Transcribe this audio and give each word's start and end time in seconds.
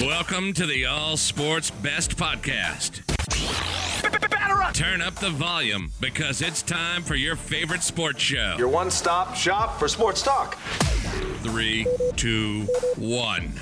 Welcome 0.00 0.52
to 0.54 0.66
the 0.66 0.84
All 0.84 1.16
Sports 1.16 1.70
Best 1.70 2.16
Podcast. 2.18 3.02
Turn 4.74 5.00
up 5.00 5.14
the 5.14 5.30
volume 5.30 5.90
because 6.00 6.42
it's 6.42 6.60
time 6.60 7.02
for 7.02 7.14
your 7.14 7.34
favorite 7.34 7.82
sports 7.82 8.20
show. 8.20 8.56
Your 8.58 8.68
one 8.68 8.90
stop 8.90 9.34
shop 9.34 9.78
for 9.78 9.88
sports 9.88 10.22
talk. 10.22 10.58
Three, 11.42 11.86
two, 12.16 12.64
one. 12.96 13.54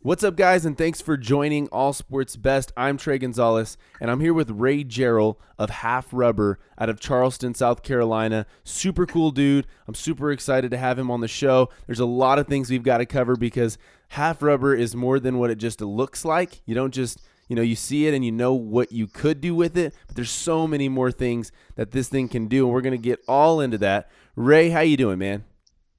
What's 0.00 0.22
up, 0.22 0.36
guys, 0.36 0.64
and 0.64 0.78
thanks 0.78 1.00
for 1.00 1.16
joining 1.16 1.66
All 1.70 1.92
Sports 1.92 2.36
Best. 2.36 2.70
I'm 2.76 2.96
Trey 2.98 3.18
Gonzalez, 3.18 3.76
and 4.00 4.12
I'm 4.12 4.20
here 4.20 4.32
with 4.32 4.48
Ray 4.48 4.84
Gerald 4.84 5.38
of 5.58 5.70
Half 5.70 6.10
Rubber 6.12 6.60
out 6.78 6.88
of 6.88 7.00
Charleston, 7.00 7.52
South 7.52 7.82
Carolina. 7.82 8.46
Super 8.62 9.06
cool 9.06 9.32
dude. 9.32 9.66
I'm 9.88 9.96
super 9.96 10.30
excited 10.30 10.70
to 10.70 10.76
have 10.76 11.00
him 11.00 11.10
on 11.10 11.20
the 11.20 11.26
show. 11.26 11.70
There's 11.86 11.98
a 11.98 12.06
lot 12.06 12.38
of 12.38 12.46
things 12.46 12.70
we've 12.70 12.84
got 12.84 12.98
to 12.98 13.06
cover 13.06 13.34
because 13.34 13.76
Half 14.10 14.40
Rubber 14.40 14.72
is 14.72 14.94
more 14.94 15.18
than 15.18 15.36
what 15.36 15.50
it 15.50 15.58
just 15.58 15.80
looks 15.80 16.24
like. 16.24 16.60
You 16.64 16.76
don't 16.76 16.94
just 16.94 17.20
you 17.48 17.56
know 17.56 17.62
you 17.62 17.74
see 17.74 18.06
it 18.06 18.14
and 18.14 18.24
you 18.24 18.30
know 18.30 18.54
what 18.54 18.92
you 18.92 19.08
could 19.08 19.40
do 19.40 19.52
with 19.52 19.76
it 19.76 19.94
but 20.06 20.14
there's 20.14 20.30
so 20.30 20.66
many 20.68 20.88
more 20.88 21.10
things 21.10 21.50
that 21.76 21.92
this 21.92 22.06
thing 22.06 22.28
can 22.28 22.46
do 22.46 22.66
and 22.66 22.74
we're 22.74 22.82
going 22.82 22.92
to 22.92 22.98
get 22.98 23.20
all 23.26 23.62
into 23.62 23.78
that 23.78 24.10
ray 24.36 24.68
how 24.68 24.80
you 24.80 24.98
doing 24.98 25.18
man 25.18 25.44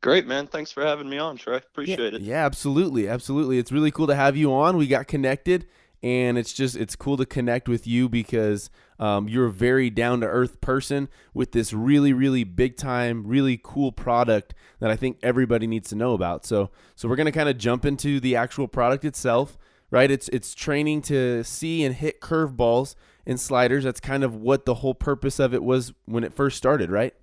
Great, 0.01 0.27
man. 0.27 0.47
Thanks 0.47 0.71
for 0.71 0.83
having 0.85 1.09
me 1.09 1.17
on, 1.17 1.37
Trey. 1.37 1.57
Appreciate 1.57 2.13
yeah, 2.13 2.19
it. 2.19 2.21
Yeah, 2.21 2.45
absolutely. 2.45 3.07
Absolutely. 3.07 3.57
It's 3.57 3.71
really 3.71 3.91
cool 3.91 4.07
to 4.07 4.15
have 4.15 4.37
you 4.37 4.53
on. 4.53 4.77
We 4.77 4.87
got 4.87 5.07
connected 5.07 5.67
and 6.01 6.37
it's 6.37 6.53
just 6.53 6.75
it's 6.75 6.95
cool 6.95 7.17
to 7.17 7.25
connect 7.25 7.67
with 7.67 7.85
you 7.85 8.07
because 8.07 8.69
um, 8.99 9.27
you're 9.27 9.47
a 9.47 9.51
very 9.51 9.89
down 9.89 10.21
to 10.21 10.27
earth 10.27 10.61
person 10.61 11.09
with 11.33 11.51
this 11.51 11.73
really 11.73 12.13
really 12.13 12.43
big 12.43 12.77
time 12.77 13.27
really 13.27 13.59
cool 13.61 13.91
product 13.91 14.53
that 14.79 14.89
I 14.89 14.95
think 14.95 15.19
everybody 15.21 15.67
needs 15.67 15.89
to 15.89 15.95
know 15.95 16.13
about. 16.13 16.45
So 16.45 16.69
so 16.95 17.07
we're 17.07 17.17
gonna 17.17 17.31
kind 17.31 17.49
of 17.49 17.57
jump 17.57 17.85
into 17.85 18.19
the 18.19 18.35
actual 18.35 18.67
product 18.67 19.03
itself, 19.03 19.57
right? 19.91 20.09
It's 20.09 20.29
it's 20.29 20.53
training 20.53 21.01
to 21.03 21.43
see 21.43 21.83
and 21.83 21.95
hit 21.95 22.21
curveballs 22.21 22.95
and 23.25 23.39
sliders. 23.39 23.83
That's 23.83 23.99
kind 23.99 24.23
of 24.23 24.35
what 24.35 24.65
the 24.65 24.75
whole 24.75 24.95
purpose 24.95 25.39
of 25.39 25.53
it 25.53 25.63
was 25.63 25.93
when 26.05 26.23
it 26.23 26.33
first 26.33 26.57
started, 26.57 26.89
right? 26.89 27.13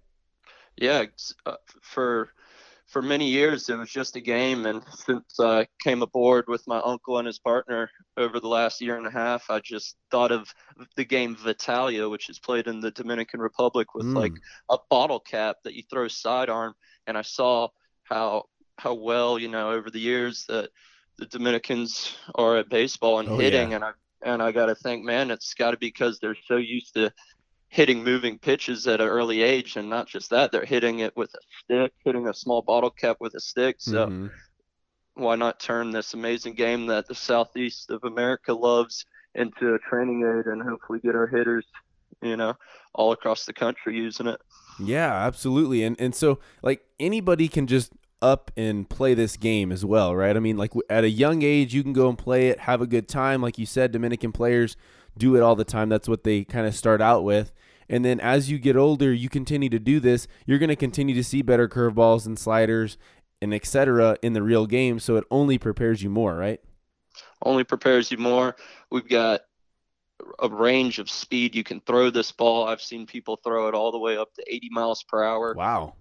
Yeah, 0.77 1.05
uh, 1.47 1.55
for 1.81 2.29
for 2.87 3.03
many 3.03 3.29
years 3.29 3.69
it 3.69 3.77
was 3.77 3.91
just 3.91 4.17
a 4.17 4.21
game 4.21 4.67
and 4.67 4.83
since 4.91 5.41
i 5.41 5.67
came 5.83 6.03
aboard 6.03 6.45
with 6.49 6.67
my 6.67 6.79
uncle 6.81 7.19
and 7.19 7.27
his 7.27 7.39
partner 7.39 7.91
over 8.17 8.39
the 8.39 8.49
last 8.49 8.81
year 8.81 8.97
and 8.97 9.07
a 9.07 9.11
half 9.11 9.51
i 9.51 9.59
just 9.61 9.97
thought 10.11 10.33
of 10.33 10.53
the 10.97 11.05
game 11.05 11.37
vitilla 11.37 12.09
which 12.09 12.29
is 12.29 12.39
played 12.39 12.67
in 12.67 12.81
the 12.81 12.91
dominican 12.93 13.41
republic 13.41 13.95
with 13.95 14.07
mm. 14.07 14.15
like 14.15 14.33
a 14.71 14.79
bottle 14.89 15.21
cap 15.21 15.57
that 15.65 15.75
you 15.75 15.83
throw 15.91 16.07
sidearm 16.09 16.75
and 17.07 17.19
i 17.19 17.23
saw 17.23 17.69
how 18.05 18.45
how 18.79 18.95
well 18.95 19.39
you 19.39 19.49
know 19.49 19.71
over 19.71 19.91
the 19.91 20.01
years 20.01 20.45
that 20.49 20.71
the 21.19 21.27
dominicans 21.27 22.15
are 22.35 22.59
at 22.59 22.69
baseball 22.69 23.19
and 23.19 23.29
oh, 23.29 23.39
hitting 23.39 23.71
yeah. 23.71 23.77
and 23.77 23.85
i 23.85 23.91
and 24.23 24.43
i 24.43 24.53
got 24.53 24.67
to 24.67 24.75
think 24.75 25.05
man 25.05 25.31
it's 25.31 25.55
got 25.55 25.73
to 25.73 25.77
be 25.77 25.89
because 25.89 26.19
they're 26.19 26.37
so 26.47 26.57
used 26.57 26.95
to 26.95 27.11
hitting 27.69 28.05
moving 28.05 28.39
pitches 28.39 28.87
at 28.87 29.01
an 29.01 29.09
early 29.09 29.43
age 29.43 29.77
and 29.77 29.91
not 29.91 30.07
just 30.07 30.31
that 30.31 30.53
they're 30.53 30.65
hitting 30.65 31.01
it 31.01 31.17
with 31.17 31.35
a 31.35 31.39
stick 31.65 31.93
hitting 32.05 32.29
a 32.29 32.35
small 32.35 32.63
bottle 32.63 32.91
cap 32.91 33.17
with 33.21 33.35
a 33.35 33.41
stick. 33.41 33.77
So 33.79 34.07
mm-hmm. 34.07 34.27
why 35.15 35.37
not 35.37 35.61
turn 35.61 35.91
this 35.91 36.15
amazing 36.15 36.55
game 36.55 36.87
that 36.87 37.07
the 37.07 37.15
southeast 37.15 37.91
of 37.91 38.05
america 38.05 38.53
loves 38.53 39.05
into 39.35 39.75
a 39.75 39.79
training 39.79 40.23
aid 40.23 40.47
and 40.47 40.63
hopefully 40.63 41.01
get 41.01 41.15
our 41.15 41.27
hitters 41.27 41.65
you 42.23 42.37
know 42.37 42.55
all 42.95 43.13
across 43.13 43.45
the 43.45 43.53
country 43.53 43.97
using 43.97 44.27
it? 44.27 44.41
Yeah 44.79 45.13
absolutely. 45.13 45.83
And 45.85 46.01
and 46.01 46.15
so 46.15 46.39
like 46.63 46.85
anybody 46.99 47.49
can 47.49 47.67
just 47.67 47.93
up 48.23 48.51
and 48.57 48.89
play 48.89 49.13
this 49.13 49.37
game 49.37 49.71
as 49.71 49.85
well 49.85 50.17
right? 50.17 50.37
I 50.37 50.41
mean 50.41 50.57
like 50.57 50.73
at 50.89 51.05
a 51.05 51.11
young 51.11 51.43
age 51.43 51.75
you 51.75 51.83
can 51.83 51.93
go 51.93 52.09
and 52.09 52.17
play 52.17 52.49
it 52.49 52.61
have 52.61 52.81
a 52.81 52.87
good 52.87 53.09
time. 53.09 53.43
Like 53.43 53.59
you 53.59 53.67
said 53.67 53.93
dominican 53.93 54.33
players 54.33 54.77
do 55.19 55.37
it 55.37 55.43
all 55.43 55.57
the 55.57 55.65
time. 55.65 55.89
That's 55.89 56.09
what 56.09 56.25
they 56.25 56.45
kind 56.45 56.67
of 56.67 56.75
start 56.75 57.01
out 57.01 57.25
with. 57.25 57.53
And 57.89 58.05
then 58.05 58.21
as 58.21 58.51
you 58.51 58.59
get 58.59 58.77
older, 58.77 59.13
you 59.13 59.29
continue 59.29 59.69
to 59.69 59.79
do 59.79 60.01
this, 60.01 60.27
you're 60.45 60.59
going 60.59 60.71
to 60.71 60.77
continue 60.77 61.15
to 61.15 61.25
see 61.25 61.43
better 61.43 61.69
curveballs 61.69 62.27
and 62.27 62.39
sliders 62.39 62.99
and 63.41 63.55
etc. 63.55 64.17
in 64.23 64.33
the 64.33 64.43
real 64.43 64.67
game. 64.67 64.99
So 64.99 65.17
it 65.17 65.25
only 65.31 65.59
prepares 65.59 66.03
you 66.03 66.11
more, 66.11 66.35
right? 66.35 66.61
Only 67.43 67.65
prepares 67.65 68.11
you 68.11 68.19
more. 68.19 68.57
We've 68.91 69.09
got 69.09 69.43
a 70.41 70.49
range 70.49 70.99
of 70.99 71.11
speed 71.11 71.55
you 71.55 71.63
can 71.63 71.81
throw 71.81 72.11
this 72.11 72.33
ball. 72.33 72.67
I've 72.67 72.81
seen 72.81 73.07
people 73.07 73.37
throw 73.37 73.69
it 73.69 73.75
all 73.75 73.93
the 73.93 73.99
way 73.99 74.17
up 74.17 74.35
to 74.35 74.45
80 74.47 74.71
miles 74.71 75.03
per 75.03 75.23
hour. 75.23 75.55
Wow. 75.55 75.95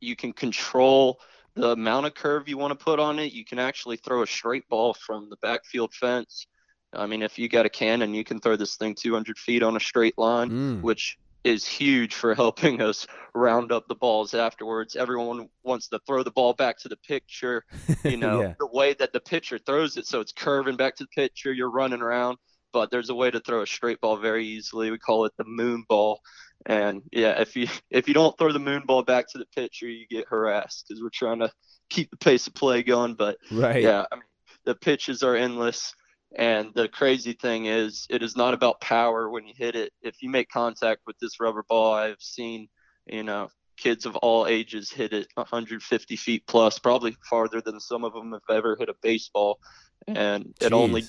You 0.00 0.16
can 0.16 0.32
control 0.32 1.20
the 1.54 1.70
amount 1.70 2.06
of 2.06 2.14
curve 2.14 2.48
you 2.48 2.58
want 2.58 2.78
to 2.78 2.84
put 2.84 2.98
on 2.98 3.18
it. 3.18 3.32
You 3.32 3.44
can 3.44 3.58
actually 3.58 3.96
throw 3.96 4.22
a 4.22 4.26
straight 4.26 4.68
ball 4.68 4.94
from 4.94 5.28
the 5.30 5.36
backfield 5.36 5.94
fence 5.94 6.46
I 6.92 7.06
mean, 7.06 7.22
if 7.22 7.38
you 7.38 7.48
got 7.48 7.66
a 7.66 7.70
cannon, 7.70 8.14
you 8.14 8.24
can 8.24 8.40
throw 8.40 8.56
this 8.56 8.76
thing 8.76 8.94
200 8.94 9.38
feet 9.38 9.62
on 9.62 9.76
a 9.76 9.80
straight 9.80 10.18
line, 10.18 10.50
mm. 10.50 10.82
which 10.82 11.18
is 11.44 11.66
huge 11.66 12.14
for 12.14 12.34
helping 12.36 12.82
us 12.82 13.06
round 13.34 13.72
up 13.72 13.86
the 13.88 13.94
balls 13.94 14.34
afterwards. 14.34 14.96
Everyone 14.96 15.48
wants 15.62 15.88
to 15.88 16.00
throw 16.06 16.22
the 16.22 16.30
ball 16.30 16.52
back 16.52 16.78
to 16.78 16.88
the 16.88 16.96
pitcher, 16.96 17.64
you 18.04 18.16
know, 18.16 18.42
yeah. 18.42 18.54
the 18.58 18.68
way 18.72 18.94
that 18.94 19.12
the 19.12 19.20
pitcher 19.20 19.58
throws 19.58 19.96
it. 19.96 20.06
So 20.06 20.20
it's 20.20 20.32
curving 20.32 20.76
back 20.76 20.96
to 20.96 21.04
the 21.04 21.22
pitcher, 21.22 21.52
you're 21.52 21.70
running 21.70 22.02
around, 22.02 22.38
but 22.72 22.90
there's 22.90 23.10
a 23.10 23.14
way 23.14 23.30
to 23.30 23.40
throw 23.40 23.62
a 23.62 23.66
straight 23.66 24.00
ball 24.00 24.16
very 24.16 24.46
easily. 24.46 24.90
We 24.90 24.98
call 24.98 25.24
it 25.24 25.32
the 25.38 25.44
moon 25.44 25.84
ball. 25.88 26.20
And 26.66 27.02
yeah, 27.10 27.40
if 27.40 27.56
you 27.56 27.68
if 27.90 28.06
you 28.06 28.12
don't 28.12 28.36
throw 28.36 28.52
the 28.52 28.58
moon 28.58 28.82
ball 28.86 29.02
back 29.02 29.26
to 29.28 29.38
the 29.38 29.46
pitcher, 29.46 29.88
you 29.88 30.06
get 30.06 30.28
harassed 30.28 30.84
because 30.86 31.02
we're 31.02 31.08
trying 31.08 31.38
to 31.38 31.50
keep 31.88 32.10
the 32.10 32.18
pace 32.18 32.46
of 32.46 32.54
play 32.54 32.82
going. 32.82 33.14
But 33.14 33.38
right. 33.50 33.82
yeah, 33.82 34.04
I 34.12 34.16
mean, 34.16 34.24
the 34.64 34.74
pitches 34.74 35.22
are 35.22 35.34
endless. 35.34 35.94
And 36.36 36.72
the 36.74 36.88
crazy 36.88 37.32
thing 37.32 37.66
is, 37.66 38.06
it 38.08 38.22
is 38.22 38.36
not 38.36 38.54
about 38.54 38.80
power 38.80 39.28
when 39.28 39.46
you 39.46 39.54
hit 39.56 39.74
it. 39.74 39.92
If 40.02 40.22
you 40.22 40.30
make 40.30 40.48
contact 40.48 41.00
with 41.06 41.18
this 41.18 41.40
rubber 41.40 41.64
ball, 41.68 41.92
I've 41.92 42.20
seen, 42.20 42.68
you 43.06 43.24
know, 43.24 43.48
kids 43.76 44.06
of 44.06 44.14
all 44.16 44.46
ages 44.46 44.90
hit 44.90 45.12
it 45.12 45.26
150 45.34 46.16
feet 46.16 46.44
plus, 46.46 46.78
probably 46.78 47.16
farther 47.28 47.60
than 47.60 47.80
some 47.80 48.04
of 48.04 48.12
them 48.12 48.32
have 48.32 48.42
ever 48.48 48.76
hit 48.76 48.88
a 48.88 48.94
baseball. 49.02 49.58
And 50.06 50.54
it 50.60 50.72
only 50.72 51.04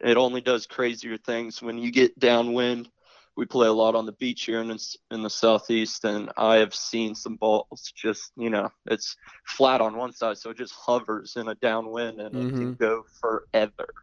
it 0.00 0.16
only 0.16 0.40
does 0.40 0.66
crazier 0.66 1.16
things 1.16 1.62
when 1.62 1.78
you 1.78 1.90
get 1.90 2.18
downwind. 2.18 2.88
We 3.36 3.46
play 3.46 3.68
a 3.68 3.72
lot 3.72 3.94
on 3.94 4.04
the 4.04 4.12
beach 4.12 4.44
here 4.44 4.60
in 4.60 4.68
the, 4.68 4.96
in 5.12 5.22
the 5.22 5.30
southeast, 5.30 6.04
and 6.04 6.30
I 6.36 6.56
have 6.56 6.74
seen 6.74 7.14
some 7.14 7.36
balls 7.36 7.92
just, 7.94 8.32
you 8.36 8.50
know, 8.50 8.68
it's 8.86 9.16
flat 9.46 9.80
on 9.80 9.96
one 9.96 10.12
side, 10.12 10.38
so 10.38 10.50
it 10.50 10.56
just 10.56 10.74
hovers 10.74 11.34
in 11.36 11.46
a 11.46 11.54
downwind, 11.54 12.20
and 12.20 12.34
mm-hmm. 12.34 12.48
it 12.48 12.50
can 12.50 12.74
go 12.74 13.04
forever. 13.20 13.94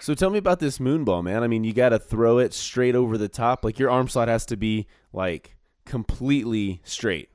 So 0.00 0.14
tell 0.14 0.30
me 0.30 0.38
about 0.38 0.60
this 0.60 0.78
moon 0.78 1.04
ball, 1.04 1.22
man. 1.22 1.42
I 1.42 1.48
mean, 1.48 1.64
you 1.64 1.72
got 1.72 1.88
to 1.90 1.98
throw 1.98 2.38
it 2.38 2.52
straight 2.52 2.94
over 2.94 3.18
the 3.18 3.28
top. 3.28 3.64
Like 3.64 3.78
your 3.78 3.90
arm 3.90 4.08
slot 4.08 4.28
has 4.28 4.46
to 4.46 4.56
be 4.56 4.86
like 5.12 5.56
completely 5.84 6.80
straight. 6.84 7.30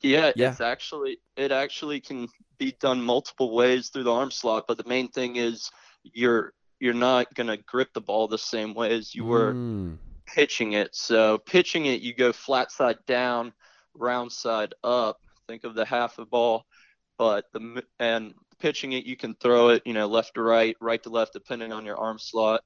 Yeah, 0.00 0.32
yeah, 0.34 0.50
it's 0.50 0.60
actually 0.60 1.18
it 1.36 1.52
actually 1.52 2.00
can 2.00 2.28
be 2.58 2.74
done 2.80 3.02
multiple 3.02 3.54
ways 3.54 3.88
through 3.88 4.04
the 4.04 4.12
arm 4.12 4.30
slot, 4.30 4.64
but 4.66 4.78
the 4.78 4.88
main 4.88 5.08
thing 5.08 5.36
is 5.36 5.70
you're 6.02 6.52
you're 6.80 6.94
not 6.94 7.32
going 7.34 7.46
to 7.46 7.56
grip 7.56 7.92
the 7.92 8.00
ball 8.00 8.26
the 8.26 8.38
same 8.38 8.74
way 8.74 8.92
as 8.92 9.14
you 9.14 9.24
were 9.24 9.52
mm. 9.52 9.96
pitching 10.26 10.72
it. 10.72 10.94
So 10.94 11.38
pitching 11.38 11.86
it, 11.86 12.00
you 12.00 12.12
go 12.12 12.32
flat 12.32 12.72
side 12.72 12.98
down, 13.06 13.52
round 13.94 14.32
side 14.32 14.74
up. 14.82 15.20
Think 15.46 15.62
of 15.62 15.74
the 15.74 15.84
half 15.84 16.18
a 16.18 16.24
ball, 16.24 16.66
but 17.18 17.44
the 17.52 17.84
and 18.00 18.34
pitching 18.62 18.92
it, 18.92 19.04
you 19.04 19.16
can 19.16 19.34
throw 19.34 19.70
it, 19.70 19.82
you 19.84 19.92
know, 19.92 20.06
left 20.06 20.34
to 20.34 20.42
right, 20.42 20.76
right 20.80 21.02
to 21.02 21.10
left, 21.10 21.32
depending 21.32 21.72
on 21.72 21.84
your 21.84 21.98
arm 21.98 22.18
slot. 22.18 22.62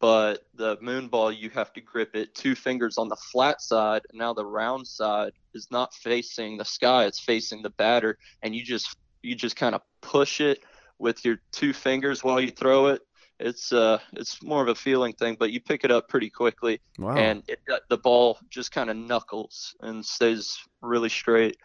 But 0.00 0.46
the 0.54 0.78
moon 0.80 1.08
ball, 1.08 1.32
you 1.32 1.50
have 1.50 1.72
to 1.72 1.80
grip 1.80 2.14
it 2.14 2.34
two 2.34 2.54
fingers 2.54 2.98
on 2.98 3.08
the 3.08 3.16
flat 3.16 3.60
side. 3.60 4.02
And 4.10 4.18
now 4.18 4.32
the 4.32 4.46
round 4.46 4.86
side 4.86 5.32
is 5.54 5.68
not 5.70 5.92
facing 5.92 6.56
the 6.56 6.64
sky; 6.64 7.04
it's 7.04 7.20
facing 7.20 7.62
the 7.62 7.70
batter, 7.70 8.16
and 8.42 8.54
you 8.54 8.64
just 8.64 8.96
you 9.22 9.34
just 9.34 9.56
kind 9.56 9.74
of 9.74 9.82
push 10.00 10.40
it 10.40 10.60
with 10.98 11.24
your 11.24 11.40
two 11.50 11.72
fingers 11.72 12.24
while 12.24 12.40
you 12.40 12.50
throw 12.50 12.86
it. 12.86 13.02
It's 13.38 13.72
uh, 13.72 13.98
it's 14.12 14.42
more 14.42 14.62
of 14.62 14.68
a 14.68 14.74
feeling 14.74 15.12
thing, 15.12 15.36
but 15.38 15.52
you 15.52 15.60
pick 15.60 15.84
it 15.84 15.90
up 15.90 16.08
pretty 16.08 16.30
quickly, 16.30 16.80
wow. 16.98 17.16
and 17.16 17.42
it, 17.48 17.60
the 17.88 17.98
ball 17.98 18.38
just 18.50 18.72
kind 18.72 18.90
of 18.90 18.96
knuckles 18.96 19.74
and 19.80 20.04
stays 20.04 20.58
really 20.80 21.08
straight. 21.08 21.56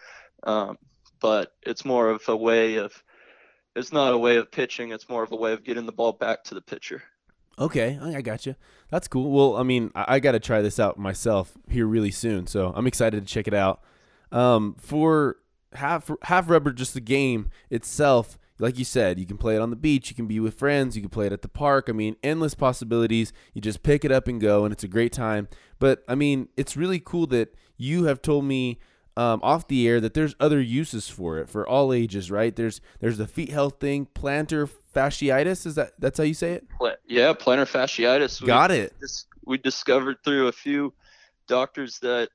Um, 0.43 0.77
but 1.19 1.53
it's 1.63 1.85
more 1.85 2.09
of 2.09 2.21
a 2.27 2.35
way 2.35 2.75
of 2.75 3.03
it's 3.77 3.93
not 3.93 4.13
a 4.13 4.17
way 4.17 4.37
of 4.37 4.51
pitching. 4.51 4.91
It's 4.91 5.07
more 5.07 5.23
of 5.23 5.31
a 5.31 5.35
way 5.35 5.53
of 5.53 5.63
getting 5.63 5.85
the 5.85 5.91
ball 5.91 6.11
back 6.11 6.43
to 6.45 6.55
the 6.55 6.61
pitcher. 6.61 7.03
Okay, 7.59 7.99
I 8.01 8.21
got 8.21 8.45
you. 8.45 8.55
That's 8.89 9.07
cool. 9.07 9.31
Well, 9.31 9.59
I 9.59 9.63
mean, 9.63 9.91
I, 9.95 10.15
I 10.15 10.19
got 10.19 10.33
to 10.33 10.39
try 10.39 10.61
this 10.61 10.79
out 10.79 10.97
myself 10.97 11.53
here 11.69 11.85
really 11.85 12.11
soon, 12.11 12.47
so 12.47 12.73
I'm 12.75 12.87
excited 12.87 13.25
to 13.25 13.33
check 13.33 13.47
it 13.47 13.53
out. 13.53 13.81
Um, 14.31 14.75
for 14.79 15.37
half 15.73 16.09
half 16.23 16.49
rubber, 16.49 16.71
just 16.71 16.93
the 16.93 17.01
game 17.01 17.49
itself, 17.69 18.37
like 18.59 18.77
you 18.77 18.85
said, 18.85 19.19
you 19.19 19.25
can 19.25 19.37
play 19.37 19.55
it 19.55 19.61
on 19.61 19.69
the 19.69 19.75
beach, 19.75 20.09
you 20.09 20.15
can 20.15 20.27
be 20.27 20.39
with 20.39 20.55
friends, 20.55 20.95
you 20.95 21.01
can 21.01 21.09
play 21.09 21.27
it 21.27 21.33
at 21.33 21.41
the 21.41 21.47
park. 21.47 21.87
I 21.87 21.93
mean, 21.93 22.15
endless 22.23 22.55
possibilities. 22.55 23.31
You 23.53 23.61
just 23.61 23.83
pick 23.83 24.03
it 24.03 24.11
up 24.11 24.27
and 24.27 24.41
go, 24.41 24.65
and 24.65 24.71
it's 24.71 24.83
a 24.83 24.87
great 24.87 25.13
time. 25.13 25.47
But 25.79 26.03
I 26.07 26.15
mean, 26.15 26.49
it's 26.57 26.77
really 26.77 26.99
cool 26.99 27.27
that 27.27 27.55
you 27.77 28.05
have 28.05 28.21
told 28.21 28.45
me 28.45 28.79
um, 29.17 29.39
off 29.41 29.67
the 29.67 29.87
air 29.87 29.99
that 29.99 30.13
there's 30.13 30.35
other 30.39 30.61
uses 30.61 31.09
for 31.09 31.39
it 31.39 31.49
for 31.49 31.67
all 31.67 31.91
ages, 31.91 32.29
right? 32.29 32.55
There's 32.55 32.79
there's 32.99 33.17
the 33.17 33.27
feet 33.27 33.49
health 33.49 33.79
thing, 33.79 34.07
plantar 34.13 34.69
fasciitis. 34.95 35.65
Is 35.65 35.75
that 35.75 35.93
that's 35.97 36.19
how 36.19 36.23
you 36.23 36.35
say 36.35 36.53
it? 36.53 36.67
Yeah, 37.07 37.33
plantar 37.33 37.65
fasciitis. 37.65 38.45
Got 38.45 38.69
we, 38.69 38.77
it. 38.77 38.93
We 39.43 39.57
discovered 39.57 40.17
through 40.23 40.47
a 40.47 40.51
few 40.51 40.93
doctors 41.47 41.97
that 41.99 42.29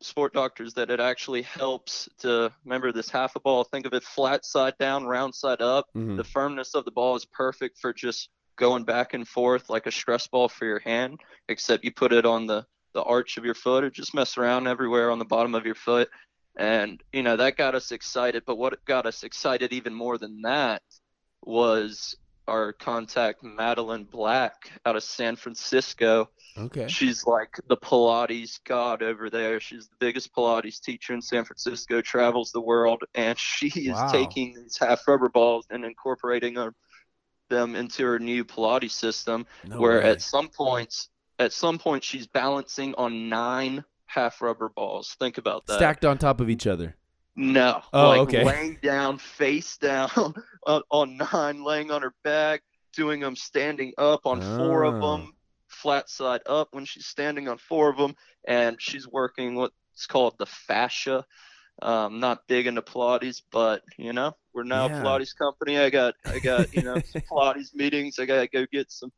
sport 0.00 0.32
doctors 0.32 0.74
that 0.74 0.90
it 0.90 1.00
actually 1.00 1.42
helps 1.42 2.08
to 2.18 2.52
remember 2.64 2.92
this 2.92 3.10
half 3.10 3.34
a 3.34 3.40
ball. 3.40 3.64
Think 3.64 3.86
of 3.86 3.92
it 3.92 4.04
flat 4.04 4.44
side 4.44 4.74
down, 4.78 5.04
round 5.04 5.34
side 5.34 5.60
up. 5.60 5.86
Mm-hmm. 5.96 6.16
The 6.16 6.24
firmness 6.24 6.74
of 6.74 6.84
the 6.84 6.92
ball 6.92 7.16
is 7.16 7.24
perfect 7.24 7.78
for 7.78 7.92
just 7.92 8.28
going 8.56 8.84
back 8.84 9.14
and 9.14 9.26
forth 9.26 9.68
like 9.68 9.86
a 9.86 9.90
stress 9.90 10.28
ball 10.28 10.48
for 10.48 10.66
your 10.66 10.78
hand, 10.78 11.20
except 11.48 11.84
you 11.84 11.90
put 11.92 12.12
it 12.12 12.24
on 12.24 12.46
the 12.46 12.64
the 12.94 13.02
arch 13.02 13.36
of 13.36 13.44
your 13.44 13.54
foot 13.54 13.84
or 13.84 13.90
just 13.90 14.14
mess 14.14 14.36
around 14.38 14.66
everywhere 14.66 15.10
on 15.10 15.18
the 15.18 15.24
bottom 15.24 15.54
of 15.54 15.66
your 15.66 15.74
foot. 15.74 16.08
And 16.56 17.02
you 17.12 17.22
know 17.22 17.36
that 17.36 17.56
got 17.56 17.74
us 17.74 17.92
excited. 17.92 18.44
But 18.46 18.58
what 18.58 18.84
got 18.84 19.06
us 19.06 19.22
excited 19.22 19.72
even 19.72 19.94
more 19.94 20.18
than 20.18 20.42
that 20.42 20.82
was 21.42 22.16
our 22.48 22.72
contact 22.72 23.42
Madeline 23.42 24.04
Black 24.04 24.70
out 24.84 24.96
of 24.96 25.02
San 25.02 25.36
Francisco. 25.36 26.28
Okay. 26.58 26.88
She's 26.88 27.26
like 27.26 27.58
the 27.68 27.76
Pilates 27.76 28.60
god 28.64 29.02
over 29.02 29.30
there. 29.30 29.60
She's 29.60 29.88
the 29.88 29.96
biggest 30.00 30.34
Pilates 30.34 30.80
teacher 30.80 31.14
in 31.14 31.22
San 31.22 31.44
Francisco, 31.44 32.00
travels 32.00 32.52
the 32.52 32.60
world, 32.60 33.04
and 33.14 33.38
she 33.38 33.68
is 33.68 33.94
wow. 33.94 34.10
taking 34.10 34.54
these 34.54 34.76
half 34.78 35.06
rubber 35.06 35.28
balls 35.28 35.66
and 35.70 35.84
incorporating 35.84 36.56
them 37.48 37.76
into 37.76 38.04
her 38.04 38.18
new 38.18 38.44
Pilates 38.44 38.90
system. 38.90 39.46
No 39.64 39.80
where 39.80 40.00
way. 40.00 40.10
at 40.10 40.22
some 40.22 40.48
points, 40.48 41.08
at 41.42 41.52
some 41.52 41.78
point, 41.78 42.04
she's 42.04 42.26
balancing 42.26 42.94
on 42.96 43.28
nine 43.28 43.84
half 44.06 44.42
rubber 44.42 44.68
balls. 44.68 45.16
Think 45.18 45.38
about 45.38 45.66
that. 45.66 45.76
Stacked 45.76 46.04
on 46.04 46.18
top 46.18 46.40
of 46.40 46.50
each 46.50 46.66
other. 46.66 46.96
No. 47.34 47.82
Oh, 47.92 48.08
like 48.08 48.20
okay. 48.20 48.44
Laying 48.44 48.78
down, 48.82 49.18
face 49.18 49.76
down 49.78 50.10
on, 50.66 50.82
on, 50.90 51.16
nine, 51.32 51.64
laying 51.64 51.90
on 51.90 52.02
her 52.02 52.14
back, 52.22 52.62
doing 52.92 53.20
them 53.20 53.36
standing 53.36 53.92
up 53.98 54.26
on 54.26 54.42
oh. 54.42 54.56
four 54.56 54.84
of 54.84 54.94
them, 54.94 55.32
ah. 55.32 55.36
flat 55.68 56.10
side 56.10 56.42
up 56.46 56.68
when 56.72 56.84
she's 56.84 57.06
standing 57.06 57.48
on 57.48 57.58
four 57.58 57.88
of 57.88 57.96
them, 57.96 58.14
and 58.46 58.76
she's 58.80 59.08
working 59.08 59.54
what's 59.54 60.06
called 60.08 60.36
the 60.38 60.46
fascia. 60.46 61.24
Um, 61.80 62.20
not 62.20 62.46
big 62.48 62.66
into 62.66 62.82
Pilates, 62.82 63.40
but 63.50 63.82
you 63.96 64.12
know, 64.12 64.36
we're 64.52 64.62
now 64.62 64.88
yeah. 64.88 65.00
a 65.00 65.04
Pilates 65.04 65.34
company. 65.36 65.78
I 65.78 65.88
got, 65.88 66.14
I 66.26 66.38
got, 66.38 66.74
you 66.74 66.82
know, 66.82 66.94
Pilates 67.30 67.74
meetings. 67.74 68.18
I 68.18 68.26
gotta 68.26 68.46
go 68.46 68.66
get 68.70 68.92
some 68.92 69.10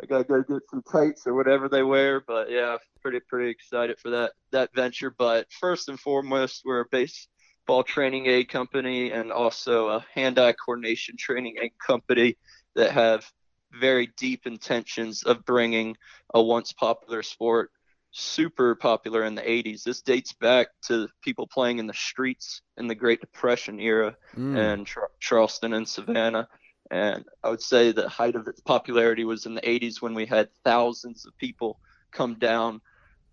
I 0.00 0.06
gotta 0.06 0.24
go 0.24 0.42
get 0.42 0.62
some 0.70 0.82
tights 0.82 1.26
or 1.26 1.34
whatever 1.34 1.68
they 1.68 1.82
wear. 1.82 2.20
But 2.20 2.50
yeah, 2.50 2.76
pretty 3.02 3.20
pretty 3.20 3.50
excited 3.50 3.98
for 3.98 4.10
that 4.10 4.32
that 4.52 4.74
venture. 4.74 5.10
But 5.10 5.50
first 5.50 5.88
and 5.88 5.98
foremost, 5.98 6.62
we're 6.64 6.80
a 6.80 6.88
baseball 6.90 7.82
training 7.82 8.26
aid 8.26 8.48
company 8.48 9.10
and 9.10 9.32
also 9.32 9.88
a 9.88 10.06
hand-eye 10.14 10.54
coordination 10.64 11.16
training 11.18 11.56
aid 11.60 11.72
company 11.84 12.36
that 12.74 12.92
have 12.92 13.30
very 13.72 14.10
deep 14.16 14.46
intentions 14.46 15.24
of 15.24 15.44
bringing 15.44 15.96
a 16.32 16.42
once 16.42 16.72
popular 16.72 17.22
sport 17.22 17.70
super 18.10 18.74
popular 18.74 19.24
in 19.24 19.34
the 19.34 19.42
80s. 19.42 19.82
This 19.82 20.02
dates 20.02 20.32
back 20.32 20.68
to 20.86 21.08
people 21.22 21.46
playing 21.46 21.78
in 21.78 21.86
the 21.86 21.94
streets 21.94 22.62
in 22.76 22.86
the 22.86 22.94
Great 22.94 23.20
Depression 23.20 23.80
era 23.80 24.16
mm. 24.36 24.56
in 24.56 24.84
Char- 24.84 25.10
Charleston 25.20 25.74
and 25.74 25.88
Savannah. 25.88 26.48
And 26.90 27.24
I 27.44 27.50
would 27.50 27.62
say 27.62 27.92
the 27.92 28.08
height 28.08 28.34
of 28.34 28.46
its 28.48 28.60
popularity 28.60 29.24
was 29.24 29.46
in 29.46 29.54
the 29.54 29.60
80s 29.60 30.00
when 30.00 30.14
we 30.14 30.26
had 30.26 30.48
thousands 30.64 31.26
of 31.26 31.36
people 31.36 31.78
come 32.12 32.34
down 32.34 32.80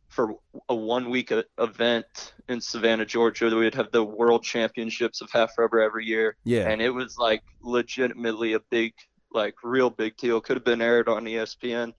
for 0.10 0.36
a 0.70 0.76
one 0.76 1.10
week 1.10 1.32
event 1.58 2.34
in 2.48 2.62
Savannah, 2.62 3.06
Georgia. 3.06 3.50
That 3.50 3.56
We 3.56 3.64
would 3.64 3.76
have 3.76 3.92
the 3.92 4.04
world 4.04 4.44
championships 4.44 5.22
of 5.22 5.32
half 5.32 5.58
rubber 5.58 5.82
every 5.82 6.06
year. 6.06 6.36
Yeah. 6.44 6.70
And 6.70 6.82
it 6.82 6.90
was 6.90 7.18
like 7.18 7.44
legitimately 7.62 8.54
a 8.54 8.60
big, 8.60 8.94
like 9.32 9.56
real 9.64 9.90
big 9.90 10.18
deal. 10.18 10.42
Could 10.42 10.58
have 10.58 10.66
been 10.66 10.82
aired 10.82 11.08
on 11.08 11.26
ESPN. 11.26 11.94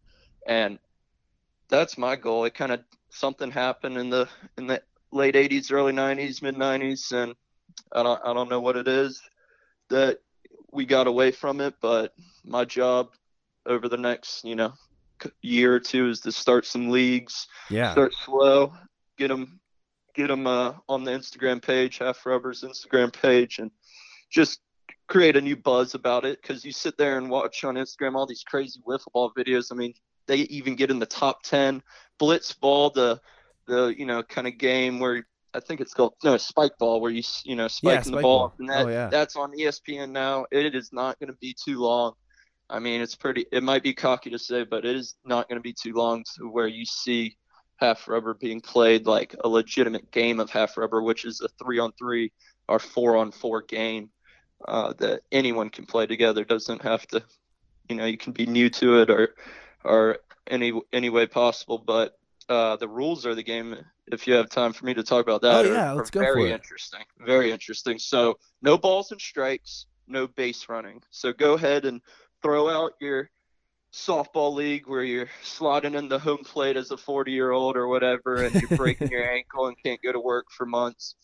And 0.47 0.79
that's 1.69 1.99
my 1.99 2.17
goal. 2.17 2.45
It 2.45 2.55
kind 2.55 2.73
of 2.73 2.81
something 3.11 3.51
happened 3.51 3.97
in 3.97 4.11
the 4.11 4.29
in 4.57 4.67
the 4.67 4.83
late 5.11 5.35
80s, 5.35 5.73
early 5.73 5.93
90s, 5.93 6.43
mid 6.43 6.55
90s, 6.55 7.13
and 7.13 7.35
I 7.93 8.03
don't 8.03 8.21
I 8.25 8.33
don't 8.35 8.51
know 8.51 8.61
what 8.61 8.77
it 8.77 8.89
is 8.89 9.21
that 9.89 10.19
we 10.77 10.85
got 10.85 11.07
away 11.07 11.33
from 11.33 11.61
it, 11.61 11.75
but 11.81 12.13
my 12.45 12.65
job 12.65 13.09
over 13.65 13.89
the 13.89 13.97
next, 13.97 14.45
you 14.45 14.55
know, 14.55 14.75
year 15.41 15.75
or 15.75 15.81
two 15.81 16.11
is 16.11 16.21
to 16.21 16.31
start 16.31 16.67
some 16.67 16.91
leagues. 16.91 17.49
Yeah. 17.71 17.93
Start 17.93 18.15
slow, 18.25 18.75
get 19.17 19.29
them, 19.29 19.59
get 20.15 20.29
them 20.29 20.47
uh, 20.47 20.75
on 20.89 21.03
the 21.03 21.11
Instagram 21.11 21.63
page, 21.63 21.99
Half 21.99 22.25
Rubber's 22.27 22.63
Instagram 22.63 23.13
page, 23.13 23.59
and 23.59 23.71
just 24.31 24.61
create 25.09 25.37
a 25.37 25.41
new 25.41 25.57
buzz 25.57 25.95
about 25.95 26.25
it. 26.27 26.41
Because 26.43 26.65
you 26.65 26.73
sit 26.73 26.99
there 26.99 27.17
and 27.17 27.31
watch 27.31 27.65
on 27.65 27.77
Instagram 27.77 28.15
all 28.15 28.27
these 28.27 28.45
crazy 28.45 28.81
wiffle 28.87 29.13
ball 29.13 29.33
videos. 29.37 29.73
I 29.73 29.77
mean, 29.77 29.95
they 30.27 30.37
even 30.37 30.77
get 30.77 30.91
in 30.91 30.99
the 30.99 31.07
top 31.07 31.43
ten. 31.43 31.83
Blitz 32.19 32.53
ball, 32.53 32.91
the 32.91 33.19
the 33.67 33.95
you 33.97 34.05
know 34.05 34.23
kind 34.23 34.47
of 34.47 34.59
game 34.59 35.01
where 35.01 35.27
I 35.57 35.61
think 35.61 35.81
it's 35.81 35.95
called 35.95 36.15
no 36.23 36.37
spike 36.37 36.77
ball 36.79 37.01
where 37.01 37.11
you 37.11 37.23
you 37.45 37.57
know 37.57 37.69
spiking 37.69 38.13
yeah, 38.13 38.17
the 38.17 38.23
ball, 38.23 38.39
ball. 38.39 38.55
and 38.59 38.69
that 38.69 38.87
oh, 38.87 38.89
yeah. 38.89 39.09
that's 39.09 39.37
on 39.37 39.53
ESPN 39.57 40.11
now. 40.11 40.47
It 40.51 40.75
is 40.75 40.93
not 40.93 41.19
going 41.19 41.31
to 41.31 41.39
be 41.41 41.55
too 41.55 41.81
long. 41.81 42.13
I 42.69 42.79
mean, 42.79 43.01
it's 43.01 43.15
pretty. 43.15 43.47
It 43.53 43.63
might 43.63 43.83
be 43.83 43.95
cocky 43.95 44.31
to 44.31 44.39
say, 44.39 44.65
but 44.65 44.85
it 44.85 44.97
is 44.97 45.15
not 45.25 45.49
going 45.49 45.57
to 45.57 45.63
be 45.63 45.73
too 45.73 45.95
long 45.95 46.25
to 46.37 46.49
where 46.49 46.67
you 46.67 46.85
see 46.85 47.37
half 47.77 48.09
rubber 48.09 48.35
being 48.35 48.61
played 48.61 49.07
like 49.07 49.35
a 49.45 49.49
legitimate 49.49 50.11
game 50.11 50.41
of 50.41 50.51
half 50.51 50.77
rubber, 50.77 51.03
which 51.03 51.25
is 51.25 51.41
a 51.41 51.49
three 51.63 51.79
on 51.79 51.93
three 51.93 52.33
or 52.69 52.79
four 52.79 53.17
on 53.17 53.31
four 53.31 53.63
game 53.63 54.11
uh, 54.67 54.93
that 54.99 55.23
anyone 55.33 55.71
can 55.71 55.87
play 55.87 56.07
together. 56.07 56.45
Doesn't 56.45 56.83
have 56.83 57.07
to, 57.09 57.23
you 57.89 57.97
know, 57.97 58.05
you 58.05 58.19
can 58.19 58.33
be 58.33 58.47
new 58.47 58.69
to 58.71 59.01
it 59.01 59.11
or 59.11 59.35
or 59.85 60.19
any 60.47 60.73
any 60.93 61.09
way 61.09 61.27
possible, 61.27 61.79
but 61.79 62.19
uh, 62.49 62.77
the 62.77 62.89
rules 62.89 63.25
of 63.25 63.37
the 63.37 63.43
game, 63.43 63.77
if 64.13 64.27
you 64.27 64.35
have 64.35 64.49
time 64.49 64.73
for 64.73 64.85
me 64.85 64.95
to 64.95 65.03
talk 65.03 65.25
about 65.27 65.43
that, 65.43 65.65
oh, 65.65 65.73
yeah, 65.73 65.93
are, 65.93 65.97
let's 65.97 66.11
are 66.11 66.13
go 66.13 66.21
very 66.21 66.43
for 66.43 66.47
it. 66.49 66.53
interesting. 66.53 67.05
Very 67.19 67.53
interesting. 67.53 67.99
So 67.99 68.39
no 68.63 68.79
balls 68.79 69.13
and 69.13 69.21
strikes, 69.21 69.87
no 70.07 70.27
base 70.27 70.69
running. 70.69 71.03
So 71.11 71.33
go 71.33 71.55
ahead 71.55 71.85
and 71.85 72.01
throw 72.43 72.69
out 72.69 72.93
your 73.01 73.31
softball 73.93 74.55
league 74.55 74.87
where 74.87 75.03
you're 75.03 75.29
slotting 75.43 75.97
in 75.97 76.09
the 76.09 76.19
home 76.19 76.45
plate 76.45 76.77
as 76.77 76.91
a 76.91 76.97
40 76.97 77.33
year 77.33 77.51
old 77.51 77.77
or 77.77 77.89
whatever, 77.89 78.37
and 78.37 78.55
you're 78.55 78.77
breaking 78.77 79.11
your 79.11 79.29
ankle 79.33 79.67
and 79.67 79.77
can't 79.83 80.03
go 80.03 80.13
to 80.13 80.21
work 80.21 80.47
for 80.51 80.67
months. 80.67 81.17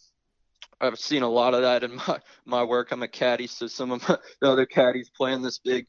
I've 0.80 0.98
seen 0.98 1.22
a 1.22 1.28
lot 1.28 1.54
of 1.54 1.62
that 1.62 1.84
in 1.84 1.94
my, 1.96 2.18
my 2.44 2.64
work. 2.64 2.90
I'm 2.90 3.02
a 3.02 3.08
caddy, 3.08 3.46
so 3.46 3.66
some 3.66 3.92
of 3.92 4.08
my, 4.08 4.18
the 4.40 4.50
other 4.50 4.66
caddies 4.66 5.10
playing 5.16 5.42
this 5.42 5.58
big 5.58 5.86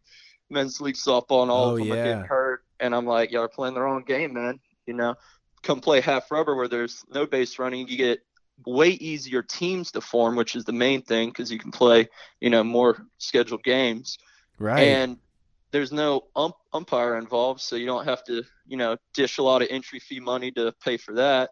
men's 0.50 0.80
league 0.80 0.96
softball, 0.96 1.42
and 1.42 1.52
all 1.52 1.70
oh, 1.70 1.72
of 1.72 1.78
them 1.80 1.88
yeah. 1.88 1.94
are 1.94 2.04
getting 2.04 2.24
hurt. 2.26 2.64
And 2.80 2.94
I'm 2.94 3.06
like, 3.06 3.32
y'all 3.32 3.44
are 3.44 3.50
playing 3.50 3.74
the 3.74 3.82
wrong 3.82 4.04
game, 4.06 4.34
man. 4.34 4.60
You 4.86 4.94
know, 4.94 5.16
come 5.64 5.80
play 5.80 6.02
half 6.02 6.30
rubber 6.32 6.56
where 6.56 6.68
there's 6.68 7.04
no 7.14 7.26
base 7.26 7.58
running. 7.58 7.88
You 7.88 7.98
get 7.98 8.20
way 8.66 8.90
easier 8.90 9.42
teams 9.42 9.92
to 9.92 10.02
form, 10.02 10.36
which 10.36 10.56
is 10.56 10.66
the 10.66 10.74
main 10.74 11.02
thing 11.02 11.30
because 11.30 11.52
you 11.52 11.58
can 11.58 11.72
play, 11.72 12.08
you 12.40 12.50
know, 12.50 12.64
more 12.64 13.06
scheduled 13.18 13.64
games. 13.64 14.18
Right. 14.60 14.82
And 14.82 15.18
there's 15.72 15.92
no 15.92 16.26
ump- 16.36 16.56
umpire 16.72 17.18
involved, 17.18 17.62
so 17.62 17.76
you 17.76 17.88
don't 17.88 18.06
have 18.06 18.24
to, 18.26 18.44
you 18.68 18.78
know, 18.78 18.98
dish 19.14 19.40
a 19.40 19.44
lot 19.44 19.62
of 19.64 19.70
entry 19.72 20.00
fee 20.00 20.20
money 20.20 20.52
to 20.52 20.74
pay 20.84 20.98
for 20.98 21.16
that. 21.16 21.50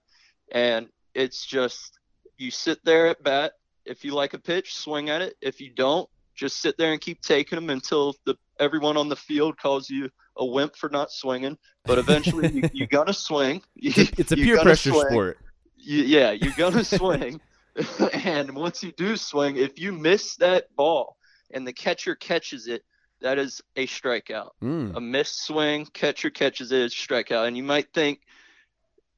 And 0.52 0.90
it's 1.16 1.46
just 1.46 1.98
you 2.38 2.52
sit 2.52 2.84
there 2.86 3.08
at 3.08 3.24
bat. 3.24 3.54
If 3.86 4.06
you 4.06 4.14
like 4.14 4.36
a 4.36 4.40
pitch, 4.40 4.76
swing 4.76 5.10
at 5.10 5.22
it. 5.22 5.36
If 5.42 5.60
you 5.60 5.72
don't, 5.72 6.08
just 6.36 6.62
sit 6.62 6.78
there 6.78 6.92
and 6.92 7.02
keep 7.02 7.22
taking 7.22 7.56
them 7.56 7.70
until 7.70 8.16
the 8.26 8.36
everyone 8.60 8.96
on 8.96 9.10
the 9.10 9.16
field 9.16 9.58
calls 9.58 9.90
you 9.90 10.10
a 10.42 10.46
wimp 10.46 10.76
for 10.76 10.90
not 10.90 11.12
swinging. 11.12 11.58
But 11.86 12.00
eventually, 12.00 12.52
you, 12.52 12.70
you're 12.74 12.88
gonna 12.92 13.14
swing. 13.14 13.62
it's 13.76 14.32
a 14.32 14.36
peer 14.36 14.60
pressure 14.62 14.90
swing. 14.90 15.08
sport. 15.08 15.38
You, 15.78 16.04
yeah, 16.04 16.32
you're 16.32 16.54
gonna 16.58 16.84
swing. 16.84 17.40
and 18.14 18.54
once 18.54 18.84
you 18.84 18.92
do 18.92 19.16
swing, 19.16 19.56
if 19.56 19.80
you 19.80 19.94
miss 19.94 20.36
that 20.38 20.76
ball 20.76 21.16
and 21.52 21.66
the 21.66 21.72
catcher 21.72 22.16
catches 22.16 22.68
it, 22.68 22.84
that 23.22 23.38
is 23.38 23.62
a 23.76 23.88
strikeout. 23.88 24.50
Mm. 24.62 24.96
A 24.96 25.00
missed 25.00 25.46
swing, 25.46 25.86
catcher 25.94 26.30
catches 26.32 26.72
it, 26.72 26.82
it's 26.82 26.96
strikeout. 26.96 27.48
And 27.48 27.56
you 27.56 27.64
might 27.64 27.94
think, 27.94 28.22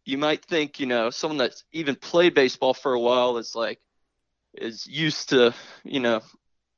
you 0.06 0.18
might 0.18 0.44
think, 0.46 0.80
you 0.80 0.86
know, 0.86 1.10
someone 1.10 1.38
that's 1.38 1.63
even 1.72 1.96
played 1.96 2.34
baseball 2.34 2.74
for 2.74 2.94
a 2.94 3.00
while 3.00 3.38
is 3.38 3.56
like, 3.56 3.80
is 4.56 4.86
used 4.86 5.30
to, 5.30 5.53
you 5.84 6.01
know, 6.01 6.22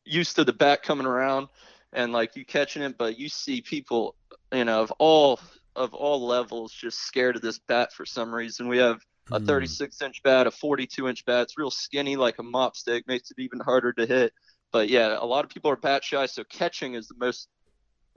used 0.06 0.36
to 0.36 0.44
the 0.44 0.54
bat 0.54 0.84
coming 0.84 1.08
around 1.08 1.48
and 1.96 2.12
like 2.12 2.36
you 2.36 2.46
catching 2.46 2.84
it, 2.84 2.98
but 2.98 3.18
you 3.18 3.30
see 3.30 3.62
people, 3.62 4.16
you 4.54 4.66
know, 4.66 4.82
of 4.82 4.92
all 5.00 5.40
of 5.76 5.94
all 5.94 6.26
levels 6.26 6.72
just 6.72 7.00
scared 7.00 7.36
of 7.36 7.42
this 7.42 7.60
bat 7.60 7.92
for 7.92 8.06
some 8.06 8.34
reason. 8.34 8.68
We 8.68 8.78
have 8.78 9.02
a 9.32 9.40
hmm. 9.40 9.46
36 9.46 10.02
inch 10.02 10.24
bat, 10.24 10.48
a 10.48 10.52
42 10.52 11.08
inch 11.08 11.26
bat. 11.26 11.44
It's 11.44 11.58
real 11.58 11.72
skinny, 11.72 12.16
like 12.16 12.38
a 12.38 12.44
mop 12.44 12.76
stick, 12.76 13.08
makes 13.08 13.32
it 13.32 13.40
even 13.40 13.60
harder 13.60 13.92
to 13.94 14.06
hit. 14.06 14.34
But 14.72 14.90
yeah, 14.90 15.18
a 15.20 15.26
lot 15.26 15.46
of 15.46 15.50
people 15.50 15.72
are 15.72 15.78
bat 15.78 16.04
shy, 16.04 16.26
so 16.26 16.44
catching 16.44 16.94
is 16.94 17.08
the 17.08 17.16
most 17.18 17.48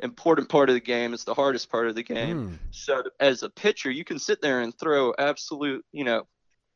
important 0.00 0.48
part 0.48 0.68
of 0.68 0.74
the 0.74 0.80
game. 0.80 1.14
It's 1.14 1.24
the 1.24 1.34
hardest 1.34 1.70
part 1.70 1.88
of 1.88 1.94
the 1.94 2.02
game. 2.02 2.50
Mm. 2.50 2.58
So 2.70 3.02
as 3.20 3.42
a 3.42 3.50
pitcher, 3.50 3.90
you 3.90 4.04
can 4.04 4.18
sit 4.18 4.40
there 4.40 4.60
and 4.60 4.76
throw 4.76 5.14
absolute, 5.18 5.84
you 5.92 6.04
know, 6.04 6.26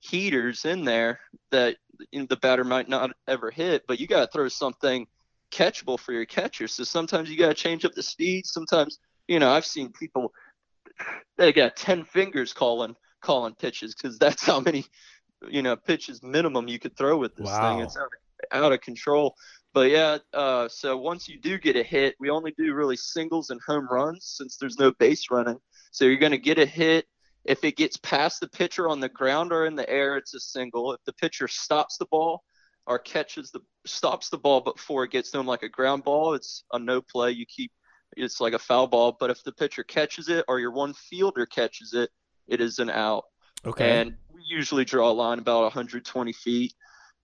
heaters 0.01 0.65
in 0.65 0.85
there 0.85 1.21
that 1.51 1.77
you 2.11 2.21
know, 2.21 2.27
the 2.27 2.37
batter 2.37 2.65
might 2.65 2.89
not 2.89 3.13
ever 3.29 3.51
hit, 3.51 3.85
but 3.87 4.01
you 4.01 4.07
got 4.07 4.21
to 4.21 4.33
throw 4.33 4.49
something 4.49 5.07
catchable 5.53 5.99
for 5.99 6.13
your 6.13 6.25
catcher. 6.25 6.67
So 6.67 6.85
sometimes 6.85 7.31
you 7.31 7.39
got 7.39 7.49
to 7.49 7.55
change 7.55 7.85
up 7.85 7.93
the 7.93 8.03
speed. 8.03 8.47
Sometimes, 8.47 8.99
you 9.29 9.39
know, 9.39 9.51
I've 9.51 9.67
seen 9.67 9.93
people 9.93 10.33
they 11.39 11.53
got 11.53 11.77
10 11.77 12.05
fingers 12.05 12.53
calling 12.53 12.95
calling 13.21 13.55
pitches 13.55 13.95
because 13.95 14.19
that's 14.19 14.43
how 14.45 14.61
many 14.61 14.85
you 15.49 15.63
know 15.63 15.77
pitches 15.77 16.23
minimum 16.23 16.69
you 16.69 16.79
could 16.79 16.97
throw 16.97 17.17
with 17.17 17.35
this 17.37 17.47
wow. 17.47 17.77
thing. 17.77 17.85
It's 17.85 17.97
out 17.97 18.05
of, 18.05 18.65
out 18.65 18.73
of 18.73 18.81
control. 18.81 19.35
But 19.75 19.91
yeah, 19.91 20.19
uh, 20.35 20.69
so 20.69 20.99
once 20.99 21.29
you 21.29 21.41
do 21.41 21.59
get 21.59 21.77
a 21.77 21.83
hit, 21.83 22.15
we 22.21 22.29
only 22.29 22.53
do 22.59 22.75
really 22.75 22.97
singles 22.97 23.49
and 23.51 23.61
home 23.67 23.89
runs 23.91 24.35
since 24.37 24.57
there's 24.57 24.79
no 24.79 24.93
base 24.93 25.31
running. 25.31 25.59
So 25.93 26.05
you're 26.05 26.19
going 26.19 26.33
to 26.33 26.39
get 26.39 26.59
a 26.59 26.67
hit. 26.67 27.07
If 27.45 27.65
it 27.65 27.77
gets 27.77 27.97
past 27.97 28.41
the 28.41 28.49
pitcher 28.49 28.89
on 28.89 29.01
the 29.01 29.09
ground 29.09 29.51
or 29.51 29.65
in 29.65 29.75
the 29.75 29.89
air, 29.89 30.17
it's 30.17 30.35
a 30.35 30.41
single. 30.41 30.93
If 30.93 31.01
the 31.07 31.15
pitcher 31.15 31.49
stops 31.49 31.97
the 31.97 32.05
ball 32.07 32.45
or 32.87 32.99
catches 32.99 33.51
the 33.51 33.61
stops 33.87 34.29
the 34.29 34.39
ball 34.39 34.61
before 34.61 35.05
it 35.05 35.11
gets 35.11 35.31
to 35.31 35.39
him 35.39 35.47
like 35.47 35.63
a 35.63 35.69
ground 35.69 36.05
ball, 36.05 36.35
it's 36.35 36.65
a 36.73 36.79
no 36.79 37.01
play. 37.01 37.31
You 37.31 37.47
keep 37.47 37.73
it's 38.17 38.41
like 38.41 38.53
a 38.53 38.59
foul 38.59 38.87
ball. 38.87 39.17
But 39.19 39.31
if 39.31 39.43
the 39.43 39.53
pitcher 39.53 39.85
catches 39.85 40.29
it 40.29 40.45
or 40.49 40.61
your 40.61 40.73
one 40.73 40.95
fielder 40.95 41.47
catches 41.47 41.95
it, 41.95 42.11
it 42.47 42.61
is 42.61 42.79
an 42.79 42.91
out. 42.91 43.25
Okay. 43.65 44.01
And 44.01 44.15
we 44.33 44.43
usually 44.47 44.85
draw 44.85 45.11
a 45.11 45.13
line 45.13 45.39
about 45.39 45.63
120 45.63 46.33
feet. 46.33 46.75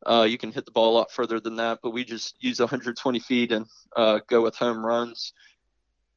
Uh, 0.06 0.26
you 0.28 0.38
can 0.38 0.52
hit 0.52 0.64
the 0.64 0.70
ball 0.70 0.92
a 0.92 0.96
lot 0.98 1.10
further 1.10 1.40
than 1.40 1.56
that, 1.56 1.80
but 1.82 1.90
we 1.90 2.04
just 2.04 2.36
use 2.40 2.60
120 2.60 3.18
feet 3.18 3.50
and 3.50 3.66
uh, 3.96 4.20
go 4.28 4.40
with 4.42 4.54
home 4.54 4.84
runs. 4.84 5.32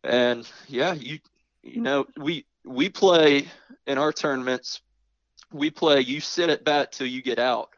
And 0.03 0.47
yeah, 0.67 0.93
you 0.93 1.19
you 1.63 1.81
know 1.81 2.05
we 2.17 2.45
we 2.63 2.89
play 2.89 3.47
in 3.87 3.97
our 3.97 4.13
tournaments. 4.13 4.81
We 5.51 5.71
play. 5.71 6.01
You 6.01 6.21
sit 6.21 6.49
at 6.49 6.63
bat 6.63 6.91
till 6.91 7.07
you 7.07 7.21
get 7.21 7.39
out. 7.39 7.69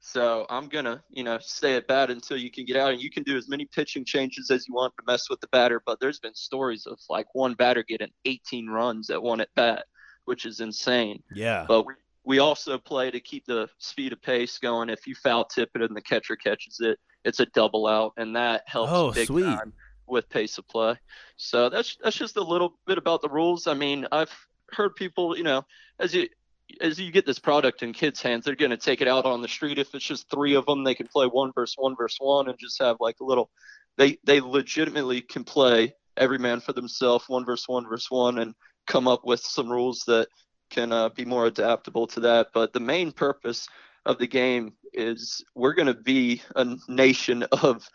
So 0.00 0.46
I'm 0.48 0.68
gonna, 0.68 1.02
you 1.10 1.22
know, 1.22 1.38
stay 1.40 1.76
at 1.76 1.86
bat 1.86 2.10
until 2.10 2.38
you 2.38 2.50
can 2.50 2.64
get 2.64 2.76
out, 2.76 2.92
and 2.92 3.00
you 3.00 3.10
can 3.10 3.22
do 3.22 3.36
as 3.36 3.48
many 3.48 3.66
pitching 3.66 4.04
changes 4.04 4.50
as 4.50 4.66
you 4.66 4.74
want 4.74 4.94
to 4.96 5.04
mess 5.06 5.28
with 5.28 5.40
the 5.40 5.48
batter. 5.48 5.82
But 5.84 6.00
there's 6.00 6.18
been 6.18 6.34
stories 6.34 6.86
of 6.86 6.98
like 7.10 7.26
one 7.34 7.54
batter 7.54 7.82
getting 7.82 8.08
18 8.24 8.66
runs 8.66 9.10
at 9.10 9.22
one 9.22 9.40
at 9.40 9.50
bat, 9.54 9.84
which 10.24 10.46
is 10.46 10.60
insane. 10.60 11.22
Yeah. 11.34 11.66
But 11.68 11.86
we 11.86 11.94
we 12.24 12.38
also 12.38 12.78
play 12.78 13.10
to 13.10 13.20
keep 13.20 13.44
the 13.44 13.68
speed 13.78 14.12
of 14.12 14.22
pace 14.22 14.58
going. 14.58 14.88
If 14.88 15.06
you 15.06 15.14
foul 15.14 15.44
tip 15.44 15.70
it 15.74 15.82
and 15.82 15.94
the 15.94 16.02
catcher 16.02 16.36
catches 16.36 16.80
it, 16.80 16.98
it's 17.24 17.40
a 17.40 17.46
double 17.46 17.86
out, 17.86 18.14
and 18.16 18.34
that 18.36 18.62
helps 18.66 18.92
oh, 18.92 19.12
big 19.12 19.26
sweet. 19.26 19.42
time 19.44 19.72
with 20.06 20.28
pace 20.30 20.56
of 20.56 20.66
play. 20.66 20.96
So 21.36 21.68
that's 21.68 21.96
that's 22.02 22.16
just 22.16 22.36
a 22.36 22.42
little 22.42 22.74
bit 22.86 22.96
about 22.96 23.20
the 23.20 23.28
rules. 23.28 23.66
I 23.66 23.74
mean, 23.74 24.06
I've 24.10 24.34
heard 24.72 24.96
people, 24.96 25.36
you 25.36 25.44
know, 25.44 25.64
as 25.98 26.14
you 26.14 26.28
as 26.80 26.98
you 26.98 27.10
get 27.10 27.26
this 27.26 27.38
product 27.38 27.82
in 27.82 27.92
kids' 27.92 28.22
hands, 28.22 28.44
they're 28.44 28.54
going 28.54 28.70
to 28.70 28.76
take 28.76 29.00
it 29.00 29.08
out 29.08 29.24
on 29.24 29.42
the 29.42 29.48
street. 29.48 29.78
If 29.78 29.94
it's 29.94 30.04
just 30.04 30.30
three 30.30 30.54
of 30.54 30.66
them, 30.66 30.84
they 30.84 30.94
can 30.94 31.08
play 31.08 31.26
one 31.26 31.52
versus 31.54 31.76
one 31.78 31.96
versus 31.96 32.18
one 32.20 32.48
and 32.48 32.58
just 32.58 32.80
have 32.80 32.96
like 33.00 33.16
a 33.20 33.24
little. 33.24 33.50
They 33.96 34.18
they 34.24 34.40
legitimately 34.40 35.22
can 35.22 35.44
play 35.44 35.94
every 36.16 36.38
man 36.38 36.60
for 36.60 36.72
themselves, 36.72 37.28
one 37.28 37.44
versus 37.44 37.68
one 37.68 37.86
versus 37.88 38.10
one, 38.10 38.38
and 38.38 38.54
come 38.86 39.08
up 39.08 39.24
with 39.24 39.40
some 39.40 39.70
rules 39.70 40.04
that 40.06 40.28
can 40.70 40.92
uh, 40.92 41.08
be 41.10 41.24
more 41.24 41.46
adaptable 41.46 42.06
to 42.08 42.20
that. 42.20 42.48
But 42.54 42.72
the 42.72 42.80
main 42.80 43.12
purpose 43.12 43.68
of 44.06 44.18
the 44.18 44.26
game 44.26 44.74
is 44.92 45.44
we're 45.54 45.74
going 45.74 45.86
to 45.86 45.94
be 45.94 46.42
a 46.56 46.76
nation 46.88 47.44
of 47.62 47.88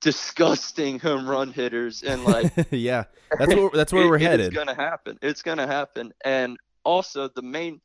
disgusting 0.00 0.98
home 0.98 1.28
run 1.28 1.52
hitters 1.52 2.02
and 2.02 2.22
like 2.24 2.52
yeah 2.70 3.04
that's 3.38 3.54
where 3.54 3.70
that's 3.72 3.92
where 3.92 4.02
it, 4.04 4.08
we're 4.08 4.18
headed 4.18 4.46
it's 4.46 4.54
gonna 4.54 4.74
happen 4.74 5.18
it's 5.22 5.40
gonna 5.40 5.66
happen 5.66 6.12
and 6.22 6.58
also 6.84 7.28
the 7.28 7.40
main 7.40 7.80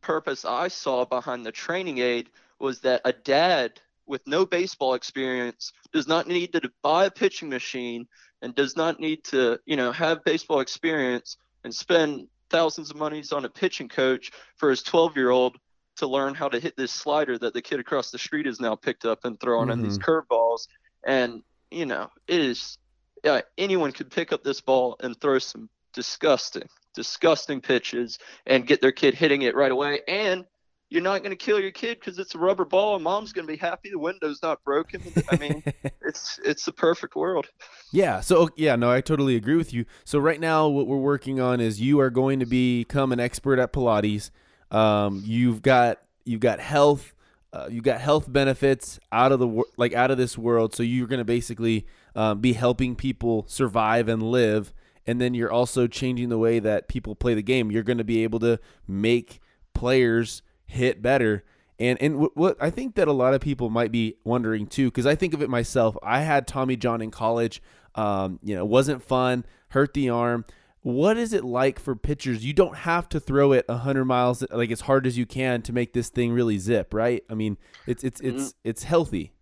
purpose 0.00 0.44
I 0.44 0.68
saw 0.68 1.04
behind 1.04 1.44
the 1.44 1.52
training 1.52 1.98
aid 1.98 2.30
was 2.58 2.80
that 2.80 3.02
a 3.04 3.12
dad 3.12 3.80
with 4.06 4.26
no 4.26 4.44
baseball 4.44 4.94
experience 4.94 5.72
does 5.92 6.08
not 6.08 6.26
need 6.26 6.52
to 6.52 6.70
buy 6.82 7.06
a 7.06 7.10
pitching 7.10 7.48
machine 7.48 8.06
and 8.42 8.54
does 8.54 8.76
not 8.76 9.00
need 9.00 9.22
to, 9.24 9.58
you 9.66 9.76
know, 9.76 9.92
have 9.92 10.24
baseball 10.24 10.60
experience 10.60 11.36
and 11.64 11.74
spend 11.74 12.26
thousands 12.50 12.90
of 12.90 12.96
monies 12.96 13.32
on 13.32 13.44
a 13.44 13.48
pitching 13.48 13.88
coach 13.88 14.32
for 14.56 14.70
his 14.70 14.82
12 14.82 15.16
year 15.16 15.30
old 15.30 15.56
to 15.96 16.06
learn 16.06 16.34
how 16.34 16.48
to 16.48 16.58
hit 16.58 16.76
this 16.76 16.92
slider 16.92 17.38
that 17.38 17.54
the 17.54 17.62
kid 17.62 17.78
across 17.78 18.10
the 18.10 18.18
street 18.18 18.46
has 18.46 18.60
now 18.60 18.74
picked 18.74 19.04
up 19.04 19.24
and 19.24 19.38
throwing 19.38 19.68
mm-hmm. 19.68 19.80
on 19.80 19.82
these 19.82 19.98
curveballs. 19.98 20.66
And, 21.04 21.42
you 21.70 21.86
know, 21.86 22.10
it 22.26 22.40
is, 22.40 22.78
yeah, 23.22 23.42
anyone 23.58 23.92
could 23.92 24.10
pick 24.10 24.32
up 24.32 24.42
this 24.42 24.60
ball 24.60 24.96
and 25.00 25.18
throw 25.20 25.38
some 25.38 25.68
disgusting, 25.92 26.68
disgusting 26.94 27.60
pitches 27.60 28.18
and 28.46 28.66
get 28.66 28.80
their 28.80 28.92
kid 28.92 29.14
hitting 29.14 29.42
it 29.42 29.54
right 29.54 29.72
away. 29.72 30.00
And 30.08 30.44
you're 30.90 31.02
not 31.02 31.18
going 31.18 31.30
to 31.30 31.36
kill 31.36 31.60
your 31.60 31.70
kid 31.70 32.00
because 32.00 32.18
it's 32.18 32.34
a 32.34 32.38
rubber 32.38 32.64
ball 32.64 32.96
and 32.96 33.04
mom's 33.04 33.32
going 33.32 33.46
to 33.46 33.52
be 33.52 33.56
happy 33.56 33.90
the 33.90 33.98
window's 33.98 34.42
not 34.42 34.62
broken. 34.64 35.00
I 35.30 35.36
mean, 35.36 35.62
it's 36.02 36.40
it's 36.44 36.64
the 36.64 36.72
perfect 36.72 37.14
world. 37.14 37.46
Yeah. 37.92 38.20
So 38.20 38.50
yeah, 38.56 38.74
no, 38.76 38.90
I 38.90 39.00
totally 39.00 39.36
agree 39.36 39.56
with 39.56 39.72
you. 39.72 39.84
So 40.04 40.18
right 40.18 40.40
now, 40.40 40.66
what 40.66 40.88
we're 40.88 40.96
working 40.96 41.40
on 41.40 41.60
is 41.60 41.80
you 41.80 42.00
are 42.00 42.10
going 42.10 42.40
to 42.40 42.46
become 42.46 43.12
an 43.12 43.20
expert 43.20 43.60
at 43.60 43.72
Pilates. 43.72 44.30
Um, 44.72 45.22
you've 45.24 45.62
got 45.62 46.00
you've 46.24 46.40
got 46.40 46.58
health. 46.58 47.14
Uh, 47.52 47.66
you 47.68 47.82
got 47.82 48.00
health 48.00 48.32
benefits 48.32 49.00
out 49.10 49.32
of 49.32 49.40
the 49.40 49.62
like 49.76 49.94
out 49.94 50.10
of 50.10 50.18
this 50.18 50.36
world. 50.36 50.74
So 50.74 50.82
you're 50.82 51.08
going 51.08 51.18
to 51.18 51.24
basically 51.24 51.86
um, 52.16 52.40
be 52.40 52.52
helping 52.52 52.96
people 52.96 53.44
survive 53.48 54.08
and 54.08 54.22
live 54.22 54.72
and 55.06 55.20
then 55.20 55.34
you're 55.34 55.52
also 55.52 55.86
changing 55.86 56.28
the 56.28 56.38
way 56.38 56.58
that 56.58 56.88
people 56.88 57.14
play 57.14 57.34
the 57.34 57.42
game. 57.42 57.70
You're 57.70 57.82
going 57.82 57.98
to 57.98 58.04
be 58.04 58.22
able 58.22 58.38
to 58.40 58.58
make 58.86 59.40
players 59.74 60.42
hit 60.66 61.02
better. 61.02 61.44
And 61.78 62.00
and 62.00 62.28
what 62.34 62.56
I 62.60 62.70
think 62.70 62.94
that 62.96 63.08
a 63.08 63.12
lot 63.12 63.34
of 63.34 63.40
people 63.40 63.70
might 63.70 63.90
be 63.90 64.16
wondering 64.24 64.66
too, 64.66 64.88
because 64.88 65.06
I 65.06 65.14
think 65.14 65.32
of 65.34 65.42
it 65.42 65.48
myself. 65.48 65.96
I 66.02 66.20
had 66.20 66.46
Tommy 66.46 66.76
John 66.76 67.00
in 67.00 67.10
college. 67.10 67.62
Um, 67.94 68.38
you 68.44 68.54
know, 68.54 68.64
wasn't 68.64 69.02
fun, 69.02 69.44
hurt 69.70 69.94
the 69.94 70.10
arm. 70.10 70.44
What 70.82 71.16
is 71.16 71.32
it 71.32 71.44
like 71.44 71.80
for 71.80 71.96
pitchers? 71.96 72.44
You 72.44 72.52
don't 72.52 72.76
have 72.76 73.08
to 73.10 73.20
throw 73.20 73.52
it 73.52 73.66
100 73.68 74.04
miles 74.04 74.44
like 74.50 74.70
as 74.70 74.82
hard 74.82 75.06
as 75.06 75.18
you 75.18 75.26
can 75.26 75.60
to 75.62 75.72
make 75.72 75.92
this 75.92 76.08
thing 76.08 76.32
really 76.32 76.56
zip, 76.58 76.94
right? 76.94 77.24
I 77.28 77.34
mean, 77.34 77.58
it's 77.86 78.04
it's 78.04 78.20
it's 78.20 78.42
mm-hmm. 78.42 78.68
it's 78.68 78.84
healthy. 78.84 79.32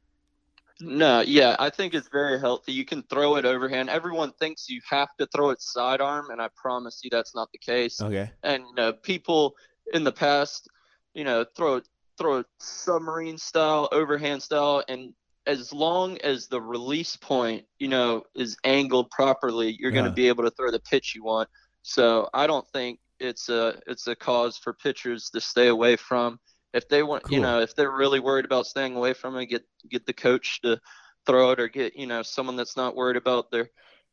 No, 0.80 1.20
yeah, 1.20 1.56
I 1.58 1.70
think 1.70 1.94
it's 1.94 2.08
very 2.08 2.38
healthy. 2.38 2.72
You 2.72 2.84
can 2.84 3.02
throw 3.02 3.36
it 3.36 3.44
overhand. 3.44 3.90
Everyone 3.90 4.32
thinks 4.32 4.68
you 4.68 4.80
have 4.88 5.08
to 5.18 5.26
throw 5.34 5.50
it 5.50 5.60
sidearm, 5.60 6.30
and 6.30 6.40
I 6.40 6.48
promise 6.54 7.00
you 7.02 7.10
that's 7.10 7.34
not 7.34 7.50
the 7.52 7.58
case. 7.58 8.00
Okay. 8.00 8.30
And 8.44 8.62
you 8.62 8.74
know, 8.76 8.92
people 8.92 9.56
in 9.92 10.04
the 10.04 10.12
past, 10.12 10.68
you 11.14 11.24
know, 11.24 11.44
throw 11.56 11.80
throw 12.16 12.44
submarine 12.60 13.38
style, 13.38 13.88
overhand 13.90 14.42
style, 14.42 14.84
and 14.88 15.14
as 15.46 15.72
long 15.72 16.18
as 16.18 16.46
the 16.46 16.60
release 16.60 17.16
point, 17.16 17.64
you 17.78 17.88
know, 17.88 18.22
is 18.36 18.56
angled 18.64 19.10
properly, 19.10 19.76
you're 19.80 19.90
yeah. 19.90 20.00
going 20.00 20.10
to 20.10 20.14
be 20.14 20.28
able 20.28 20.44
to 20.44 20.50
throw 20.50 20.70
the 20.70 20.80
pitch 20.80 21.14
you 21.16 21.24
want. 21.24 21.48
So 21.82 22.28
I 22.34 22.46
don't 22.46 22.68
think 22.68 23.00
it's 23.18 23.48
a 23.48 23.80
it's 23.86 24.06
a 24.06 24.14
cause 24.14 24.58
for 24.58 24.74
pitchers 24.74 25.30
to 25.30 25.40
stay 25.40 25.68
away 25.68 25.96
from 25.96 26.38
if 26.72 26.88
they 26.88 27.02
want, 27.02 27.24
cool. 27.24 27.34
you 27.34 27.40
know, 27.40 27.60
if 27.60 27.74
they're 27.74 27.90
really 27.90 28.20
worried 28.20 28.44
about 28.44 28.66
staying 28.66 28.96
away 28.96 29.14
from 29.14 29.36
it, 29.36 29.46
get 29.46 29.64
get 29.88 30.06
the 30.06 30.12
coach 30.12 30.60
to 30.62 30.80
throw 31.26 31.50
it, 31.52 31.60
or 31.60 31.68
get 31.68 31.96
you 31.96 32.06
know 32.06 32.22
someone 32.22 32.56
that's 32.56 32.76
not 32.76 32.96
worried 32.96 33.16
about 33.16 33.50
their 33.50 33.70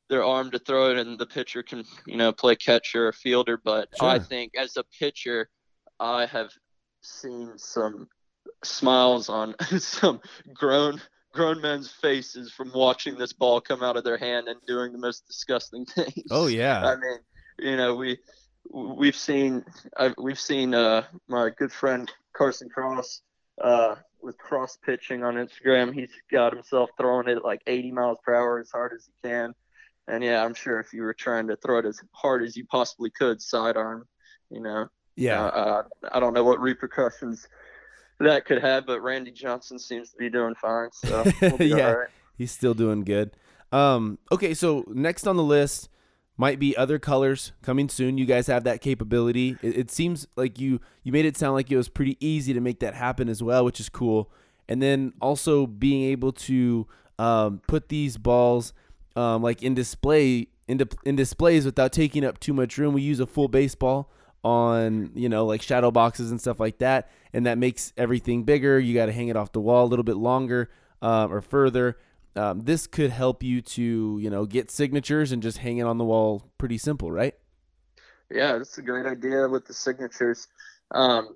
their 0.10 0.24
arm 0.24 0.52
to 0.52 0.60
throw 0.60 0.92
it, 0.92 0.98
and 0.98 1.20
the 1.20 1.26
pitcher 1.26 1.64
can 1.64 1.84
you 2.06 2.18
know 2.18 2.32
play 2.32 2.56
catcher 2.56 3.08
or 3.08 3.14
fielder. 3.14 3.60
But 3.64 3.90
sure. 4.00 4.10
I 4.10 4.20
think 4.20 4.54
as 4.58 4.78
a 4.78 4.84
pitcher, 5.00 5.50
I 6.00 6.26
have 6.26 6.52
seen 7.02 7.54
some 7.58 8.08
smiles 8.64 9.30
on 9.30 9.56
some 9.80 10.20
grown 10.54 11.02
grown 11.34 11.62
men's 11.62 11.92
faces 11.92 12.52
from 12.52 12.72
watching 12.74 13.18
this 13.18 13.34
ball 13.34 13.60
come 13.60 13.84
out 13.84 13.98
of 13.98 14.04
their 14.04 14.18
hand 14.18 14.48
and 14.48 14.60
doing 14.66 14.94
the 14.94 14.98
most 14.98 15.28
disgusting 15.28 15.86
things. 15.96 16.24
Oh 16.32 16.48
yeah. 16.48 16.86
I 16.86 16.96
mean, 16.96 17.20
you 17.60 17.78
know, 17.78 17.96
we 17.96 18.18
we've 18.72 19.16
seen 19.16 19.66
I've, 19.98 20.16
we've 20.18 20.40
seen 20.40 20.74
uh, 20.74 21.04
my 21.28 21.50
good 21.50 21.72
friend 21.72 22.12
Carson 22.34 22.70
Cross 22.70 23.22
uh, 23.62 23.96
with 24.22 24.38
cross 24.38 24.78
pitching 24.84 25.24
on 25.24 25.36
Instagram. 25.36 25.94
He's 25.94 26.12
got 26.32 26.54
himself 26.54 26.90
throwing 26.98 27.28
it 27.28 27.44
like 27.44 27.62
80 27.68 27.92
miles 27.92 28.18
per 28.24 28.36
hour 28.36 28.60
as 28.60 28.72
hard 28.72 28.94
as 28.94 29.06
he 29.06 29.30
can. 29.30 29.54
And 30.08 30.24
yeah, 30.24 30.44
I'm 30.44 30.54
sure 30.54 30.80
if 30.80 30.94
you 30.94 31.02
were 31.02 31.14
trying 31.14 31.48
to 31.48 31.56
throw 31.56 31.80
it 31.80 31.86
as 31.86 32.00
hard 32.12 32.44
as 32.44 32.56
you 32.56 32.66
possibly 32.66 33.10
could, 33.10 33.42
sidearm, 33.42 34.08
you 34.50 34.62
know, 34.62 34.88
yeah, 35.16 35.46
uh, 35.46 35.48
uh, 35.48 35.84
I 36.12 36.20
don't 36.20 36.34
know 36.34 36.44
what 36.44 36.60
repercussions 36.60 37.48
that 38.20 38.46
could 38.46 38.62
have, 38.62 38.86
but 38.86 39.02
Randy 39.02 39.32
Johnson 39.32 39.80
seems 39.80 40.12
to 40.12 40.18
be 40.18 40.30
doing 40.30 40.56
fine. 40.56 40.90
So 40.92 41.24
we'll 41.42 41.62
yeah, 41.62 41.92
right. 41.92 42.10
he's 42.38 42.52
still 42.52 42.74
doing 42.74 43.04
good. 43.04 43.32
Um, 43.72 44.20
okay, 44.32 44.54
so 44.54 44.84
next 44.88 45.28
on 45.28 45.38
the 45.38 45.44
list, 45.44 45.90
might 46.38 46.60
be 46.60 46.76
other 46.76 47.00
colors 47.00 47.54
coming 47.62 47.90
soon. 47.90 48.18
You 48.18 48.26
guys 48.26 48.48
have 48.48 48.64
that 48.66 48.82
capability. 48.82 49.58
It, 49.62 49.78
it, 49.78 49.92
seems 49.92 50.28
like 50.36 50.60
you 50.60 50.82
you 51.04 51.12
made 51.12 51.26
it 51.26 51.38
sound 51.38 51.54
like 51.54 51.72
it 51.72 51.78
was 51.78 51.90
pretty 51.90 52.18
easy 52.20 52.54
to 52.54 52.60
make 52.60 52.80
that 52.80 52.94
happen 52.94 53.30
as 53.30 53.42
well, 53.42 53.64
which 53.64 53.80
is 53.80 53.90
cool. 53.90 54.32
And 54.68 54.82
then 54.82 55.14
also 55.22 55.68
being 55.68 56.04
able 56.12 56.32
to 56.34 56.88
um, 57.20 57.62
put 57.68 57.90
these 57.90 58.18
balls 58.18 58.74
um, 59.16 59.42
like 59.42 59.64
in 59.64 59.74
display 59.74 60.48
in, 60.68 60.82
in 61.06 61.16
displays 61.16 61.66
without 61.66 61.92
taking 61.92 62.26
up 62.26 62.40
too 62.40 62.54
much 62.54 62.78
room. 62.78 62.94
We 62.94 63.02
use 63.02 63.20
a 63.20 63.28
full 63.28 63.48
baseball 63.48 64.12
on 64.44 65.12
you 65.16 65.30
know 65.30 65.46
like 65.46 65.62
shadow 65.62 65.90
boxes 65.92 66.32
and 66.32 66.40
stuff 66.40 66.60
like 66.60 66.80
that, 66.80 67.10
and 67.34 67.46
that 67.46 67.58
makes 67.58 67.94
everything 67.98 68.44
bigger. 68.44 68.80
You 68.80 68.94
got 68.94 69.06
to 69.06 69.14
hang 69.14 69.30
it 69.30 69.38
off 69.38 69.52
the 69.52 69.62
wall 69.62 69.86
a 69.86 69.88
little 69.88 70.04
bit 70.04 70.18
longer 70.18 70.70
um, 71.02 71.32
or 71.32 71.42
further. 71.42 71.98
Um, 72.36 72.62
this 72.62 72.86
could 72.88 73.12
help 73.12 73.44
you 73.44 73.62
to 73.62 74.20
you 74.22 74.30
know 74.30 74.46
get 74.46 74.70
signatures 74.70 75.32
and 75.32 75.42
just 75.42 75.60
hang 75.60 75.78
it 75.78 75.84
on 75.84 75.98
the 75.98 76.04
wall. 76.04 76.44
Pretty 76.58 76.78
simple, 76.78 77.12
right? 77.12 77.36
Yeah, 78.32 78.58
that's 78.58 78.78
a 78.78 78.82
great 78.82 79.06
idea 79.06 79.48
with 79.48 79.66
the 79.66 79.74
signatures. 79.74 80.48
Um, 80.92 81.36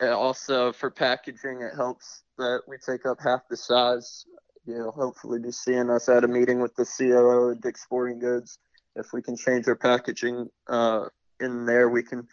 also 0.00 0.72
for 0.72 0.90
packaging, 0.90 1.60
it 1.60 1.74
helps 1.74 2.22
that 2.38 2.62
we 2.66 2.76
take 2.78 3.06
up 3.06 3.18
half 3.22 3.42
the 3.48 3.56
size. 3.56 4.24
You'll 4.66 4.92
hopefully 4.92 5.38
be 5.38 5.52
seeing 5.52 5.90
us 5.90 6.08
at 6.08 6.24
a 6.24 6.28
meeting 6.28 6.60
with 6.60 6.74
the 6.76 6.84
COO 6.84 7.52
at 7.52 7.60
Dick's 7.60 7.82
Sporting 7.82 8.18
Goods. 8.18 8.58
If 8.96 9.12
we 9.12 9.22
can 9.22 9.36
change 9.36 9.68
our 9.68 9.76
packaging 9.76 10.48
uh, 10.68 11.06
in 11.38 11.66
there, 11.66 11.88
we 11.88 12.02
can 12.02 12.26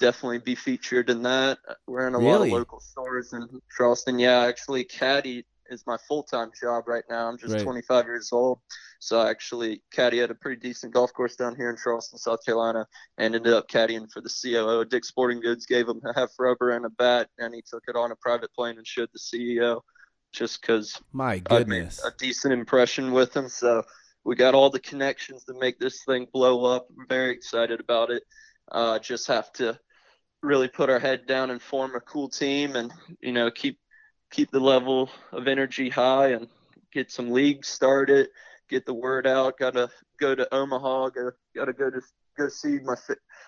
definitely 0.00 0.38
be 0.38 0.54
featured 0.54 1.10
in 1.10 1.22
that. 1.22 1.58
We're 1.86 2.06
in 2.06 2.14
a 2.14 2.18
really? 2.18 2.28
lot 2.28 2.42
of 2.42 2.50
local 2.50 2.80
stores 2.80 3.32
in 3.32 3.60
Charleston. 3.76 4.18
Yeah, 4.18 4.40
actually, 4.40 4.84
Caddy 4.84 5.44
is 5.70 5.84
my 5.86 5.96
full 6.08 6.22
time 6.22 6.50
job 6.60 6.84
right 6.86 7.04
now. 7.08 7.28
I'm 7.28 7.38
just 7.38 7.54
right. 7.54 7.62
25 7.62 8.06
years 8.06 8.30
old. 8.32 8.58
So 8.98 9.20
I 9.20 9.30
actually 9.30 9.82
caddy 9.92 10.20
at 10.20 10.30
a 10.30 10.34
pretty 10.34 10.60
decent 10.60 10.94
golf 10.94 11.12
course 11.12 11.36
down 11.36 11.56
here 11.56 11.70
in 11.70 11.76
Charleston, 11.82 12.18
South 12.18 12.44
Carolina, 12.44 12.86
and 13.18 13.34
ended 13.34 13.52
up 13.52 13.68
caddying 13.68 14.10
for 14.10 14.20
the 14.20 14.30
COO. 14.42 14.84
Dick 14.84 15.04
Sporting 15.04 15.40
Goods 15.40 15.66
gave 15.66 15.88
him 15.88 16.00
a 16.04 16.18
half 16.18 16.30
rubber 16.38 16.70
and 16.70 16.86
a 16.86 16.90
bat, 16.90 17.28
and 17.38 17.54
he 17.54 17.62
took 17.68 17.82
it 17.88 17.96
on 17.96 18.12
a 18.12 18.16
private 18.16 18.52
plane 18.54 18.78
and 18.78 18.86
showed 18.86 19.08
the 19.12 19.18
CEO 19.18 19.80
just 20.32 20.60
because 20.60 21.00
my 21.12 21.38
goodness, 21.38 22.04
a 22.04 22.12
decent 22.18 22.52
impression 22.52 23.12
with 23.12 23.36
him. 23.36 23.48
So 23.48 23.84
we 24.24 24.34
got 24.34 24.54
all 24.54 24.70
the 24.70 24.80
connections 24.80 25.44
to 25.44 25.54
make 25.54 25.78
this 25.78 26.02
thing 26.04 26.26
blow 26.32 26.64
up. 26.64 26.86
I'm 26.98 27.06
very 27.08 27.32
excited 27.32 27.80
about 27.80 28.10
it. 28.10 28.22
Uh, 28.70 28.98
just 28.98 29.26
have 29.28 29.52
to 29.54 29.78
really 30.42 30.68
put 30.68 30.90
our 30.90 30.98
head 30.98 31.26
down 31.26 31.50
and 31.50 31.60
form 31.60 31.94
a 31.94 32.00
cool 32.00 32.28
team 32.28 32.76
and 32.76 32.92
you 33.20 33.32
know 33.32 33.50
keep 33.50 33.78
keep 34.34 34.50
the 34.50 34.60
level 34.60 35.08
of 35.32 35.46
energy 35.46 35.88
high 35.88 36.32
and 36.32 36.48
get 36.92 37.10
some 37.10 37.30
leagues 37.30 37.68
started, 37.68 38.28
get 38.68 38.84
the 38.84 38.94
word 38.94 39.26
out. 39.26 39.58
Got 39.58 39.74
to 39.74 39.88
go 40.18 40.34
to 40.34 40.52
Omaha. 40.52 41.10
Got 41.54 41.66
to 41.66 41.72
go 41.72 41.90
to 41.90 42.00
go 42.36 42.48
see 42.48 42.80
my 42.80 42.96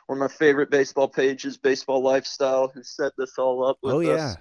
one 0.06 0.18
of 0.18 0.20
my 0.20 0.28
favorite 0.28 0.70
baseball 0.70 1.08
pages, 1.08 1.56
Baseball 1.56 2.02
Lifestyle, 2.02 2.68
who 2.72 2.82
set 2.84 3.12
this 3.18 3.36
all 3.36 3.66
up 3.66 3.78
with 3.82 3.94
oh, 3.94 4.00
yeah. 4.00 4.12
us. 4.12 4.36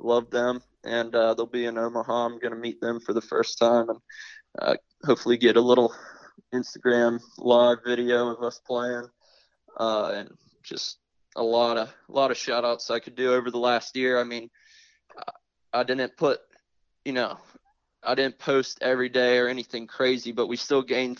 Love 0.00 0.28
them, 0.30 0.60
and 0.82 1.14
uh, 1.14 1.34
they'll 1.34 1.46
be 1.46 1.66
in 1.66 1.78
Omaha. 1.78 2.26
I'm 2.26 2.38
gonna 2.40 2.56
meet 2.56 2.80
them 2.80 2.98
for 2.98 3.12
the 3.12 3.22
first 3.22 3.58
time 3.58 3.88
and 3.88 3.98
uh, 4.60 4.74
hopefully 5.04 5.36
get 5.36 5.56
a 5.56 5.60
little 5.60 5.94
Instagram 6.52 7.20
live 7.38 7.78
video 7.86 8.28
of 8.28 8.42
us 8.42 8.60
playing, 8.66 9.06
uh, 9.78 10.10
and 10.14 10.30
just 10.64 10.98
a 11.36 11.42
lot 11.42 11.76
of 11.76 11.94
a 12.08 12.12
lot 12.12 12.32
of 12.32 12.36
shout 12.36 12.64
outs 12.64 12.90
I 12.90 12.98
could 12.98 13.14
do 13.14 13.32
over 13.32 13.52
the 13.52 13.58
last 13.58 13.96
year. 13.96 14.20
I 14.20 14.24
mean, 14.24 14.50
I 15.74 15.82
didn't 15.82 16.16
put, 16.16 16.40
you 17.04 17.12
know, 17.12 17.36
I 18.02 18.14
didn't 18.14 18.38
post 18.38 18.78
every 18.80 19.08
day 19.08 19.38
or 19.38 19.48
anything 19.48 19.86
crazy, 19.86 20.32
but 20.32 20.46
we 20.46 20.56
still 20.56 20.82
gained 20.82 21.18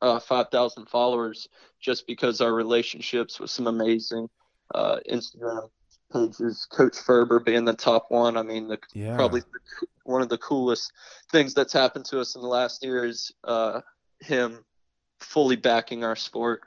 uh, 0.00 0.20
5,000 0.20 0.86
followers 0.86 1.48
just 1.80 2.06
because 2.06 2.40
our 2.40 2.52
relationships 2.52 3.40
with 3.40 3.50
some 3.50 3.66
amazing 3.66 4.28
uh, 4.74 4.98
Instagram 5.10 5.68
pages. 6.12 6.66
Coach 6.70 6.96
Ferber 6.96 7.40
being 7.40 7.64
the 7.64 7.74
top 7.74 8.06
one. 8.10 8.36
I 8.36 8.42
mean, 8.42 8.68
the, 8.68 8.78
yeah. 8.94 9.16
probably 9.16 9.40
the, 9.40 9.86
one 10.04 10.22
of 10.22 10.28
the 10.28 10.38
coolest 10.38 10.92
things 11.32 11.54
that's 11.54 11.72
happened 11.72 12.04
to 12.06 12.20
us 12.20 12.36
in 12.36 12.42
the 12.42 12.48
last 12.48 12.84
year 12.84 13.04
is 13.04 13.32
uh, 13.44 13.80
him 14.20 14.64
fully 15.20 15.56
backing 15.56 16.04
our 16.04 16.16
sport, 16.16 16.62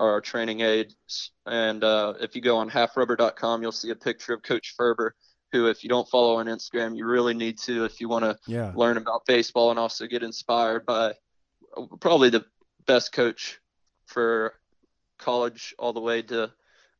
our 0.00 0.20
training 0.20 0.60
aids. 0.60 1.30
And 1.44 1.84
uh, 1.84 2.14
if 2.20 2.34
you 2.34 2.40
go 2.40 2.56
on 2.56 2.70
halfrubber.com, 2.70 3.62
you'll 3.62 3.72
see 3.72 3.90
a 3.90 3.96
picture 3.96 4.32
of 4.32 4.42
Coach 4.42 4.74
Ferber 4.76 5.14
who, 5.54 5.68
if 5.68 5.84
you 5.84 5.88
don't 5.88 6.08
follow 6.08 6.36
on 6.36 6.46
Instagram, 6.46 6.96
you 6.96 7.06
really 7.06 7.32
need 7.32 7.58
to 7.58 7.84
if 7.84 8.00
you 8.00 8.08
want 8.08 8.24
to 8.24 8.36
yeah. 8.48 8.72
learn 8.74 8.96
about 8.96 9.24
baseball 9.24 9.70
and 9.70 9.78
also 9.78 10.06
get 10.08 10.24
inspired 10.24 10.84
by 10.84 11.14
probably 12.00 12.28
the 12.28 12.44
best 12.86 13.12
coach 13.12 13.60
for 14.06 14.54
college 15.18 15.72
all 15.78 15.92
the 15.92 16.00
way 16.00 16.22
to 16.22 16.50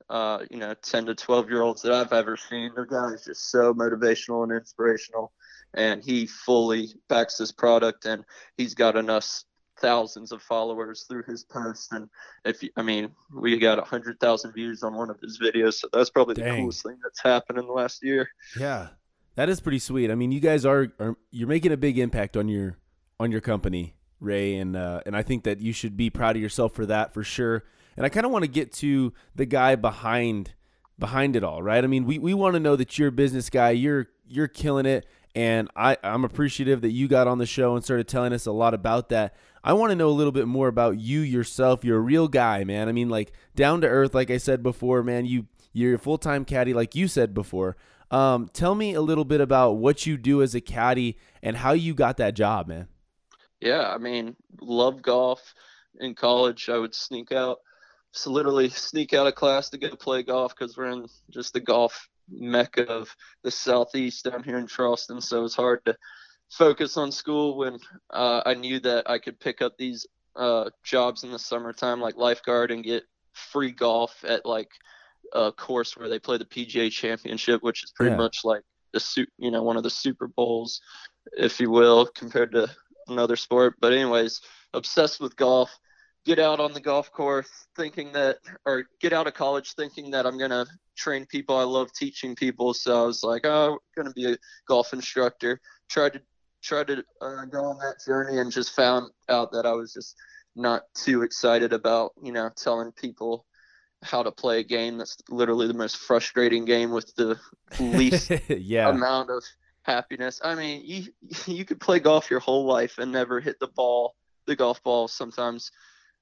uh, 0.08 0.38
you 0.50 0.58
know 0.58 0.72
10 0.72 1.06
to 1.06 1.14
12 1.16 1.50
year 1.50 1.62
olds 1.62 1.82
that 1.82 1.92
I've 1.92 2.12
ever 2.12 2.36
seen. 2.36 2.70
The 2.76 2.84
guy 2.84 3.08
is 3.08 3.24
just 3.24 3.50
so 3.50 3.74
motivational 3.74 4.44
and 4.44 4.52
inspirational, 4.52 5.32
and 5.74 6.04
he 6.04 6.26
fully 6.26 6.90
backs 7.08 7.38
his 7.38 7.50
product, 7.50 8.06
and 8.06 8.24
he's 8.56 8.74
got 8.74 8.94
enough 8.94 9.42
thousands 9.84 10.32
of 10.32 10.42
followers 10.42 11.02
through 11.02 11.24
his 11.24 11.44
post. 11.44 11.92
And 11.92 12.08
if 12.44 12.62
you, 12.62 12.70
I 12.76 12.82
mean, 12.82 13.10
we 13.34 13.58
got 13.58 13.78
a 13.78 13.82
hundred 13.82 14.18
thousand 14.18 14.52
views 14.52 14.82
on 14.82 14.94
one 14.94 15.10
of 15.10 15.20
his 15.20 15.38
videos, 15.38 15.74
so 15.74 15.88
that's 15.92 16.08
probably 16.08 16.34
Dang. 16.34 16.44
the 16.44 16.60
coolest 16.60 16.82
thing 16.82 16.98
that's 17.02 17.22
happened 17.22 17.58
in 17.58 17.66
the 17.66 17.72
last 17.72 18.02
year. 18.02 18.28
Yeah, 18.58 18.88
that 19.34 19.48
is 19.50 19.60
pretty 19.60 19.78
sweet. 19.78 20.10
I 20.10 20.14
mean, 20.14 20.32
you 20.32 20.40
guys 20.40 20.64
are, 20.64 20.88
are 20.98 21.16
you're 21.30 21.48
making 21.48 21.72
a 21.72 21.76
big 21.76 21.98
impact 21.98 22.36
on 22.36 22.48
your 22.48 22.78
on 23.20 23.30
your 23.30 23.42
company, 23.42 23.94
Ray, 24.20 24.56
and 24.56 24.74
uh, 24.74 25.02
and 25.04 25.14
I 25.14 25.22
think 25.22 25.44
that 25.44 25.60
you 25.60 25.72
should 25.72 25.96
be 25.96 26.08
proud 26.08 26.36
of 26.36 26.42
yourself 26.42 26.74
for 26.74 26.86
that 26.86 27.12
for 27.12 27.22
sure. 27.22 27.64
And 27.96 28.06
I 28.06 28.08
kind 28.08 28.24
of 28.24 28.32
want 28.32 28.44
to 28.44 28.50
get 28.50 28.72
to 28.74 29.12
the 29.34 29.44
guy 29.44 29.76
behind 29.76 30.54
behind 30.98 31.36
it 31.36 31.44
all, 31.44 31.62
right? 31.62 31.82
I 31.82 31.86
mean, 31.86 32.06
we, 32.06 32.18
we 32.18 32.34
want 32.34 32.54
to 32.54 32.60
know 32.60 32.76
that 32.76 32.98
you're 32.98 33.08
a 33.08 33.12
business 33.12 33.50
guy, 33.50 33.70
you're 33.70 34.06
you're 34.26 34.48
killing 34.48 34.86
it, 34.86 35.06
and 35.34 35.68
I, 35.74 35.96
I'm 36.02 36.24
appreciative 36.24 36.82
that 36.82 36.92
you 36.92 37.08
got 37.08 37.26
on 37.26 37.38
the 37.38 37.46
show 37.46 37.74
and 37.74 37.84
started 37.84 38.06
telling 38.06 38.32
us 38.32 38.46
a 38.46 38.52
lot 38.52 38.72
about 38.72 39.08
that. 39.08 39.34
I 39.64 39.72
want 39.72 39.90
to 39.90 39.96
know 39.96 40.08
a 40.08 40.10
little 40.10 40.32
bit 40.32 40.46
more 40.46 40.68
about 40.68 40.98
you 40.98 41.20
yourself. 41.20 41.84
You're 41.84 41.98
a 41.98 42.00
real 42.00 42.28
guy, 42.28 42.64
man. 42.64 42.88
I 42.88 42.92
mean, 42.92 43.08
like 43.08 43.32
down 43.56 43.80
to 43.80 43.88
earth, 43.88 44.14
like 44.14 44.30
I 44.30 44.36
said 44.36 44.62
before, 44.62 45.02
man. 45.02 45.26
You 45.26 45.46
you're 45.72 45.96
a 45.96 45.98
full 45.98 46.18
time 46.18 46.44
caddy, 46.44 46.72
like 46.72 46.94
you 46.94 47.08
said 47.08 47.34
before. 47.34 47.76
Um, 48.10 48.48
tell 48.52 48.74
me 48.74 48.94
a 48.94 49.00
little 49.00 49.24
bit 49.24 49.40
about 49.40 49.72
what 49.72 50.06
you 50.06 50.16
do 50.16 50.42
as 50.42 50.54
a 50.54 50.60
caddy 50.60 51.18
and 51.42 51.56
how 51.56 51.72
you 51.72 51.94
got 51.94 52.18
that 52.18 52.34
job, 52.34 52.68
man. 52.68 52.86
Yeah, 53.60 53.88
I 53.88 53.98
mean, 53.98 54.36
love 54.60 55.02
golf. 55.02 55.54
In 56.00 56.14
college, 56.14 56.68
I 56.68 56.76
would 56.76 56.94
sneak 56.94 57.32
out, 57.32 57.58
so 58.12 58.30
literally 58.30 58.68
sneak 58.68 59.14
out 59.14 59.26
of 59.26 59.34
class 59.34 59.70
to 59.70 59.78
go 59.78 59.90
play 59.96 60.22
golf 60.22 60.54
because 60.56 60.76
we're 60.76 60.90
in 60.90 61.06
just 61.30 61.52
the 61.54 61.60
golf 61.60 62.08
mecca 62.28 62.86
of 62.86 63.14
the 63.42 63.50
southeast 63.50 64.24
down 64.24 64.42
here 64.42 64.58
in 64.58 64.66
Charleston. 64.66 65.20
So 65.20 65.44
it's 65.44 65.54
hard 65.54 65.84
to 65.86 65.96
focus 66.50 66.96
on 66.96 67.12
school 67.12 67.56
when 67.56 67.78
uh, 68.10 68.42
I 68.44 68.54
knew 68.54 68.80
that 68.80 69.08
I 69.08 69.18
could 69.18 69.40
pick 69.40 69.62
up 69.62 69.76
these 69.78 70.06
uh, 70.36 70.70
jobs 70.84 71.24
in 71.24 71.30
the 71.30 71.38
summertime, 71.38 72.00
like 72.00 72.16
lifeguard, 72.16 72.70
and 72.70 72.84
get 72.84 73.04
free 73.32 73.72
golf 73.72 74.24
at 74.26 74.46
like 74.46 74.70
a 75.32 75.52
course 75.52 75.96
where 75.96 76.08
they 76.08 76.18
play 76.18 76.38
the 76.38 76.44
PGA 76.44 76.90
Championship, 76.90 77.62
which 77.62 77.82
is 77.82 77.92
pretty 77.92 78.12
yeah. 78.12 78.18
much 78.18 78.40
like 78.44 78.62
the 78.92 79.00
suit, 79.00 79.28
you 79.38 79.50
know, 79.50 79.62
one 79.62 79.76
of 79.76 79.82
the 79.82 79.90
Super 79.90 80.28
Bowls, 80.28 80.80
if 81.36 81.60
you 81.60 81.70
will, 81.70 82.06
compared 82.06 82.52
to 82.52 82.68
another 83.08 83.36
sport. 83.36 83.74
But 83.80 83.92
anyways, 83.92 84.40
obsessed 84.72 85.20
with 85.20 85.36
golf. 85.36 85.76
Get 86.24 86.38
out 86.38 86.58
on 86.58 86.72
the 86.72 86.80
golf 86.80 87.12
course 87.12 87.50
thinking 87.76 88.12
that, 88.12 88.38
or 88.64 88.84
get 89.00 89.12
out 89.12 89.26
of 89.26 89.34
college 89.34 89.74
thinking 89.74 90.10
that 90.12 90.26
I'm 90.26 90.38
gonna 90.38 90.66
train 90.96 91.26
people. 91.26 91.56
I 91.56 91.64
love 91.64 91.92
teaching 91.92 92.34
people, 92.34 92.72
so 92.72 93.02
I 93.02 93.06
was 93.06 93.22
like, 93.22 93.44
oh, 93.44 93.72
I'm 93.72 93.78
gonna 93.96 94.14
be 94.14 94.32
a 94.32 94.36
golf 94.66 94.92
instructor. 94.92 95.60
Tried 95.88 96.14
to 96.14 96.22
tried 96.62 96.86
to 96.86 97.04
uh, 97.20 97.44
go 97.44 97.64
on 97.64 97.78
that 97.78 97.96
journey 98.04 98.38
and 98.38 98.50
just 98.50 98.74
found 98.74 99.10
out 99.28 99.52
that 99.52 99.66
I 99.66 99.72
was 99.72 99.92
just 99.92 100.16
not 100.56 100.82
too 100.94 101.22
excited 101.22 101.72
about, 101.72 102.12
you 102.22 102.32
know, 102.32 102.50
telling 102.56 102.92
people 102.92 103.44
how 104.02 104.22
to 104.22 104.30
play 104.30 104.60
a 104.60 104.64
game 104.64 104.98
that's 104.98 105.16
literally 105.28 105.66
the 105.66 105.74
most 105.74 105.96
frustrating 105.96 106.64
game 106.64 106.90
with 106.90 107.14
the 107.16 107.38
least 107.80 108.30
yeah. 108.48 108.88
amount 108.88 109.30
of 109.30 109.42
happiness. 109.82 110.40
I 110.44 110.54
mean, 110.54 110.82
you 110.84 111.12
you 111.46 111.64
could 111.64 111.80
play 111.80 111.98
golf 112.00 112.30
your 112.30 112.40
whole 112.40 112.66
life 112.66 112.98
and 112.98 113.12
never 113.12 113.40
hit 113.40 113.58
the 113.60 113.68
ball, 113.68 114.14
the 114.46 114.56
golf 114.56 114.82
ball 114.82 115.08
sometimes 115.08 115.70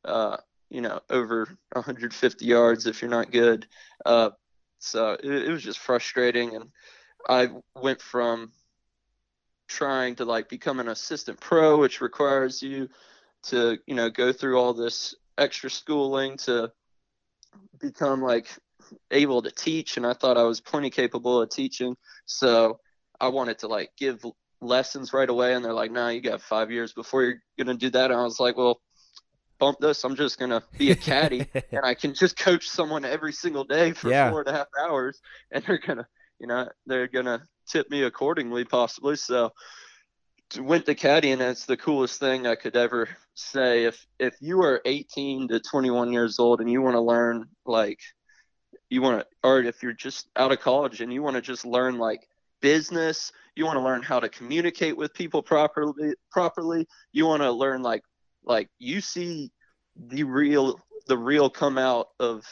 uh, 0.05 0.37
you 0.71 0.81
know, 0.81 1.01
over 1.11 1.49
150 1.73 2.45
yards 2.45 2.87
if 2.87 3.03
you're 3.03 3.11
not 3.11 3.31
good. 3.31 3.67
Uh, 4.05 4.31
so 4.79 5.13
it, 5.13 5.31
it 5.31 5.51
was 5.51 5.63
just 5.63 5.79
frustrating 5.79 6.57
and 6.57 6.71
I 7.29 7.51
went 7.81 8.01
from 8.01 8.53
trying 9.69 10.17
to 10.17 10.25
like 10.25 10.49
become 10.49 10.81
an 10.81 10.89
assistant 10.89 11.41
pro, 11.41 11.79
which 11.79 12.01
requires 12.01 12.63
you 12.63 12.89
to, 13.45 13.79
you 13.87 13.95
know, 13.95 14.11
go 14.11 14.33
through 14.33 14.59
all 14.59 14.75
this 14.75 15.15
extra 15.39 15.71
schooling 15.71 16.37
to 16.37 16.71
become 17.81 18.23
like 18.23 18.49
able 19.11 19.43
to 19.43 19.51
teach. 19.51 19.97
And 19.97 20.07
I 20.07 20.13
thought 20.13 20.37
I 20.37 20.43
was 20.43 20.61
plenty 20.61 20.91
capable 20.91 21.41
of 21.41 21.51
teaching. 21.51 21.97
So 22.27 22.81
I 23.21 23.29
wanted 23.29 23.59
to 23.61 23.69
like 23.69 23.93
give 23.97 24.25
lessons 24.61 25.13
right 25.13 25.29
away. 25.29 25.55
And 25.55 25.65
they're 25.65 25.73
like, 25.73 25.91
no, 25.91 26.05
nah, 26.05 26.09
you 26.09 26.21
got 26.21 26.43
five 26.43 26.71
years 26.71 26.93
before 26.93 27.23
you're 27.23 27.43
going 27.57 27.79
to 27.79 27.81
do 27.81 27.91
that. 27.91 28.11
And 28.11 28.21
I 28.21 28.25
was 28.25 28.41
like, 28.41 28.57
well, 28.57 28.81
bump 29.63 29.79
this. 29.79 30.03
I'm 30.03 30.17
just 30.17 30.41
going 30.41 30.51
to 30.51 30.61
be 30.77 30.91
a 30.91 30.97
caddy 30.97 31.47
and 31.71 31.85
I 31.85 31.95
can 31.95 32.15
just 32.15 32.37
coach 32.37 32.69
someone 32.69 33.05
every 33.05 33.33
single 33.33 33.63
day 33.63 33.93
for 33.93 34.11
yeah. 34.11 34.29
four 34.29 34.41
and 34.41 34.49
a 34.49 34.53
half 34.53 34.67
hours. 34.81 35.21
And 35.53 35.63
they're 35.65 35.79
going 35.79 35.99
to, 35.99 36.07
you 36.41 36.49
know, 36.49 36.69
they're 36.87 37.07
to 37.07 37.43
tip 37.69 37.89
me 37.89 38.03
accordingly, 38.03 38.65
possibly. 38.65 39.15
So 39.15 39.53
went 40.59 40.87
to 40.87 40.97
caddy, 40.97 41.31
and 41.31 41.41
it's 41.41 41.65
the 41.65 41.77
coolest 41.77 42.19
thing 42.19 42.45
I 42.45 42.57
could 42.57 42.77
ever 42.77 43.09
say. 43.35 43.85
If 43.85 44.05
if 44.19 44.35
you 44.41 44.63
are 44.63 44.83
18 44.85 45.47
to 45.49 45.61
21 45.61 46.13
years 46.13 46.41
old 46.41 46.61
and 46.61 46.69
you 46.69 46.83
want 46.83 46.97
to 46.97 47.01
learn 47.01 47.47
like 47.65 48.01
you 48.91 49.01
want 49.01 49.21
to, 49.21 49.27
or 49.49 49.61
if 49.61 49.81
you're 49.81 49.93
just 49.93 50.29
out 50.35 50.51
of 50.51 50.61
college 50.61 51.01
and 51.01 51.13
you 51.13 51.23
want 51.23 51.37
to 51.37 51.41
just 51.41 51.65
learn 51.65 51.99
like 51.99 52.27
business, 52.61 53.31
you 53.55 53.65
want 53.65 53.77
to 53.77 53.83
learn 53.83 54.03
how 54.03 54.19
to 54.19 54.29
communicate 54.29 54.97
with 54.97 55.15
people 55.15 55.43
properly, 55.43 56.15
properly. 56.31 56.87
You 57.13 57.27
want 57.27 57.43
to 57.43 57.53
learn 57.53 57.83
like, 57.83 58.03
like 58.45 58.69
you 58.79 59.01
see 59.01 59.51
the 59.97 60.25
real, 60.25 60.81
the 61.07 61.19
real 61.19 61.51
come 61.51 61.79
out 61.79 62.09
of 62.21 62.45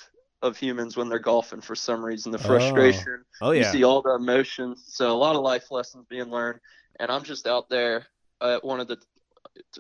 of 0.42 0.57
humans 0.57 0.96
when 0.96 1.09
they're 1.09 1.18
golfing 1.18 1.61
for 1.61 1.74
some 1.74 2.05
reason. 2.05 2.33
The 2.33 2.38
frustration. 2.38 3.24
Oh, 3.42 3.48
oh 3.48 3.50
yeah. 3.53 3.61
You 3.61 3.72
see 3.72 3.85
all 3.85 4.03
the 4.03 4.14
emotions. 4.14 4.85
So 4.87 5.11
a 5.11 5.16
lot 5.16 5.37
of 5.37 5.42
life 5.42 5.70
lessons 5.70 6.07
being 6.09 6.31
learned. 6.31 6.61
And 6.98 7.11
I'm 7.11 7.24
just 7.24 7.46
out 7.46 7.68
there 7.68 8.07
at 8.40 8.64
one 8.64 8.81
of 8.81 8.88
the 8.88 8.98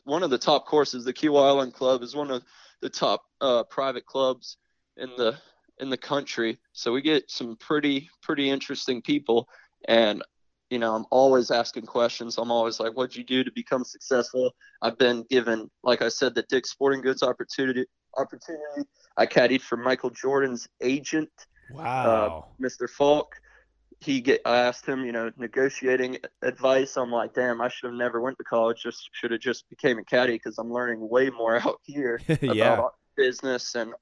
one 0.04 0.22
of 0.22 0.30
the 0.30 0.38
top 0.38 0.66
courses. 0.66 1.04
The 1.04 1.12
Kiawah 1.12 1.46
Island 1.46 1.74
Club 1.74 2.02
is 2.02 2.14
one 2.14 2.30
of 2.30 2.42
the 2.80 2.90
top 2.90 3.24
uh, 3.40 3.64
private 3.64 4.06
clubs 4.06 4.58
in 4.96 5.10
the 5.16 5.38
in 5.78 5.88
the 5.88 5.96
country. 5.96 6.58
So 6.72 6.92
we 6.92 7.02
get 7.02 7.30
some 7.30 7.56
pretty 7.56 8.10
pretty 8.22 8.50
interesting 8.50 9.00
people. 9.02 9.48
And 9.88 10.22
you 10.70 10.78
know, 10.78 10.94
I'm 10.94 11.04
always 11.10 11.50
asking 11.50 11.86
questions. 11.86 12.38
I'm 12.38 12.50
always 12.50 12.80
like, 12.80 12.92
"What'd 12.92 13.16
you 13.16 13.24
do 13.24 13.44
to 13.44 13.50
become 13.52 13.84
successful?" 13.84 14.52
I've 14.80 14.96
been 14.98 15.24
given, 15.28 15.70
like 15.82 16.00
I 16.00 16.08
said, 16.08 16.34
the 16.34 16.44
Dick 16.48 16.66
Sporting 16.66 17.02
Goods 17.02 17.22
opportunity 17.22 17.84
opportunity 18.16 18.88
I 19.16 19.26
caddied 19.26 19.60
for 19.60 19.76
Michael 19.76 20.10
Jordan's 20.10 20.68
agent, 20.80 21.30
wow, 21.70 22.46
uh, 22.60 22.62
Mr. 22.62 22.88
Falk. 22.88 23.34
He 24.00 24.22
get 24.22 24.40
I 24.46 24.60
asked 24.60 24.86
him, 24.86 25.04
you 25.04 25.12
know, 25.12 25.30
negotiating 25.36 26.18
advice. 26.42 26.96
I'm 26.96 27.10
like, 27.10 27.34
damn, 27.34 27.60
I 27.60 27.68
should 27.68 27.88
have 27.88 27.98
never 27.98 28.20
went 28.20 28.38
to 28.38 28.44
college. 28.44 28.82
Just 28.82 29.10
should 29.12 29.30
have 29.32 29.40
just 29.40 29.68
became 29.68 29.98
a 29.98 30.04
caddy 30.04 30.34
because 30.34 30.56
I'm 30.56 30.72
learning 30.72 31.06
way 31.06 31.28
more 31.28 31.56
out 31.66 31.80
here 31.84 32.20
yeah. 32.40 32.74
about 32.74 32.94
business 33.16 33.74
and 33.74 33.92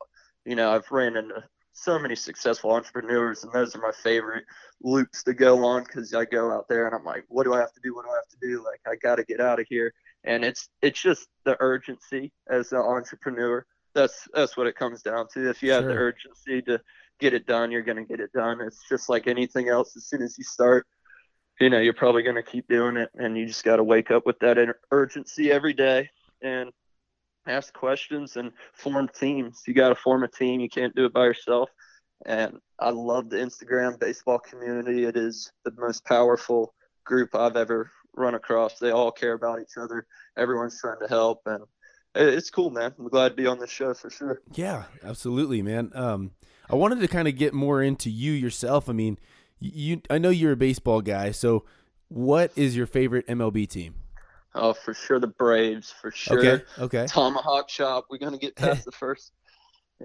you 0.45 0.55
know 0.55 0.71
I've 0.71 0.89
ran 0.93 1.17
into 1.17 1.43
so 1.83 1.99
many 1.99 2.15
successful 2.15 2.73
entrepreneurs 2.73 3.45
and 3.45 3.53
those 3.53 3.75
are 3.75 3.81
my 3.81 3.93
favorite 3.93 4.45
loops 4.83 5.23
to 5.25 5.35
go 5.35 5.65
on 5.65 5.85
because 5.85 6.15
I 6.15 6.25
go 6.25 6.53
out 6.53 6.69
there 6.69 6.87
and 6.87 6.95
I'm 6.95 7.05
like, 7.05 7.25
what 7.29 7.45
do 7.45 7.55
I 7.55 7.59
have 7.59 7.73
to 7.73 7.81
do? 7.83 7.95
What 7.95 8.05
do 8.05 8.11
I 8.11 8.17
have 8.17 8.41
to 8.41 8.47
do? 8.47 8.65
Like 8.65 8.81
I 8.87 8.97
got 8.97 9.17
to 9.17 9.25
get 9.25 9.41
out 9.41 9.61
of 9.61 9.67
here. 9.69 9.93
And 10.25 10.45
it's 10.45 10.69
it's 10.83 11.01
just 11.01 11.29
the 11.45 11.57
urgency 11.61 12.33
as 12.51 12.73
an 12.73 12.79
entrepreneur 12.79 13.65
that's 13.95 14.29
that's 14.33 14.57
what 14.57 14.67
it 14.67 14.77
comes 14.77 15.03
down 15.03 15.27
to. 15.35 15.49
If 15.51 15.63
you 15.63 15.73
have 15.73 15.85
Sure. 15.85 15.93
the 15.93 15.99
urgency 15.99 16.63
to 16.63 16.81
get 17.19 17.35
it 17.35 17.47
done, 17.47 17.71
you're 17.71 17.83
going 17.83 17.97
to 17.97 18.05
get 18.05 18.21
it 18.21 18.33
done. 18.33 18.61
It's 18.61 18.89
just 18.89 19.09
like 19.09 19.27
anything 19.27 19.69
else. 19.69 19.97
As 19.97 20.07
soon 20.07 20.23
as 20.23 20.37
you 20.39 20.45
start, 20.45 20.87
you 21.61 21.71
know, 21.71 21.81
you're 21.81 21.95
probably 21.95 22.23
going 22.23 22.37
to 22.37 22.43
keep 22.43 22.69
doing 22.69 22.97
it, 22.97 23.11
and 23.15 23.37
you 23.37 23.47
just 23.47 23.65
got 23.65 23.77
to 23.77 23.85
wake 23.85 24.11
up 24.11 24.27
with 24.27 24.39
that 24.41 24.59
urgency 24.93 25.51
every 25.51 25.73
day 25.73 26.09
and 26.43 26.71
ask 27.49 27.73
questions 27.73 28.37
and 28.37 28.53
form 28.75 29.09
teams. 29.09 29.63
You 29.67 29.75
got 29.75 29.89
to 29.89 29.95
form 29.95 30.23
a 30.23 30.29
team. 30.29 30.61
You 30.61 30.69
can't 30.69 30.95
do 30.95 31.07
it 31.07 31.13
by 31.13 31.25
yourself. 31.25 31.71
And 32.27 32.59
I 32.79 32.91
love 32.91 33.31
the 33.31 33.37
Instagram 33.37 33.99
baseball 33.99 34.39
community. 34.39 35.05
It 35.05 35.17
is 35.17 35.53
the 35.65 35.73
most 35.77 36.05
powerful 36.05 36.75
group 37.05 37.35
I've 37.35 37.57
ever 37.57 37.91
run 38.15 38.35
across. 38.35 38.79
They 38.79 38.91
all 38.91 39.11
care 39.11 39.33
about 39.33 39.61
each 39.61 39.77
other. 39.81 40.07
Everyone's 40.37 40.81
trying 40.81 41.01
to 41.01 41.09
help, 41.09 41.43
and 41.47 41.65
it's 42.15 42.51
cool, 42.51 42.71
man. 42.71 42.95
I'm 42.99 43.09
glad 43.09 43.31
to 43.31 43.35
be 43.35 43.47
on 43.47 43.59
this 43.59 43.71
show 43.71 43.95
for 43.95 44.11
sure. 44.11 44.43
Yeah, 44.53 44.85
absolutely, 45.05 45.63
man. 45.63 45.93
Um, 45.95 46.33
I 46.69 46.75
wanted 46.75 47.01
to 47.01 47.09
kind 47.09 47.29
of 47.29 47.37
get 47.37 47.55
more 47.55 47.83
into 47.83 48.11
you 48.11 48.33
yourself. 48.33 48.89
I 48.89 48.93
mean, 48.93 49.19
you, 49.61 50.03
I 50.11 50.19
know 50.19 50.31
you're 50.31 50.53
a 50.53 50.57
baseball 50.57 51.01
guy, 51.01 51.31
so 51.31 51.65
what 52.09 52.51
is 52.57 52.77
your 52.77 52.87
favorite 52.87 53.27
MLB 53.27 53.69
team? 53.69 53.95
Oh, 54.59 54.73
for 54.73 54.93
sure, 54.95 55.19
the 55.21 55.27
Braves, 55.29 55.91
for 55.91 56.11
sure. 56.11 56.39
Okay, 56.39 56.65
okay. 56.79 57.07
Tomahawk 57.07 57.69
Chop. 57.69 58.07
We're 58.11 58.19
gonna 58.19 58.39
get 58.39 58.57
past 58.57 58.85
the 58.87 58.93
first 58.93 59.33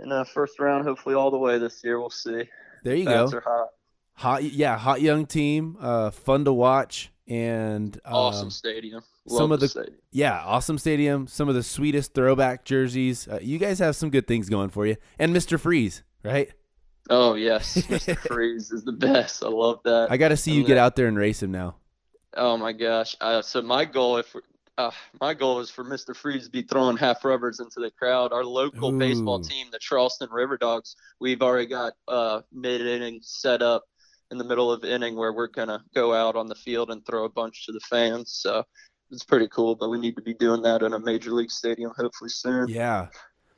in 0.01 0.09
the 0.09 0.25
first 0.25 0.59
round, 0.59 0.85
hopefully 0.85 1.15
all 1.15 1.31
the 1.31 1.37
way 1.37 1.57
this 1.57 1.83
year. 1.83 1.99
We'll 1.99 2.09
see. 2.09 2.43
There 2.83 2.95
you 2.95 3.05
Bats 3.05 3.31
go. 3.31 3.37
are 3.37 3.41
hot. 3.41 3.67
Hot, 4.15 4.43
yeah, 4.43 4.77
hot 4.77 5.01
young 5.01 5.25
team, 5.25 5.75
uh, 5.79 6.11
fun 6.11 6.45
to 6.45 6.53
watch, 6.53 7.11
and 7.27 7.95
um, 8.05 8.13
Awesome 8.13 8.49
stadium. 8.51 9.01
Love 9.25 9.37
some 9.37 9.51
of 9.51 9.59
the- 9.59 9.67
stadium. 9.67 9.95
yeah, 10.11 10.39
awesome 10.45 10.77
stadium. 10.77 11.25
Some 11.27 11.49
of 11.49 11.55
the 11.55 11.63
sweetest 11.63 12.13
throwback 12.13 12.63
jerseys. 12.63 13.27
Uh, 13.27 13.39
you 13.41 13.57
guys 13.57 13.79
have 13.79 13.95
some 13.95 14.09
good 14.11 14.27
things 14.27 14.49
going 14.49 14.69
for 14.69 14.85
you, 14.85 14.97
and 15.17 15.35
Mr. 15.35 15.59
Freeze, 15.59 16.03
right? 16.23 16.51
Oh 17.09 17.33
yes, 17.33 17.75
Mr. 17.75 18.15
Freeze 18.27 18.71
is 18.71 18.83
the 18.83 18.91
best. 18.91 19.43
I 19.43 19.47
love 19.47 19.79
that. 19.85 20.11
I 20.11 20.17
got 20.17 20.29
to 20.29 20.37
see 20.37 20.51
you 20.51 20.59
And 20.59 20.67
get 20.67 20.77
out 20.77 20.95
there 20.95 21.07
and 21.07 21.17
race 21.17 21.41
him 21.41 21.51
now. 21.51 21.75
Oh 22.35 22.57
my 22.57 22.73
gosh. 22.73 23.15
Uh, 23.21 23.41
so 23.41 23.61
my 23.61 23.85
goal, 23.85 24.17
if 24.17 24.35
uh, 24.77 24.91
my 25.21 25.33
goal 25.33 25.59
is 25.59 25.69
for 25.69 25.83
Mr. 25.83 26.15
Freeze 26.15 26.45
to 26.45 26.49
be 26.49 26.63
throwing 26.63 26.97
half 26.97 27.23
rubbers 27.23 27.59
into 27.59 27.79
the 27.79 27.91
crowd. 27.91 28.33
Our 28.33 28.43
local 28.43 28.91
baseball 28.91 29.39
team, 29.39 29.67
the 29.71 29.79
Charleston 29.79 30.29
River 30.31 30.57
Dogs, 30.57 30.95
we've 31.19 31.41
already 31.41 31.67
got 31.67 31.93
uh, 32.07 32.41
mid 32.51 32.81
inning 32.81 33.19
set 33.21 33.61
up 33.61 33.83
in 34.31 34.37
the 34.37 34.43
middle 34.43 34.71
of 34.71 34.83
inning 34.83 35.15
where 35.15 35.31
we're 35.31 35.47
gonna 35.47 35.83
go 35.93 36.13
out 36.13 36.35
on 36.35 36.47
the 36.47 36.55
field 36.55 36.89
and 36.89 37.05
throw 37.05 37.25
a 37.25 37.29
bunch 37.29 37.65
to 37.67 37.71
the 37.71 37.79
fans. 37.81 38.31
So 38.31 38.63
it's 39.11 39.23
pretty 39.23 39.47
cool. 39.49 39.75
But 39.75 39.89
we 39.89 39.99
need 39.99 40.15
to 40.15 40.23
be 40.23 40.33
doing 40.33 40.63
that 40.63 40.81
in 40.81 40.93
a 40.93 40.99
major 40.99 41.31
league 41.31 41.51
stadium 41.51 41.91
hopefully 41.95 42.29
soon. 42.29 42.67
Yeah. 42.67 43.07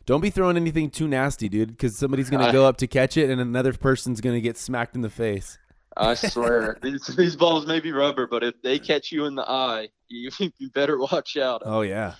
Don't 0.05 0.21
be 0.21 0.29
throwing 0.29 0.57
anything 0.57 0.89
too 0.91 1.07
nasty, 1.07 1.49
dude, 1.49 1.69
because 1.69 1.95
somebody's 1.97 2.29
gonna 2.29 2.47
I- 2.47 2.51
go 2.51 2.65
up 2.65 2.77
to 2.77 2.87
catch 2.87 3.15
it, 3.15 3.29
and 3.29 3.39
another 3.39 3.73
person's 3.73 4.19
gonna 4.19 4.41
get 4.41 4.57
smacked 4.57 4.95
in 4.95 5.01
the 5.01 5.09
face. 5.09 5.57
I 5.97 6.13
swear, 6.13 6.77
these, 6.83 7.05
these 7.07 7.35
balls 7.35 7.65
may 7.65 7.79
be 7.79 7.91
rubber, 7.91 8.27
but 8.27 8.43
if 8.43 8.61
they 8.61 8.79
catch 8.79 9.11
you 9.11 9.25
in 9.25 9.35
the 9.35 9.49
eye, 9.49 9.89
you, 10.07 10.29
you 10.57 10.69
better 10.71 10.99
watch 10.99 11.37
out. 11.37 11.61
Oh 11.65 11.81
yeah. 11.81 12.15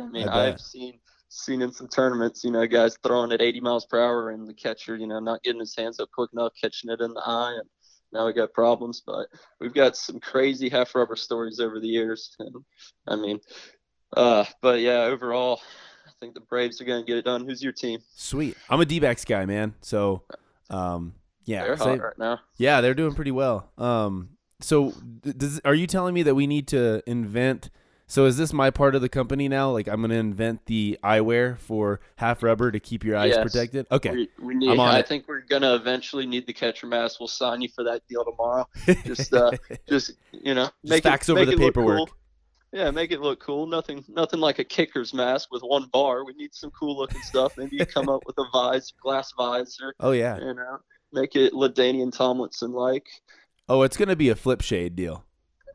I 0.00 0.06
mean, 0.08 0.28
I 0.28 0.48
I've 0.48 0.60
seen 0.60 0.98
seen 1.28 1.62
in 1.62 1.72
some 1.72 1.88
tournaments, 1.88 2.44
you 2.44 2.50
know, 2.50 2.66
guys 2.66 2.96
throwing 3.02 3.32
at 3.32 3.42
80 3.42 3.60
miles 3.60 3.86
per 3.86 4.02
hour 4.02 4.30
and 4.30 4.48
the 4.48 4.54
catcher, 4.54 4.96
you 4.96 5.06
know, 5.06 5.20
not 5.20 5.42
getting 5.42 5.60
his 5.60 5.74
hands 5.76 6.00
up 6.00 6.10
quick 6.12 6.30
enough, 6.32 6.52
catching 6.60 6.90
it 6.90 7.00
in 7.00 7.12
the 7.12 7.22
eye, 7.24 7.52
and 7.58 7.68
now 8.12 8.26
we 8.26 8.32
got 8.32 8.52
problems. 8.52 9.02
But 9.04 9.26
we've 9.60 9.74
got 9.74 9.96
some 9.96 10.20
crazy 10.20 10.68
half 10.68 10.94
rubber 10.94 11.16
stories 11.16 11.60
over 11.60 11.80
the 11.80 11.88
years. 11.88 12.34
And, 12.40 12.54
I 13.06 13.16
mean, 13.16 13.40
uh, 14.16 14.44
but 14.62 14.80
yeah, 14.80 15.02
overall, 15.02 15.60
I 16.06 16.10
think 16.20 16.34
the 16.34 16.40
Braves 16.40 16.80
are 16.80 16.84
going 16.84 17.04
to 17.04 17.06
get 17.06 17.18
it 17.18 17.24
done. 17.24 17.46
Who's 17.46 17.62
your 17.62 17.72
team? 17.72 18.00
Sweet. 18.14 18.56
I'm 18.68 18.80
a 18.80 18.84
D-backs 18.84 19.24
guy, 19.24 19.44
man. 19.44 19.74
So, 19.80 20.22
um, 20.70 21.14
yeah, 21.46 21.64
They're 21.64 21.76
hot 21.76 22.00
right 22.00 22.18
now. 22.18 22.40
yeah, 22.58 22.80
they're 22.82 22.94
doing 22.94 23.14
pretty 23.14 23.30
well. 23.32 23.70
Um, 23.78 24.30
so 24.60 24.92
does, 25.22 25.60
are 25.64 25.74
you 25.74 25.86
telling 25.86 26.12
me 26.14 26.22
that 26.24 26.34
we 26.34 26.46
need 26.46 26.68
to 26.68 27.02
invent? 27.08 27.70
So 28.08 28.26
is 28.26 28.36
this 28.36 28.52
my 28.52 28.70
part 28.70 28.94
of 28.94 29.00
the 29.02 29.08
company 29.08 29.48
now? 29.48 29.70
Like 29.72 29.88
I'm 29.88 30.00
gonna 30.00 30.14
invent 30.14 30.66
the 30.66 30.96
eyewear 31.02 31.58
for 31.58 32.00
half 32.16 32.42
rubber 32.42 32.70
to 32.70 32.78
keep 32.78 33.02
your 33.02 33.16
eyes 33.16 33.32
Yes. 33.34 33.42
protected. 33.42 33.86
Okay. 33.90 34.10
We, 34.12 34.28
we 34.40 34.54
need. 34.54 34.70
I'm 34.70 34.78
on 34.78 34.94
I 34.94 35.00
it. 35.00 35.08
think 35.08 35.26
we're 35.26 35.40
gonna 35.40 35.74
eventually 35.74 36.24
need 36.26 36.46
the 36.46 36.52
catcher 36.52 36.86
mask. 36.86 37.18
We'll 37.18 37.26
sign 37.26 37.62
you 37.62 37.68
for 37.74 37.82
that 37.84 38.02
deal 38.08 38.24
tomorrow. 38.24 38.68
Just, 39.04 39.34
uh, 39.34 39.50
just 39.88 40.12
you 40.32 40.54
know, 40.54 40.68
make 40.84 41.02
fax 41.02 41.28
it, 41.28 41.32
over 41.32 41.44
make 41.46 41.50
the 41.50 41.56
paperwork. 41.56 41.96
cool. 41.98 42.08
Yeah, 42.72 42.90
make 42.90 43.10
it 43.10 43.20
look 43.20 43.40
cool. 43.40 43.66
Nothing, 43.66 44.04
nothing 44.08 44.38
like 44.38 44.58
a 44.58 44.64
kicker's 44.64 45.12
mask 45.14 45.48
with 45.50 45.62
one 45.62 45.86
bar. 45.92 46.24
We 46.24 46.34
need 46.34 46.54
some 46.54 46.70
cool 46.72 46.96
looking 46.96 47.22
stuff. 47.22 47.56
Maybe 47.56 47.76
you 47.76 47.86
come 47.86 48.08
up 48.08 48.22
with 48.26 48.36
a 48.38 48.44
visor, 48.52 48.92
glass 49.02 49.32
visor. 49.36 49.94
Oh 50.00 50.12
yeah. 50.12 50.38
You 50.38 50.54
know, 50.54 50.78
make 51.16 51.34
it 51.34 51.52
LaDainian 51.54 52.12
Tomlinson 52.12 52.72
like. 52.72 53.06
Oh, 53.68 53.82
it's 53.82 53.96
gonna 53.96 54.14
be 54.16 54.28
a 54.28 54.36
flip 54.36 54.60
shade 54.60 54.94
deal. 54.94 55.24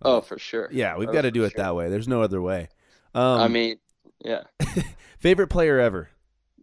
Oh, 0.04 0.21
for 0.21 0.39
sure. 0.39 0.69
Yeah, 0.71 0.97
we've 0.97 1.10
Oh, 1.10 1.13
got 1.13 1.21
to 1.23 1.32
do 1.32 1.43
it 1.43 1.51
sure. 1.51 1.63
that 1.63 1.75
way. 1.75 1.89
There's 1.89 2.08
no 2.08 2.21
other 2.23 2.41
way. 2.41 2.69
Um, 3.13 3.39
I 3.41 3.47
mean, 3.49 3.77
yeah. 4.23 4.43
favorite 5.19 5.49
player 5.49 5.80
ever. 5.80 6.10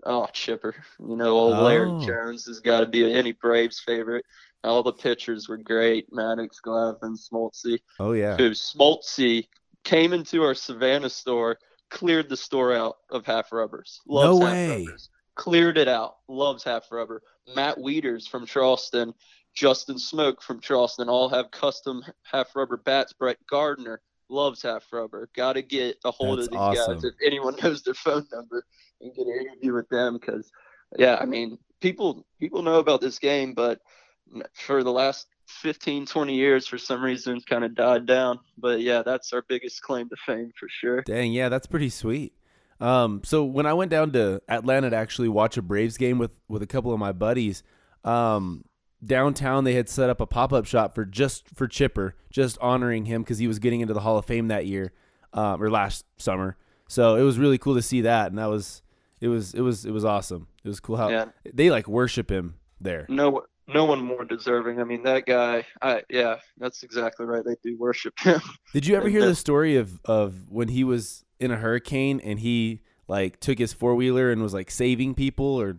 Oh, 0.04 0.26
Chipper. 0.32 0.74
You 0.98 1.14
know, 1.16 1.30
old 1.38 1.54
Oh. 1.54 1.62
Larry 1.62 2.04
Jones 2.04 2.46
has 2.46 2.58
got 2.60 2.80
to 2.80 2.86
be 2.86 3.12
any 3.12 3.32
Braves 3.32 3.78
favorite. 3.78 4.24
All 4.64 4.82
the 4.82 4.92
pitchers 4.92 5.48
were 5.48 5.56
great. 5.58 6.10
Maddux, 6.10 6.56
Glavine, 6.66 7.16
Smoltzy. 7.16 7.78
Oh 8.00 8.10
yeah. 8.12 8.36
who 8.36 8.50
Smoltzy 8.50 9.46
came 9.84 10.12
into 10.12 10.42
our 10.42 10.54
Savannah 10.54 11.10
store, 11.10 11.58
cleared 11.90 12.28
the 12.28 12.36
store 12.36 12.74
out 12.74 12.96
of 13.10 13.24
half 13.24 13.52
rubbers. 13.52 14.00
Loves 14.08 14.40
No 14.40 14.44
way. 14.44 14.78
rubbers. 14.84 15.10
Cleared 15.38 15.78
it 15.78 15.88
out. 15.88 16.16
Loves 16.28 16.64
half 16.64 16.90
rubber. 16.90 17.22
Matt 17.54 17.78
Wieters 17.78 18.28
from 18.28 18.44
Charleston, 18.44 19.14
Justin 19.54 19.96
Smoak 19.96 20.42
from 20.42 20.60
Charleston 20.60 21.08
all 21.08 21.28
have 21.28 21.50
custom 21.50 22.04
half 22.24 22.54
rubber 22.54 22.76
bats. 22.76 23.12
Brett 23.12 23.38
Gardner 23.48 24.02
loves 24.28 24.62
half 24.62 24.84
rubber. 24.92 25.30
Got 25.34 25.54
to 25.54 25.62
get 25.62 25.96
a 26.04 26.10
hold 26.10 26.38
That's 26.38 26.48
of 26.48 26.52
these 26.52 26.60
awesome. 26.60 26.94
guys 26.94 27.04
if 27.04 27.14
anyone 27.24 27.56
knows 27.62 27.82
their 27.82 27.94
phone 27.94 28.26
number 28.32 28.64
and 29.00 29.14
get 29.14 29.26
an 29.26 29.46
interview 29.46 29.74
with 29.74 29.88
them 29.88 30.18
because 30.18 30.50
yeah, 30.98 31.16
I 31.20 31.24
mean, 31.24 31.56
people 31.80 32.26
people 32.40 32.62
know 32.62 32.78
about 32.80 33.00
this 33.00 33.18
game, 33.18 33.54
but 33.54 33.80
for 34.54 34.82
the 34.82 34.92
last 34.92 35.28
15, 35.46 36.06
20 36.06 36.34
years, 36.34 36.66
for 36.66 36.78
some 36.78 37.02
reason, 37.02 37.40
kind 37.40 37.64
of 37.64 37.74
died 37.74 38.06
down. 38.06 38.40
But 38.58 38.80
yeah, 38.80 39.02
that's 39.02 39.32
our 39.32 39.42
biggest 39.48 39.82
claim 39.82 40.08
to 40.08 40.16
fame 40.26 40.52
for 40.58 40.68
sure. 40.68 41.02
Dang, 41.02 41.32
yeah, 41.32 41.48
that's 41.48 41.66
pretty 41.66 41.90
sweet. 41.90 42.34
Um, 42.80 43.22
so 43.24 43.44
when 43.44 43.66
I 43.66 43.74
went 43.74 43.90
down 43.90 44.12
to 44.12 44.40
Atlanta 44.48 44.90
to 44.90 44.96
actually 44.96 45.28
watch 45.28 45.56
a 45.56 45.62
Braves 45.62 45.96
game 45.96 46.18
with 46.18 46.38
with 46.48 46.62
a 46.62 46.66
couple 46.66 46.92
of 46.92 46.98
my 46.98 47.12
buddies, 47.12 47.62
um, 48.04 48.64
downtown 49.04 49.64
they 49.64 49.74
had 49.74 49.88
set 49.88 50.10
up 50.10 50.20
a 50.20 50.26
pop 50.26 50.52
up 50.52 50.64
shop 50.64 50.94
for 50.94 51.04
just 51.04 51.48
for 51.54 51.66
Chipper, 51.66 52.14
just 52.30 52.58
honoring 52.60 53.04
him 53.06 53.22
because 53.22 53.38
he 53.38 53.46
was 53.46 53.58
getting 53.58 53.80
into 53.80 53.94
the 53.94 54.00
Hall 54.00 54.18
of 54.18 54.24
Fame 54.24 54.48
that 54.48 54.66
year, 54.66 54.92
um, 55.32 55.62
or 55.62 55.70
last 55.70 56.04
summer. 56.18 56.56
So 56.88 57.16
it 57.16 57.22
was 57.22 57.38
really 57.38 57.58
cool 57.58 57.74
to 57.74 57.82
see 57.82 58.02
that, 58.02 58.28
and 58.28 58.38
that 58.38 58.46
was 58.48 58.82
it 59.20 59.28
was 59.28 59.54
it 59.54 59.60
was 59.60 59.84
it 59.84 59.90
was 59.90 60.04
awesome. 60.04 60.46
It 60.64 60.68
was 60.68 60.80
cool 60.80 60.96
how 60.96 61.08
Yeah. 61.10 61.26
they 61.52 61.70
like 61.70 61.88
worship 61.88 62.30
him 62.30 62.54
there. 62.80 63.06
No, 63.08 63.42
no 63.66 63.84
one 63.84 64.02
more 64.02 64.24
deserving. 64.24 64.80
I 64.80 64.84
mean, 64.84 65.02
that 65.02 65.26
guy. 65.26 65.66
I 65.82 66.02
yeah, 66.08 66.36
that's 66.58 66.82
exactly 66.84 67.26
right. 67.26 67.44
They 67.44 67.56
do 67.62 67.76
worship 67.76 68.18
him. 68.20 68.40
Did 68.72 68.86
you 68.86 68.96
ever 68.96 69.08
hear 69.08 69.26
the 69.26 69.34
story 69.34 69.76
of 69.76 70.00
of 70.04 70.48
when 70.48 70.68
he 70.68 70.84
was 70.84 71.24
in 71.40 71.50
a 71.50 71.56
hurricane 71.56 72.20
and 72.22 72.38
he 72.40 72.80
like 73.06 73.40
took 73.40 73.58
his 73.58 73.72
four 73.72 73.94
wheeler 73.94 74.30
and 74.30 74.42
was 74.42 74.54
like 74.54 74.70
saving 74.70 75.14
people 75.14 75.46
or 75.60 75.78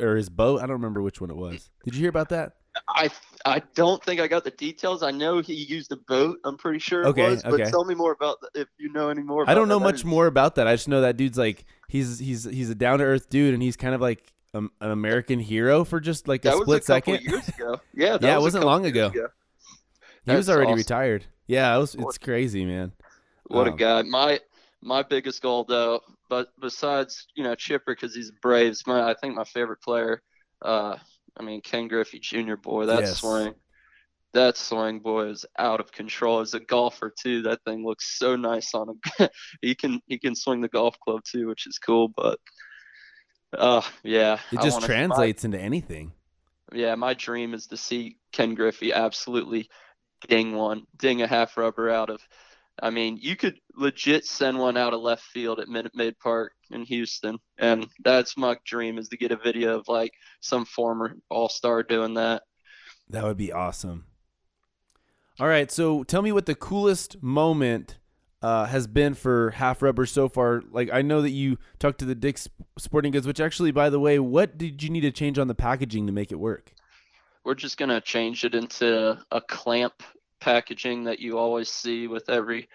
or 0.00 0.16
his 0.16 0.28
boat? 0.28 0.58
I 0.58 0.62
don't 0.62 0.72
remember 0.72 1.02
which 1.02 1.20
one 1.20 1.30
it 1.30 1.36
was. 1.36 1.70
Did 1.84 1.94
you 1.94 2.00
hear 2.00 2.10
about 2.10 2.28
that? 2.30 2.56
I 2.88 3.10
I 3.46 3.62
don't 3.74 4.04
think 4.04 4.20
I 4.20 4.26
got 4.28 4.44
the 4.44 4.50
details. 4.50 5.02
I 5.02 5.10
know 5.10 5.38
he 5.40 5.54
used 5.54 5.90
a 5.92 5.96
boat. 5.96 6.38
I'm 6.44 6.58
pretty 6.58 6.78
sure 6.78 7.02
it 7.02 7.06
Okay, 7.06 7.30
was. 7.30 7.42
But 7.42 7.64
tell 7.68 7.84
me 7.86 7.94
more 7.94 8.12
about 8.12 8.36
the, 8.42 8.60
if 8.60 8.68
you 8.78 8.92
know 8.92 9.08
any 9.08 9.22
more. 9.22 9.44
About 9.44 9.52
I 9.52 9.54
don't 9.54 9.68
know 9.68 9.78
that. 9.78 9.84
much 9.84 10.04
more 10.04 10.26
about 10.26 10.56
that. 10.56 10.66
I 10.66 10.74
just 10.74 10.86
know 10.88 11.00
that 11.00 11.16
dude's 11.16 11.38
like 11.38 11.64
he's 11.88 12.18
he's 12.18 12.44
he's 12.44 12.68
a 12.68 12.74
down 12.74 12.98
to 12.98 13.04
earth 13.06 13.30
dude 13.30 13.54
and 13.54 13.62
he's 13.62 13.76
kind 13.78 13.94
of 13.94 14.02
like 14.02 14.30
um, 14.52 14.70
an 14.82 14.90
American 14.90 15.38
hero 15.40 15.84
for 15.84 16.00
just 16.00 16.28
like 16.28 16.44
a 16.44 16.48
That 16.48 16.54
was 16.58 16.64
split 16.66 16.82
a 16.82 16.84
second. 16.84 17.20
years 17.22 17.48
ago. 17.48 17.80
Yeah, 17.94 18.18
that 18.18 18.22
Yeah, 18.26 18.34
it 18.36 18.42
was 18.42 18.54
a 18.54 18.58
wasn't 18.58 18.64
long 18.66 18.82
years 18.84 18.92
ago. 19.10 19.28
he 20.26 20.32
was 20.32 20.50
already 20.50 20.66
awesome. 20.72 20.76
retired. 20.78 21.24
Yeah, 21.46 21.74
it 21.74 21.78
was, 21.78 21.94
it's 21.94 22.18
crazy, 22.18 22.64
man. 22.66 22.92
What 23.46 23.68
Um, 23.68 23.74
a 23.74 23.76
guy. 23.76 24.02
My 24.02 24.40
my 24.82 25.02
biggest 25.02 25.42
goal 25.42 25.64
though, 25.64 26.00
but 26.28 26.48
besides 26.60 27.26
you 27.34 27.42
know 27.44 27.54
Chipper 27.54 27.94
because 27.94 28.14
he's 28.14 28.30
Braves, 28.42 28.82
my 28.86 29.10
I 29.10 29.14
think 29.14 29.34
my 29.34 29.44
favorite 29.44 29.82
player. 29.82 30.22
Uh, 30.62 30.96
I 31.38 31.42
mean 31.42 31.60
Ken 31.60 31.88
Griffey 31.88 32.18
Jr. 32.20 32.56
Boy, 32.56 32.86
that 32.86 33.00
Yes. 33.00 33.20
swing, 33.20 33.54
that 34.32 34.56
swing 34.56 35.00
boy 35.00 35.26
is 35.28 35.44
out 35.58 35.80
of 35.80 35.92
control. 35.92 36.40
As 36.40 36.54
a 36.54 36.60
golfer 36.60 37.12
too, 37.22 37.42
that 37.42 37.62
thing 37.64 37.84
looks 37.84 38.18
so 38.18 38.36
nice 38.36 38.74
on 38.74 38.88
him. 38.90 39.28
he 39.62 39.74
can 39.74 40.00
he 40.06 40.18
can 40.18 40.34
swing 40.34 40.60
the 40.60 40.68
golf 40.68 40.98
club 41.00 41.20
too, 41.30 41.46
which 41.48 41.66
is 41.66 41.78
cool. 41.78 42.08
But 42.16 42.38
uh, 43.56 43.82
yeah, 44.02 44.38
It 44.52 44.60
just 44.60 44.74
wanna- 44.74 44.80
my- 44.80 44.86
translates 44.86 45.44
into 45.44 45.58
anything. 45.60 46.12
yeah, 46.72 46.94
my 46.94 47.14
dream 47.14 47.54
is 47.54 47.66
to 47.68 47.76
see 47.76 48.18
Ken 48.32 48.54
Griffey 48.54 48.92
absolutely 48.92 49.68
ding 50.28 50.54
one, 50.54 50.84
ding 50.96 51.22
a 51.22 51.26
half 51.26 51.56
rubber 51.56 51.90
out 51.90 52.10
of. 52.10 52.20
I 52.82 52.90
mean, 52.90 53.18
you 53.20 53.36
could 53.36 53.58
legit 53.74 54.26
send 54.26 54.58
one 54.58 54.76
out 54.76 54.92
of 54.92 55.00
left 55.00 55.22
field 55.22 55.60
at 55.60 55.68
Minute 55.68 55.92
Maid 55.94 56.18
Park 56.18 56.52
in 56.70 56.84
Houston, 56.84 57.38
and 57.58 57.86
that's 58.04 58.36
my 58.36 58.56
dream 58.66 58.98
is 58.98 59.08
to 59.08 59.16
get 59.16 59.32
a 59.32 59.36
video 59.36 59.78
of 59.78 59.88
like 59.88 60.12
some 60.40 60.64
former 60.64 61.16
All 61.30 61.48
Star 61.48 61.82
doing 61.82 62.14
that. 62.14 62.42
That 63.08 63.24
would 63.24 63.38
be 63.38 63.52
awesome. 63.52 64.06
All 65.38 65.48
right, 65.48 65.70
so 65.70 66.02
tell 66.02 66.22
me 66.22 66.32
what 66.32 66.46
the 66.46 66.54
coolest 66.54 67.22
moment 67.22 67.98
uh, 68.42 68.66
has 68.66 68.86
been 68.86 69.14
for 69.14 69.50
Half 69.50 69.82
Rubber 69.82 70.06
so 70.06 70.28
far. 70.28 70.62
Like 70.70 70.90
I 70.92 71.02
know 71.02 71.22
that 71.22 71.30
you 71.30 71.58
talked 71.78 71.98
to 72.00 72.04
the 72.04 72.14
Dick's 72.14 72.48
Sporting 72.78 73.12
Goods, 73.12 73.26
which 73.26 73.40
actually, 73.40 73.70
by 73.70 73.90
the 73.90 74.00
way, 74.00 74.18
what 74.18 74.58
did 74.58 74.82
you 74.82 74.90
need 74.90 75.00
to 75.02 75.10
change 75.10 75.38
on 75.38 75.48
the 75.48 75.54
packaging 75.54 76.06
to 76.06 76.12
make 76.12 76.30
it 76.30 76.38
work? 76.38 76.72
We're 77.44 77.54
just 77.54 77.78
gonna 77.78 78.00
change 78.00 78.44
it 78.44 78.54
into 78.54 79.18
a 79.30 79.40
clamp 79.40 80.02
packaging 80.40 81.04
that 81.04 81.20
you 81.20 81.38
always 81.38 81.68
see 81.70 82.06
with 82.06 82.28
every 82.28 82.68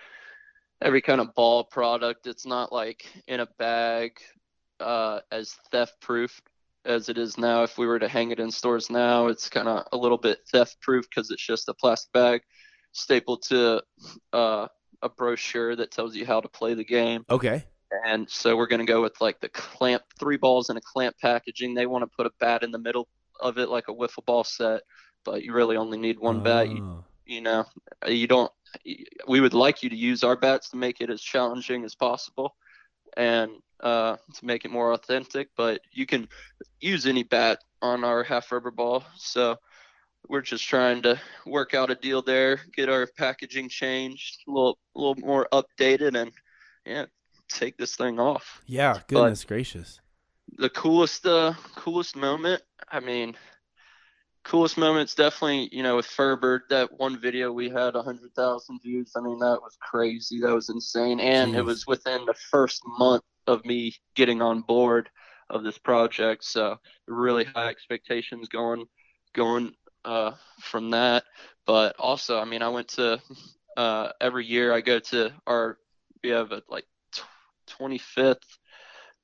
every 0.81 1.01
kind 1.01 1.21
of 1.21 1.33
ball 1.35 1.63
product. 1.63 2.27
It's 2.27 2.45
not 2.45 2.71
like 2.71 3.05
in 3.27 3.39
a 3.39 3.47
bag 3.59 4.19
uh, 4.79 5.19
as 5.31 5.55
theft 5.71 5.99
proof 6.01 6.41
as 6.85 7.09
it 7.09 7.17
is 7.17 7.37
now. 7.37 7.63
If 7.63 7.77
we 7.77 7.85
were 7.85 7.99
to 7.99 8.07
hang 8.07 8.31
it 8.31 8.39
in 8.39 8.51
stores 8.51 8.89
now, 8.89 9.27
it's 9.27 9.49
kind 9.49 9.67
of 9.67 9.85
a 9.91 9.97
little 9.97 10.17
bit 10.17 10.39
theft 10.51 10.81
proof 10.81 11.05
because 11.09 11.29
it's 11.29 11.45
just 11.45 11.69
a 11.69 11.73
plastic 11.73 12.11
bag 12.13 12.41
stapled 12.93 13.43
to 13.43 13.83
uh, 14.33 14.67
a 15.01 15.09
brochure 15.09 15.75
that 15.75 15.91
tells 15.91 16.15
you 16.15 16.25
how 16.25 16.41
to 16.41 16.47
play 16.49 16.73
the 16.73 16.83
game. 16.83 17.25
Okay. 17.29 17.63
And 18.05 18.29
so 18.29 18.55
we're 18.55 18.67
going 18.67 18.79
to 18.79 18.91
go 18.91 19.01
with 19.01 19.19
like 19.19 19.39
the 19.41 19.49
clamp, 19.49 20.03
three 20.17 20.37
balls 20.37 20.69
in 20.69 20.77
a 20.77 20.81
clamp 20.81 21.15
packaging. 21.21 21.73
They 21.73 21.85
want 21.85 22.03
to 22.03 22.07
put 22.07 22.25
a 22.25 22.31
bat 22.39 22.63
in 22.63 22.71
the 22.71 22.79
middle 22.79 23.07
of 23.39 23.57
it 23.57 23.69
like 23.69 23.87
a 23.89 23.93
wiffle 23.93 24.25
ball 24.25 24.43
set, 24.43 24.81
but 25.25 25.43
you 25.43 25.53
really 25.53 25.75
only 25.75 25.97
need 25.97 26.19
one 26.19 26.41
bat. 26.41 26.69
You, 26.69 26.83
Oh. 26.83 27.05
You 27.31 27.41
know, 27.41 27.65
you 28.07 28.27
don't. 28.27 28.51
We 29.27 29.39
would 29.39 29.53
like 29.53 29.83
you 29.83 29.89
to 29.89 29.95
use 29.95 30.23
our 30.23 30.35
bats 30.35 30.69
to 30.69 30.77
make 30.77 31.01
it 31.01 31.09
as 31.09 31.21
challenging 31.21 31.83
as 31.85 31.95
possible, 31.95 32.55
and 33.17 33.51
uh, 33.79 34.17
to 34.35 34.45
make 34.45 34.65
it 34.65 34.71
more 34.71 34.91
authentic. 34.93 35.49
But 35.55 35.81
you 35.91 36.05
can 36.05 36.27
use 36.79 37.05
any 37.05 37.23
bat 37.23 37.59
on 37.81 38.03
our 38.03 38.23
half 38.23 38.51
rubber 38.51 38.71
ball. 38.71 39.03
So 39.17 39.55
we're 40.27 40.41
just 40.41 40.67
trying 40.67 41.01
to 41.03 41.19
work 41.45 41.73
out 41.73 41.89
a 41.89 41.95
deal 41.95 42.21
there, 42.21 42.59
get 42.75 42.89
our 42.89 43.07
packaging 43.17 43.69
changed, 43.69 44.43
a 44.47 44.51
little, 44.51 44.77
a 44.95 44.99
little 44.99 45.15
more 45.15 45.47
updated, 45.51 46.15
and 46.19 46.31
yeah, 46.85 47.05
take 47.49 47.77
this 47.77 47.95
thing 47.95 48.19
off 48.19 48.61
Yeah, 48.67 48.99
goodness 49.07 49.43
gracious. 49.43 49.99
the 50.57 50.69
coolest 50.69 51.25
uh 51.25 51.53
coolest 51.75 52.15
moment 52.15 52.61
i 52.89 52.99
mean 52.99 53.35
coolest 54.43 54.77
moments 54.77 55.15
definitely 55.15 55.69
you 55.71 55.83
know 55.83 55.95
with 55.95 56.05
Ferber 56.05 56.63
that 56.69 56.89
one 56.99 57.19
video 57.19 57.51
we 57.51 57.69
had 57.69 57.93
100,000 57.93 58.79
views 58.81 59.11
i 59.15 59.21
mean 59.21 59.39
that 59.39 59.61
was 59.61 59.77
crazy 59.81 60.39
that 60.41 60.53
was 60.53 60.69
insane 60.69 61.19
and 61.19 61.51
Jeez. 61.51 61.57
it 61.57 61.65
was 61.65 61.85
within 61.87 62.25
the 62.25 62.33
first 62.33 62.81
month 62.99 63.23
of 63.47 63.63
me 63.65 63.93
getting 64.15 64.41
on 64.41 64.61
board 64.61 65.09
of 65.49 65.63
this 65.63 65.77
project 65.77 66.43
so 66.43 66.77
really 67.07 67.43
high 67.43 67.67
expectations 67.67 68.47
going 68.47 68.85
going 69.33 69.73
uh 70.05 70.31
from 70.59 70.91
that 70.91 71.23
but 71.65 71.95
also 71.99 72.39
i 72.39 72.45
mean 72.45 72.61
i 72.61 72.69
went 72.69 72.87
to 72.87 73.21
uh 73.77 74.09
every 74.19 74.45
year 74.45 74.73
i 74.73 74.81
go 74.81 74.99
to 74.99 75.31
our 75.45 75.77
we 76.23 76.29
have 76.29 76.51
a 76.51 76.61
like 76.69 76.85
tw- 77.11 77.23
25th 77.79 78.37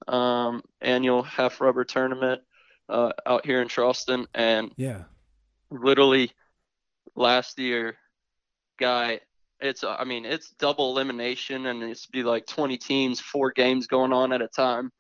um, 0.08 0.62
annual 0.82 1.24
half 1.24 1.60
rubber 1.60 1.84
tournament 1.84 2.42
uh, 2.90 3.12
out 3.26 3.46
here 3.46 3.62
in 3.62 3.68
Charleston, 3.68 4.28
and 4.34 4.72
Yeah. 4.78 5.04
literally 5.70 6.32
last 7.16 7.60
year, 7.60 7.98
guy, 8.80 9.22
it's 9.60 9.84
I 9.84 10.04
mean 10.04 10.26
it's 10.26 10.52
double 10.52 10.92
elimination, 10.92 11.66
and 11.68 11.84
it's 11.84 12.06
be 12.08 12.24
like 12.24 12.46
20 12.48 12.78
teams, 12.78 13.20
four 13.20 13.52
games 13.52 13.88
going 13.88 14.14
on 14.14 14.32
at 14.32 14.42
a 14.42 14.48
time, 14.48 14.92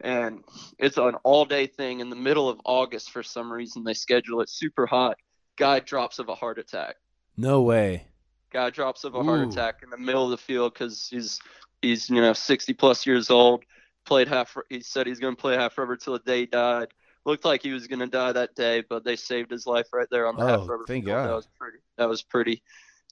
and 0.00 0.44
it's 0.78 0.98
an 0.98 1.14
all-day 1.24 1.66
thing 1.66 2.00
in 2.00 2.10
the 2.10 2.16
middle 2.16 2.48
of 2.48 2.60
August 2.64 3.10
for 3.10 3.22
some 3.22 3.52
reason 3.52 3.84
they 3.84 3.94
schedule 3.94 4.40
it 4.40 4.50
super 4.50 4.86
hot. 4.86 5.16
Guy 5.56 5.80
drops 5.80 6.18
of 6.18 6.28
a 6.28 6.34
heart 6.34 6.58
attack 6.58 6.96
No 7.36 7.62
way. 7.62 8.08
guy 8.52 8.70
drops 8.70 9.04
of 9.04 9.14
a 9.14 9.22
heart 9.22 9.40
attack 9.42 9.76
in 9.82 9.90
the 9.90 9.96
middle 9.98 10.24
of 10.24 10.30
the 10.30 10.36
field 10.36 10.72
because 10.74 11.08
he's 11.10 11.40
he's 11.82 12.08
you 12.10 12.20
know 12.20 12.32
60 12.32 12.72
plus 12.74 13.06
years 13.06 13.30
old 13.30 13.64
played 14.04 14.28
half 14.28 14.56
he 14.68 14.80
said 14.80 15.06
he's 15.06 15.20
going 15.20 15.34
to 15.34 15.40
play 15.40 15.54
half 15.54 15.72
forever 15.74 15.96
till 15.96 16.12
the 16.14 16.18
day 16.20 16.40
he 16.40 16.46
died 16.46 16.88
looked 17.24 17.44
like 17.44 17.62
he 17.62 17.72
was 17.72 17.86
going 17.86 17.98
to 18.00 18.06
die 18.06 18.32
that 18.32 18.54
day 18.54 18.82
but 18.88 19.04
they 19.04 19.16
saved 19.16 19.50
his 19.50 19.66
life 19.66 19.86
right 19.92 20.08
there 20.10 20.26
on 20.26 20.36
the 20.36 20.46
half 20.46 20.60
Oh, 20.60 20.66
rubber 20.66 20.84
thank 20.86 21.04
field. 21.04 21.16
God. 21.16 21.28
that 21.28 21.34
was 21.36 21.48
pretty 21.58 21.78
that 21.98 22.08
was 22.08 22.22
pretty 22.22 22.62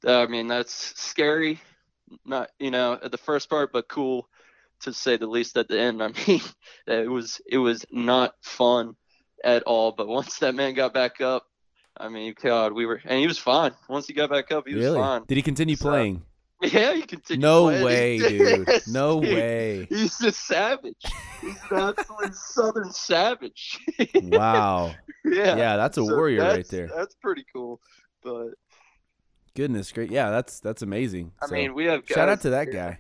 uh, 0.07 0.21
i 0.21 0.27
mean 0.27 0.49
that's 0.49 0.73
scary 1.01 1.61
not 2.25 2.51
you 2.59 2.71
know 2.71 2.99
at 3.03 3.11
the 3.11 3.19
first 3.19 3.49
part 3.49 3.73
but 3.73 3.89
cool 3.89 4.29
to 4.81 4.93
say 4.93 5.17
the 5.17 5.27
least 5.27 5.57
at 5.57 5.69
the 5.69 5.79
end 5.81 6.03
i 6.03 6.09
mean 6.27 6.41
it 6.87 7.11
was 7.11 7.41
it 7.47 7.59
was 7.59 7.85
not 7.91 8.35
fun 8.43 8.97
at 9.45 9.63
all 9.65 9.93
but 9.93 10.09
once 10.09 10.39
that 10.41 10.55
man 10.55 10.75
got 10.75 10.93
back 10.95 11.21
up 11.21 11.47
I 11.95 12.09
mean, 12.09 12.35
God, 12.43 12.73
we 12.73 12.87
were, 12.87 13.03
and 13.05 13.21
he 13.21 13.27
was 13.27 13.37
fine. 13.37 13.73
Once 13.87 14.07
he 14.07 14.15
got 14.15 14.31
back 14.31 14.51
up, 14.51 14.67
he 14.67 14.75
was 14.75 14.95
fine. 14.95 15.25
Did 15.29 15.35
he 15.37 15.43
continue 15.43 15.77
So- 15.77 15.91
playing? 15.91 16.23
Yeah, 16.63 16.95
he 16.95 17.03
continued. 17.03 17.41
No 17.43 17.65
playing. 17.65 17.85
way, 17.85 18.19
dude. 18.29 18.69
No 18.89 19.17
way. 19.19 19.87
He's 19.89 20.21
a 20.23 20.33
savage. 20.33 20.95
He's 21.41 21.57
an 21.71 21.95
absolute 21.99 22.35
southern 22.35 22.91
savage. 22.93 23.79
Wow. 24.15 24.95
yeah. 25.25 25.57
Yeah, 25.57 25.77
that's 25.77 25.99
a 25.99 26.05
So 26.05 26.15
warrior 26.15 26.43
right 26.43 26.69
there. 26.69 26.89
That's 26.95 27.15
pretty 27.17 27.45
cool. 27.53 27.81
But 28.23 28.51
Goodness 29.55 29.93
great. 29.93 30.11
Yeah, 30.11 30.31
that's 30.31 30.61
that's 30.61 30.83
amazing. 30.83 31.33
I 31.43 31.47
So, 31.47 31.55
mean, 31.55 31.75
we 31.75 31.85
have 31.87 32.05
shout 32.09 32.29
out 32.29 32.41
to 32.43 32.51
that 32.51 32.69
here- 32.69 32.73
guy. 32.75 32.99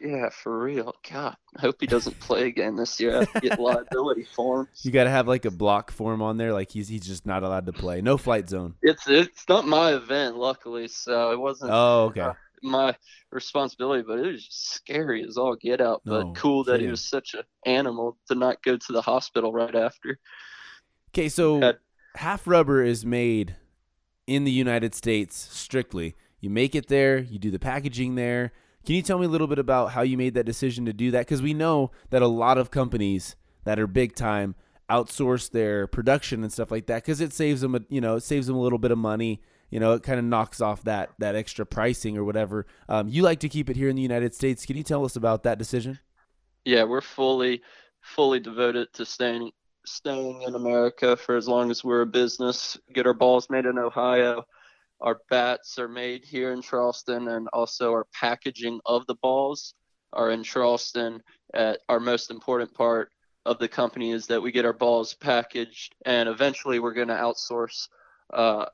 Yeah, 0.00 0.28
for 0.30 0.56
real. 0.62 0.94
God, 1.10 1.34
I 1.56 1.60
hope 1.60 1.74
he 1.80 1.88
doesn't 1.88 2.20
play 2.20 2.46
again 2.46 2.76
this 2.76 3.00
year. 3.00 3.16
I 3.16 3.18
have 3.18 3.32
to 3.32 3.40
get 3.40 3.58
liability 3.58 4.28
for 4.32 4.60
him. 4.60 4.68
You 4.84 4.92
got 4.92 5.04
to 5.04 5.10
have 5.10 5.26
like 5.26 5.44
a 5.44 5.50
block 5.50 5.90
form 5.90 6.22
on 6.22 6.36
there, 6.36 6.52
like 6.52 6.70
he's 6.70 6.86
he's 6.86 7.04
just 7.04 7.26
not 7.26 7.42
allowed 7.42 7.66
to 7.66 7.72
play. 7.72 8.00
No 8.00 8.16
flight 8.16 8.48
zone. 8.48 8.74
It's 8.80 9.08
it's 9.08 9.48
not 9.48 9.66
my 9.66 9.94
event, 9.94 10.36
luckily, 10.36 10.86
so 10.86 11.32
it 11.32 11.40
wasn't 11.40 11.72
Oh, 11.74 12.04
okay. 12.10 12.20
uh, 12.20 12.32
my 12.62 12.94
responsibility. 13.30 14.04
But 14.06 14.18
it 14.20 14.32
was 14.32 14.44
just 14.44 14.74
scary 14.74 15.24
as 15.26 15.36
all 15.36 15.56
get 15.56 15.80
out. 15.80 16.02
But 16.04 16.26
No 16.26 16.32
cool 16.34 16.64
that 16.64 16.80
he 16.80 16.86
was 16.86 17.04
such 17.04 17.34
an 17.34 17.42
animal 17.66 18.16
to 18.28 18.34
not 18.34 18.62
go 18.62 18.76
to 18.76 18.92
the 18.92 19.02
hospital 19.02 19.52
right 19.52 19.74
after. 19.74 20.18
Okay, 21.10 21.28
so 21.28 21.60
Had- 21.60 21.78
half 22.16 22.46
rubber 22.46 22.82
is 22.82 23.04
made 23.04 23.56
in 24.26 24.44
the 24.44 24.52
United 24.52 24.94
States 24.94 25.48
strictly. 25.50 26.14
You 26.40 26.50
make 26.50 26.74
it 26.74 26.88
there, 26.88 27.18
you 27.18 27.38
do 27.38 27.50
the 27.50 27.58
packaging 27.58 28.14
there. 28.14 28.52
Can 28.84 28.94
you 28.94 29.02
tell 29.02 29.18
me 29.18 29.26
a 29.26 29.28
little 29.28 29.46
bit 29.46 29.58
about 29.58 29.92
how 29.92 30.02
you 30.02 30.16
made 30.16 30.34
that 30.34 30.44
decision 30.46 30.84
to 30.86 30.92
do 30.92 31.10
that? 31.10 31.20
Because 31.20 31.42
we 31.42 31.54
know 31.54 31.90
that 32.10 32.22
a 32.22 32.28
lot 32.28 32.58
of 32.58 32.70
companies 32.70 33.36
that 33.64 33.78
are 33.78 33.86
big 33.86 34.14
time 34.14 34.54
outsource 34.88 35.50
their 35.50 35.86
production 35.86 36.42
and 36.42 36.52
stuff 36.52 36.70
like 36.70 36.86
that 36.86 37.02
because 37.02 37.20
it 37.20 37.32
saves 37.32 37.60
them, 37.60 37.74
a, 37.74 37.80
you 37.88 38.00
know, 38.00 38.16
it 38.16 38.22
saves 38.22 38.46
them 38.46 38.56
a 38.56 38.60
little 38.60 38.78
bit 38.78 38.90
of 38.90 38.98
money. 38.98 39.42
You 39.70 39.80
know, 39.80 39.92
it 39.92 40.02
kind 40.02 40.18
of 40.18 40.24
knocks 40.24 40.60
off 40.60 40.82
that 40.84 41.10
that 41.18 41.34
extra 41.34 41.66
pricing 41.66 42.16
or 42.16 42.24
whatever. 42.24 42.66
Um, 42.88 43.08
you 43.08 43.22
like 43.22 43.40
to 43.40 43.48
keep 43.48 43.68
it 43.68 43.76
here 43.76 43.88
in 43.88 43.96
the 43.96 44.02
United 44.02 44.34
States. 44.34 44.64
Can 44.64 44.76
you 44.76 44.82
tell 44.82 45.04
us 45.04 45.16
about 45.16 45.42
that 45.42 45.58
decision? 45.58 45.98
yeah, 46.68 46.84
we're 46.84 47.00
fully 47.00 47.62
fully 48.02 48.40
devoted 48.40 48.92
to 48.92 49.04
staying 49.06 49.50
staying 49.86 50.42
in 50.42 50.54
America 50.54 51.16
for 51.16 51.36
as 51.36 51.48
long 51.48 51.70
as 51.70 51.82
we're 51.82 52.02
a 52.02 52.06
business. 52.06 52.76
Get 52.92 53.06
our 53.06 53.14
balls 53.14 53.48
made 53.48 53.64
in 53.64 53.78
Ohio. 53.78 54.44
Our 55.00 55.20
bats 55.30 55.78
are 55.78 55.88
made 55.88 56.24
here 56.24 56.52
in 56.52 56.60
Charleston, 56.60 57.28
and 57.28 57.48
also 57.54 57.92
our 57.92 58.06
packaging 58.12 58.80
of 58.84 59.06
the 59.06 59.14
balls 59.14 59.74
are 60.12 60.30
in 60.30 60.42
Charleston. 60.42 61.22
At 61.54 61.78
our 61.88 62.00
most 62.00 62.30
important 62.30 62.74
part 62.74 63.10
of 63.46 63.58
the 63.58 63.68
company 63.68 64.10
is 64.10 64.26
that 64.26 64.42
we 64.42 64.52
get 64.52 64.66
our 64.66 64.74
balls 64.74 65.14
packaged, 65.14 65.94
and 66.04 66.28
eventually 66.28 66.80
we're 66.80 66.92
going 66.92 67.08
to 67.08 67.14
outsource 67.14 67.88
uh, 68.34 68.66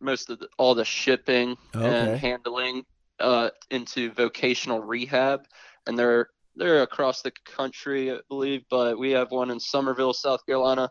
most 0.00 0.30
of 0.30 0.38
the, 0.40 0.48
all 0.58 0.74
the 0.74 0.84
shipping 0.84 1.56
Okay. 1.74 1.84
and 1.84 2.14
handling 2.14 2.84
uh, 3.20 3.50
into 3.70 4.10
vocational 4.12 4.80
rehab, 4.80 5.40
and 5.86 5.98
they're 5.98 6.28
they're 6.56 6.82
across 6.82 7.22
the 7.22 7.32
country, 7.56 8.10
I 8.12 8.18
believe, 8.28 8.62
but 8.70 8.98
we 8.98 9.12
have 9.12 9.30
one 9.30 9.50
in 9.50 9.60
Summerville, 9.60 10.12
South 10.12 10.44
Carolina, 10.46 10.90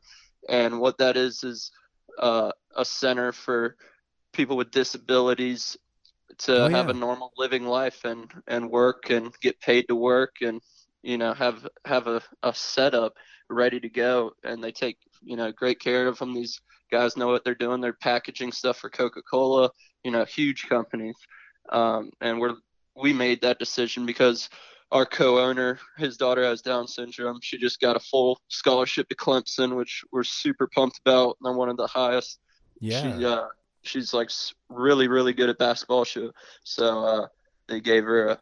and 0.49 0.79
what 0.79 0.97
that 0.99 1.17
is 1.17 1.43
is 1.43 1.71
uh, 2.19 2.51
a 2.75 2.85
center 2.85 3.31
for 3.31 3.75
people 4.33 4.57
with 4.57 4.71
disabilities 4.71 5.77
to 6.39 6.67
Oh, 6.67 6.69
have 6.69 6.89
a 6.89 6.93
normal 6.93 7.31
living 7.37 7.65
life 7.65 8.03
and 8.05 8.31
and 8.47 8.69
work 8.69 9.09
and 9.09 9.33
get 9.41 9.59
paid 9.59 9.85
to 9.87 9.95
work 9.95 10.37
and 10.41 10.61
you 11.03 11.17
know 11.17 11.33
have 11.33 11.67
have 11.85 12.07
a, 12.07 12.21
a 12.43 12.53
setup 12.53 13.13
ready 13.49 13.79
to 13.79 13.89
go. 13.89 14.31
And 14.43 14.63
they 14.63 14.71
take 14.71 14.97
you 15.21 15.35
know 15.37 15.51
great 15.51 15.79
care 15.79 16.07
of 16.07 16.17
them 16.19 16.33
these 16.33 16.59
guys 16.91 17.17
know 17.17 17.27
what 17.27 17.43
they're 17.43 17.55
doing. 17.55 17.81
They're 17.81 17.93
packaging 17.93 18.51
stuff 18.51 18.77
for 18.77 18.89
coca-cola 18.89 19.71
you 20.03 20.11
know 20.11 20.25
huge 20.25 20.67
companies. 20.67 21.15
Um, 21.69 22.11
and 22.21 22.39
we're 22.39 22.55
we 22.95 23.13
made 23.13 23.41
that 23.41 23.59
decision 23.59 24.05
because 24.05 24.49
our 24.91 25.05
co-owner 25.05 25.79
his 25.97 26.17
daughter 26.17 26.43
has 26.43 26.61
down 26.61 26.87
syndrome. 26.87 27.39
She 27.41 27.57
just 27.57 27.79
got 27.79 27.95
a 27.95 27.99
full 27.99 28.39
scholarship 28.47 29.07
to 29.09 29.15
clemson 29.15 29.75
which 29.75 30.03
we're 30.11 30.23
super 30.23 30.67
pumped 30.67 30.99
about. 30.99 31.37
And 31.43 31.57
one 31.57 31.69
of 31.69 31.77
the 31.77 31.87
highest. 31.87 32.39
Yeah. 32.79 33.17
she, 33.17 33.25
uh, 33.25 33.47
she's 33.83 34.13
like 34.13 34.31
really, 34.69 35.07
really 35.07 35.33
good 35.33 35.49
at 35.49 35.57
basketball. 35.57 36.05
She, 36.05 36.29
so 36.63 37.05
uh, 37.05 37.27
they 37.67 37.81
gave 37.81 38.05
her 38.05 38.29
a, 38.29 38.39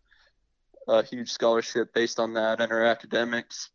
a 0.87 1.03
huge 1.03 1.31
scholarship 1.31 1.93
based 1.93 2.19
on 2.19 2.33
that 2.35 2.61
and 2.61 2.71
her 2.71 2.85
academics, 2.85 3.71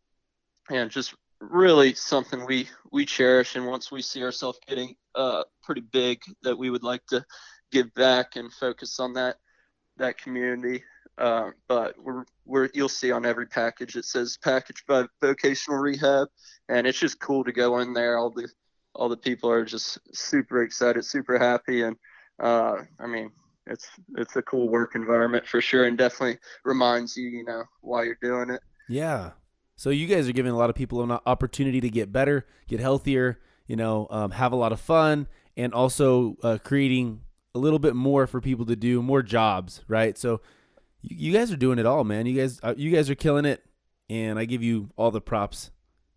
and 0.70 0.88
just 0.88 1.14
really 1.50 1.94
something 1.94 2.44
we 2.46 2.68
we 2.90 3.04
cherish. 3.04 3.56
And 3.56 3.66
once 3.66 3.90
we 3.90 4.02
see 4.02 4.22
ourselves 4.22 4.58
getting 4.66 4.94
uh, 5.14 5.42
pretty 5.62 5.80
big, 5.82 6.22
that 6.42 6.56
we 6.56 6.70
would 6.70 6.82
like 6.82 7.04
to 7.06 7.24
give 7.70 7.92
back 7.94 8.36
and 8.36 8.52
focus 8.52 9.00
on 9.00 9.14
that 9.14 9.36
that 9.96 10.18
community. 10.18 10.82
Uh, 11.18 11.50
but 11.68 11.94
we're, 12.02 12.24
we're 12.46 12.70
you'll 12.72 12.88
see 12.88 13.12
on 13.12 13.26
every 13.26 13.46
package 13.46 13.96
it 13.96 14.04
says 14.04 14.38
packaged 14.42 14.84
by 14.86 15.04
vocational 15.20 15.78
rehab, 15.78 16.28
and 16.68 16.86
it's 16.86 16.98
just 16.98 17.20
cool 17.20 17.44
to 17.44 17.52
go 17.52 17.78
in 17.80 17.92
there. 17.92 18.16
All 18.16 18.30
the 18.30 18.48
all 18.94 19.08
the 19.08 19.16
people 19.16 19.50
are 19.50 19.64
just 19.64 19.98
super 20.12 20.62
excited, 20.62 21.04
super 21.04 21.38
happy, 21.38 21.82
and 21.82 21.96
uh, 22.40 22.76
I 22.98 23.06
mean, 23.06 23.30
it's 23.66 23.88
it's 24.16 24.36
a 24.36 24.42
cool 24.42 24.68
work 24.68 24.94
environment 24.94 25.46
for 25.46 25.60
sure, 25.60 25.84
and 25.84 25.98
definitely 25.98 26.38
reminds 26.64 27.16
you, 27.16 27.28
you 27.28 27.44
know, 27.44 27.64
why 27.82 28.04
you're 28.04 28.18
doing 28.22 28.50
it. 28.50 28.60
Yeah. 28.88 29.32
So 29.76 29.90
you 29.90 30.06
guys 30.06 30.28
are 30.28 30.32
giving 30.32 30.52
a 30.52 30.56
lot 30.56 30.70
of 30.70 30.76
people 30.76 31.02
an 31.02 31.18
opportunity 31.26 31.80
to 31.80 31.90
get 31.90 32.12
better, 32.12 32.46
get 32.68 32.80
healthier, 32.80 33.40
you 33.66 33.76
know, 33.76 34.06
um, 34.10 34.30
have 34.32 34.52
a 34.52 34.56
lot 34.56 34.72
of 34.72 34.80
fun, 34.80 35.28
and 35.56 35.72
also 35.72 36.36
uh, 36.42 36.58
creating 36.62 37.20
a 37.54 37.58
little 37.58 37.78
bit 37.78 37.94
more 37.94 38.26
for 38.26 38.40
people 38.40 38.66
to 38.66 38.76
do, 38.76 39.02
more 39.02 39.22
jobs, 39.22 39.82
right? 39.88 40.16
So 40.16 40.40
you, 41.00 41.28
you 41.28 41.32
guys 41.32 41.50
are 41.52 41.56
doing 41.56 41.78
it 41.78 41.86
all, 41.86 42.04
man. 42.04 42.26
You 42.26 42.40
guys, 42.40 42.60
uh, 42.62 42.74
you 42.76 42.90
guys 42.90 43.10
are 43.10 43.14
killing 43.14 43.44
it, 43.44 43.62
and 44.08 44.38
I 44.38 44.44
give 44.44 44.62
you 44.62 44.90
all 44.96 45.10
the 45.10 45.20
props, 45.20 45.70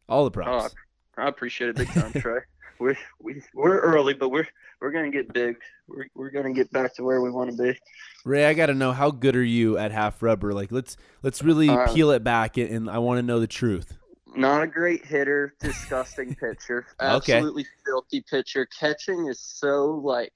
all 0.08 0.24
the 0.26 0.32
props. 0.32 0.76
I 1.18 1.28
appreciate 1.28 1.70
it 1.70 1.76
big 1.78 1.88
time, 1.90 2.12
Trey. 2.22 2.40
We 2.80 2.96
we 3.22 3.42
we're 3.54 3.80
early, 3.80 4.14
but 4.14 4.30
we're 4.30 4.48
we're 4.82 4.92
gonna 4.92 5.12
get 5.12 5.32
big. 5.34 5.58
We're 5.88 6.08
we're 6.16 6.30
gonna 6.30 6.54
get 6.54 6.72
back 6.72 6.94
to 6.96 7.04
where 7.04 7.22
we 7.22 7.30
want 7.32 7.52
to 7.56 7.58
be. 7.62 7.80
Ray, 8.26 8.46
I 8.46 8.54
got 8.54 8.68
to 8.68 8.74
know 8.74 8.92
how 8.92 9.12
good 9.12 9.36
are 9.36 9.44
you 9.44 9.78
at 9.78 9.92
half 9.92 10.22
rubber? 10.24 10.54
Like, 10.54 10.72
let's 10.72 10.98
let's 11.24 11.42
really 11.44 11.70
Uh, 11.70 11.94
peel 11.94 12.12
it 12.12 12.24
back, 12.24 12.58
and, 12.58 12.70
and 12.70 12.90
I 12.90 12.98
want 12.98 13.20
to 13.20 13.24
know 13.24 13.40
the 13.40 13.48
truth. 13.48 13.98
Not 14.36 14.64
a 14.64 14.68
great 14.68 15.06
hitter, 15.06 15.54
disgusting 15.62 16.36
pitcher, 16.40 16.88
Okay. 17.02 17.34
absolutely 17.34 17.66
filthy 17.86 18.22
pitcher. 18.30 18.66
Catching 18.78 19.28
is 19.28 19.40
so 19.40 19.92
like, 20.04 20.34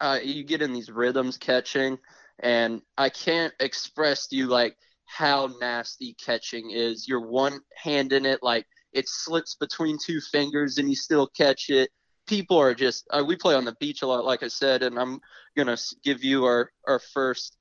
uh, 0.00 0.20
you 0.22 0.44
get 0.44 0.62
in 0.62 0.72
these 0.72 0.90
rhythms 0.90 1.36
catching, 1.36 1.98
and 2.38 2.80
I 2.96 3.10
can't 3.10 3.52
express 3.60 4.28
to 4.28 4.36
you 4.36 4.46
like 4.46 4.76
how 5.04 5.50
nasty 5.60 6.14
catching 6.14 6.70
is. 6.70 7.06
You're 7.06 7.26
one 7.26 7.60
hand 7.76 8.12
in 8.12 8.24
it, 8.24 8.42
like 8.42 8.66
it 8.94 9.08
slips 9.08 9.56
between 9.56 9.98
two 9.98 10.20
fingers, 10.20 10.78
and 10.78 10.88
you 10.88 10.96
still 10.96 11.28
catch 11.28 11.70
it. 11.70 11.90
People 12.26 12.58
are 12.58 12.74
just. 12.74 13.06
Uh, 13.10 13.24
we 13.26 13.36
play 13.36 13.54
on 13.54 13.64
the 13.64 13.76
beach 13.80 14.02
a 14.02 14.06
lot, 14.06 14.24
like 14.24 14.42
I 14.42 14.48
said, 14.48 14.82
and 14.82 14.98
I'm 14.98 15.20
gonna 15.56 15.76
give 16.04 16.24
you 16.24 16.44
our 16.44 16.70
our 16.88 17.00
first 17.00 17.58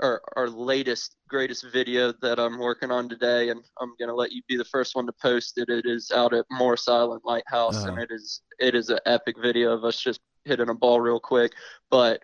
our, 0.00 0.22
our 0.36 0.48
latest 0.48 1.16
greatest 1.28 1.64
video 1.72 2.12
that 2.22 2.38
I'm 2.38 2.58
working 2.58 2.90
on 2.90 3.08
today, 3.08 3.50
and 3.50 3.62
I'm 3.80 3.94
gonna 3.98 4.14
let 4.14 4.32
you 4.32 4.42
be 4.48 4.56
the 4.56 4.64
first 4.64 4.94
one 4.96 5.06
to 5.06 5.12
post 5.20 5.58
it. 5.58 5.68
It 5.68 5.86
is 5.86 6.10
out 6.14 6.34
at 6.34 6.46
Morris 6.50 6.88
Island 6.88 7.22
Lighthouse, 7.24 7.86
and 7.86 7.96
Uh-huh. 7.96 8.02
it 8.02 8.10
is 8.10 8.42
it 8.58 8.74
is 8.74 8.90
an 8.90 9.00
epic 9.06 9.36
video 9.40 9.72
of 9.72 9.84
us 9.84 10.00
just 10.00 10.20
hitting 10.44 10.68
a 10.70 10.74
ball 10.74 11.00
real 11.00 11.20
quick. 11.20 11.52
But 11.90 12.22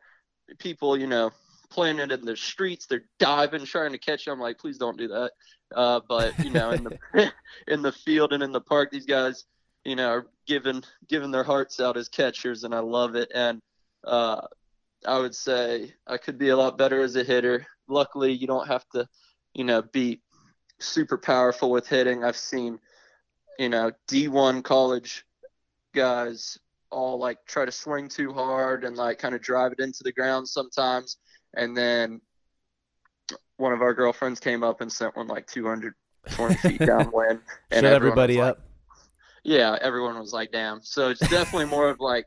people, 0.59 0.97
you 0.97 1.07
know, 1.07 1.31
it 1.83 2.13
in 2.13 2.25
the 2.25 2.37
streets, 2.37 2.87
they're 2.87 3.05
diving, 3.19 3.65
trying 3.65 3.93
to 3.93 3.99
catch. 3.99 4.27
it. 4.27 4.31
I'm 4.31 4.41
like, 4.41 4.59
please 4.59 4.79
don't 4.79 4.99
do 4.99 5.09
that. 5.09 5.33
Uh, 5.75 6.01
but 6.09 6.39
you 6.45 6.51
know, 6.51 6.71
in 6.71 6.85
the 6.85 7.33
in 7.69 7.83
the 7.83 7.93
field 7.93 8.33
and 8.33 8.43
in 8.43 8.53
the 8.53 8.61
park, 8.61 8.91
these 8.91 9.07
guys, 9.07 9.45
you 9.85 9.97
know, 9.97 10.09
are 10.09 10.27
giving 10.47 10.83
giving 11.09 11.31
their 11.31 11.45
hearts 11.45 11.81
out 11.81 11.97
as 11.97 12.09
catchers, 12.09 12.65
and 12.65 12.75
I 12.75 12.81
love 12.81 13.17
it. 13.17 13.31
And 13.35 13.61
uh, 14.05 14.43
I 15.07 15.19
would 15.19 15.35
say 15.35 15.95
I 16.07 16.17
could 16.17 16.39
be 16.39 16.51
a 16.51 16.57
lot 16.57 16.79
better 16.79 17.03
as 17.03 17.17
a 17.17 17.25
hitter. 17.25 17.67
Luckily, 17.89 18.33
you 18.33 18.47
don't 18.47 18.69
have 18.69 18.89
to, 18.91 19.07
you 19.55 19.65
know, 19.65 19.83
be 19.83 20.21
super 20.79 21.19
powerful 21.19 21.71
with 21.71 21.89
hitting. 21.89 22.25
I've 22.25 22.37
seen, 22.37 22.79
you 23.59 23.69
know, 23.69 23.93
D1 24.09 24.63
college 24.65 25.25
guys 25.95 26.59
all 26.91 27.19
like 27.19 27.45
try 27.47 27.65
to 27.65 27.73
swing 27.73 28.09
too 28.09 28.33
hard 28.33 28.85
and 28.85 28.97
like 28.97 29.19
kind 29.19 29.35
of 29.35 29.43
drive 29.43 29.73
it 29.73 29.81
into 29.81 30.03
the 30.05 30.13
ground 30.13 30.49
sometimes. 30.49 31.19
And 31.57 31.77
then 31.77 32.21
one 33.57 33.73
of 33.73 33.83
our 33.83 33.95
girlfriends 33.95 34.40
came 34.40 34.62
up 34.62 34.81
and 34.81 34.93
sent 34.93 35.17
one 35.17 35.29
like 35.29 35.47
220 35.47 36.55
feet 36.57 36.81
downwind. 36.87 37.40
And 37.71 37.81
Shut 37.85 37.93
everybody 37.93 38.37
was 38.37 38.43
like, 38.43 38.51
up. 38.59 38.61
yeah, 39.45 39.79
everyone 39.81 40.19
was 40.19 40.33
like, 40.33 40.53
damn. 40.53 40.83
So 40.83 41.11
it's 41.11 41.21
definitely 41.21 41.67
more 41.67 41.88
of 41.88 42.01
like, 42.01 42.27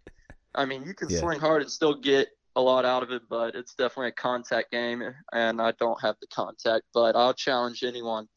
I 0.55 0.65
mean, 0.65 0.83
you 0.83 0.93
can 0.93 1.09
Yeah. 1.09 1.19
swing 1.19 1.39
hard 1.39 1.61
and 1.61 1.71
still 1.71 1.93
get 1.95 2.29
a 2.55 2.61
lot 2.61 2.85
out 2.85 3.03
of 3.03 3.11
it, 3.11 3.21
but 3.29 3.53
it's 3.55 3.75
definitely 3.75 4.07
a 4.07 4.13
contact 4.13 4.71
game, 4.71 5.03
and 5.31 5.61
I 5.61 5.73
don't 5.73 6.01
have 6.01 6.15
the 6.21 6.27
contact. 6.27 6.85
But 6.93 7.15
I'll 7.15 7.33
challenge 7.35 7.83
anyone 7.83 8.27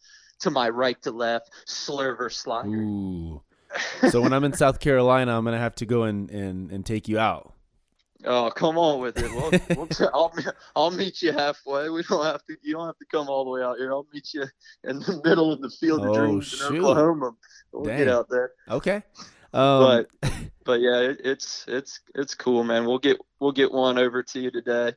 to 0.41 0.51
my 0.51 0.69
right 0.69 1.01
to 1.03 1.11
left 1.11 1.51
slurver 1.67 2.31
slider. 2.33 2.69
Ooh. 2.69 3.43
So 4.11 4.21
when 4.21 4.33
I'm 4.33 4.43
in 4.43 4.53
South 4.53 4.81
Carolina, 4.81 5.39
I'm 5.39 5.45
gonna 5.45 5.57
have 5.57 5.77
to 5.77 5.87
go 5.87 6.03
and 6.03 6.29
and, 6.31 6.73
and 6.73 6.85
take 6.85 7.07
you 7.07 7.21
out. 7.21 7.55
Oh, 8.27 8.51
come 8.55 8.77
on 8.77 9.01
with 9.01 9.17
it. 9.19 9.31
We'll, 9.33 9.51
we'll 9.77 9.87
t- 9.87 10.05
I'll, 10.13 10.33
I'll 10.77 10.91
meet 10.91 11.23
you 11.23 11.33
halfway. 11.33 11.89
We 11.89 12.03
don't 12.03 12.25
have 12.25 12.45
to. 12.47 12.57
You 12.63 12.75
don't 12.75 12.87
have 12.87 12.99
to 12.99 13.07
come 13.11 13.29
all 13.29 13.45
the 13.45 13.51
way 13.51 13.63
out 13.63 13.79
here. 13.79 13.93
I'll 13.93 14.07
meet 14.13 14.35
you 14.35 14.45
in 14.85 14.99
the 15.01 15.21
middle 15.25 15.53
of 15.53 15.61
the 15.63 15.71
field 15.71 16.05
of 16.05 16.11
Oh, 16.11 16.15
dreams 16.15 16.49
shoot. 16.49 16.75
in 16.75 16.81
Oklahoma. 16.85 17.33
We'll 17.73 17.85
Dang. 17.85 17.99
get 17.99 18.09
out 18.09 18.29
there. 18.29 18.53
Okay. 18.69 19.03
Um, 19.53 20.05
but 20.23 20.31
but 20.65 20.81
yeah, 20.81 20.99
it, 21.01 21.21
it's 21.25 21.65
it's 21.67 22.01
it's 22.15 22.35
cool, 22.35 22.63
man. 22.65 22.85
We'll 22.85 22.99
get 22.99 23.17
we'll 23.41 23.53
get 23.53 23.73
one 23.73 23.99
over 23.99 24.23
to 24.23 24.41
you 24.41 24.51
today, 24.51 24.93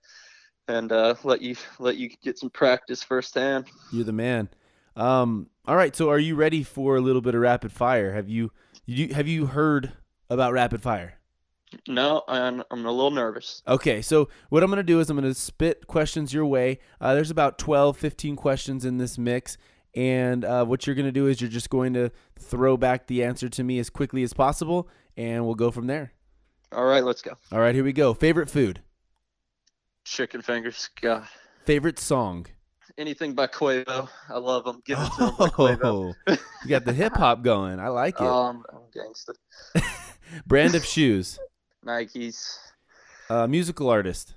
and 0.67 0.91
uh, 0.91 1.15
let 1.23 1.41
you 1.41 1.55
let 1.79 1.95
you 1.97 2.09
get 2.23 2.37
some 2.37 2.49
practice 2.49 3.03
firsthand. 3.03 3.65
you're 3.91 4.03
the 4.03 4.11
man. 4.13 4.49
Um, 4.95 5.47
all 5.65 5.75
right. 5.75 5.95
So 5.95 6.09
are 6.09 6.19
you 6.19 6.35
ready 6.35 6.61
for 6.61 6.97
a 6.97 7.01
little 7.01 7.21
bit 7.21 7.33
of 7.35 7.41
rapid 7.41 7.71
fire? 7.71 8.13
Have 8.13 8.27
you 8.29 8.51
you 8.85 9.13
have 9.13 9.27
you 9.27 9.45
heard 9.47 9.93
about 10.29 10.53
rapid 10.53 10.81
fire? 10.83 11.15
No, 11.87 12.23
I'm 12.27 12.63
I'm 12.71 12.85
a 12.85 12.91
little 12.91 13.11
nervous. 13.11 13.61
Okay, 13.67 14.01
so 14.01 14.29
what 14.49 14.63
I'm 14.63 14.69
going 14.69 14.77
to 14.77 14.83
do 14.83 14.99
is 14.99 15.09
I'm 15.09 15.17
going 15.17 15.31
to 15.31 15.39
spit 15.39 15.87
questions 15.87 16.33
your 16.33 16.45
way. 16.45 16.79
Uh, 16.99 17.13
there's 17.13 17.31
about 17.31 17.57
12, 17.57 17.97
15 17.97 18.35
questions 18.35 18.85
in 18.85 18.97
this 18.97 19.17
mix. 19.17 19.57
And 19.95 20.43
uh, 20.43 20.65
what 20.65 20.87
you're 20.87 20.95
going 20.95 21.05
to 21.05 21.11
do 21.11 21.27
is 21.27 21.39
you're 21.39 21.49
just 21.49 21.69
going 21.69 21.93
to 21.93 22.11
throw 22.39 22.77
back 22.77 23.07
the 23.07 23.23
answer 23.23 23.47
to 23.49 23.63
me 23.63 23.77
as 23.79 23.89
quickly 23.89 24.23
as 24.23 24.33
possible, 24.33 24.89
and 25.15 25.45
we'll 25.45 25.55
go 25.55 25.69
from 25.69 25.87
there. 25.87 26.13
All 26.71 26.85
right, 26.85 27.03
let's 27.03 27.21
go. 27.21 27.33
All 27.51 27.59
right, 27.59 27.75
here 27.75 27.83
we 27.83 27.93
go. 27.93 28.13
Favorite 28.15 28.49
food? 28.49 28.81
Chicken 30.05 30.41
fingers, 30.41 30.89
God. 30.99 31.27
Favorite 31.65 31.99
song? 31.99 32.47
Anything 32.97 33.33
by 33.33 33.47
Quavo, 33.47 34.09
I 34.29 34.37
love 34.37 34.65
them. 34.65 34.81
Give 34.85 34.99
it 34.99 35.09
to 35.17 35.25
them 35.25 35.35
by 35.37 35.49
Quavo. 35.49 36.13
Oh, 36.27 36.37
you 36.63 36.69
got 36.69 36.85
the 36.85 36.93
hip 36.93 37.15
hop 37.15 37.43
going. 37.43 37.79
I 37.79 37.87
like 37.89 38.15
it. 38.19 38.23
Um, 38.23 38.63
I'm 38.71 38.81
gangsta. 38.95 39.35
Brand 40.47 40.75
of 40.75 40.83
shoes? 40.83 41.39
Nikes. 41.85 42.57
Uh, 43.29 43.47
musical 43.47 43.89
artist? 43.89 44.35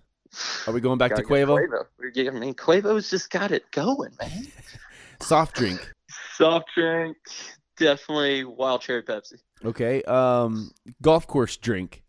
Are 0.67 0.73
we 0.73 0.81
going 0.81 0.99
back 0.99 1.15
to 1.15 1.23
Quavo? 1.23 1.59
Quavo. 1.59 1.85
We're 1.99 2.11
getting- 2.11 2.37
I 2.37 2.41
mean, 2.41 2.55
Quavo's 2.55 3.09
just 3.11 3.31
got 3.31 3.53
it 3.53 3.71
going, 3.71 4.13
man. 4.21 4.47
Soft 5.23 5.57
drink? 5.57 5.91
Soft 6.35 6.69
drink, 6.75 7.17
definitely 7.79 8.45
wild 8.45 8.83
cherry 8.83 9.03
Pepsi. 9.03 9.39
Okay. 9.65 10.03
Um, 10.03 10.71
golf 11.01 11.27
course 11.27 11.57
drink. 11.57 12.03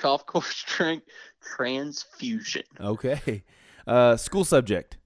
Golf 0.00 0.24
course 0.26 0.62
drink 0.68 1.02
transfusion. 1.42 2.62
Okay. 2.80 3.42
Uh, 3.86 4.16
school 4.16 4.44
subject. 4.44 4.98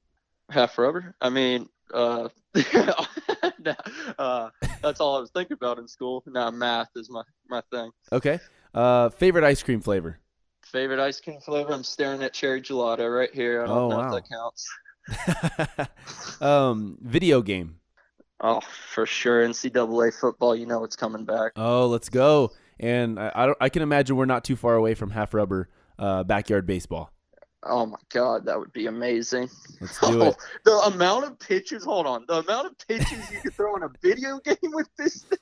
Half 0.51 0.77
rubber. 0.77 1.15
I 1.21 1.31
mean, 1.31 1.69
uh, 1.95 2.29
nah, 2.75 3.75
uh, 4.19 4.51
that's 4.83 5.01
all 5.01 5.17
I 5.17 5.21
was 5.21 5.31
thinking 5.31 5.55
about 5.55 5.79
in 5.79 5.89
school. 5.89 6.23
Now 6.27 6.51
math 6.51 6.91
is 6.97 7.09
my 7.09 7.23
my 7.49 7.63
thing. 7.71 7.91
Okay. 8.13 8.39
Uh, 8.75 9.11
favorite 9.11 9.45
ice 9.45 9.63
cream 9.63 9.81
flavor. 9.81 10.19
Favorite 10.65 11.01
ice 11.01 11.21
cream 11.21 11.41
flavor? 11.41 11.73
I'm 11.73 11.85
staring 11.85 12.23
at 12.23 12.33
cherry 12.33 12.63
gelato 12.63 13.15
right 13.15 13.33
here. 13.35 13.63
I 13.63 13.67
don't 13.67 13.77
Oh, 13.77 13.89
know 13.91 13.97
wow. 13.99 14.17
if 14.17 14.25
that 14.25 14.29
counts. 14.29 14.69
um, 16.41 16.99
video 17.03 17.43
game. 17.43 17.77
Oh, 18.41 18.61
for 18.93 19.07
sure. 19.07 19.47
NCAA 19.47 20.19
football, 20.19 20.57
you 20.57 20.67
know 20.67 20.83
it's 20.85 20.97
coming 20.97 21.25
back. 21.25 21.53
Oh, 21.57 21.87
let's 21.87 22.09
go. 22.09 22.51
And 22.81 23.21
I, 23.21 23.31
I, 23.35 23.47
don't, 23.47 23.59
I 23.61 23.69
can 23.69 23.83
imagine 23.83 24.17
we're 24.17 24.25
not 24.25 24.45
too 24.45 24.57
far 24.57 24.75
away 24.75 24.95
from 24.95 25.11
half 25.11 25.35
rubber 25.35 25.69
uh, 25.99 26.25
backyard 26.25 26.67
baseball. 26.67 27.11
Oh 27.65 27.87
my 27.87 27.99
god, 28.09 28.47
that 28.47 28.59
would 28.59 28.73
be 28.73 28.87
amazing. 28.87 29.49
Let's 29.81 30.01
do 30.09 30.23
it. 30.23 30.37
the 30.65 30.73
amount 30.73 31.27
of 31.27 31.39
pitches, 31.39 31.85
hold 31.85 32.07
on, 32.09 32.25
the 32.27 32.39
amount 32.39 32.67
of 32.67 32.77
pitches 32.89 33.31
you 33.31 33.39
could 33.41 33.55
throw 33.55 33.77
in 33.77 33.85
a 33.85 33.91
video 34.03 34.41
game 34.45 34.57
with 34.73 34.89
this 34.99 35.23
thing, 35.23 35.39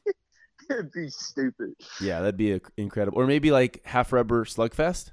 it'd 0.70 0.92
be 0.92 1.08
stupid. 1.10 1.74
Yeah, 2.00 2.20
that'd 2.20 2.36
be 2.36 2.52
a, 2.52 2.60
incredible. 2.76 3.18
Or 3.20 3.26
maybe 3.26 3.50
like 3.50 3.84
half 3.84 4.12
rubber 4.12 4.44
slugfest. 4.44 5.10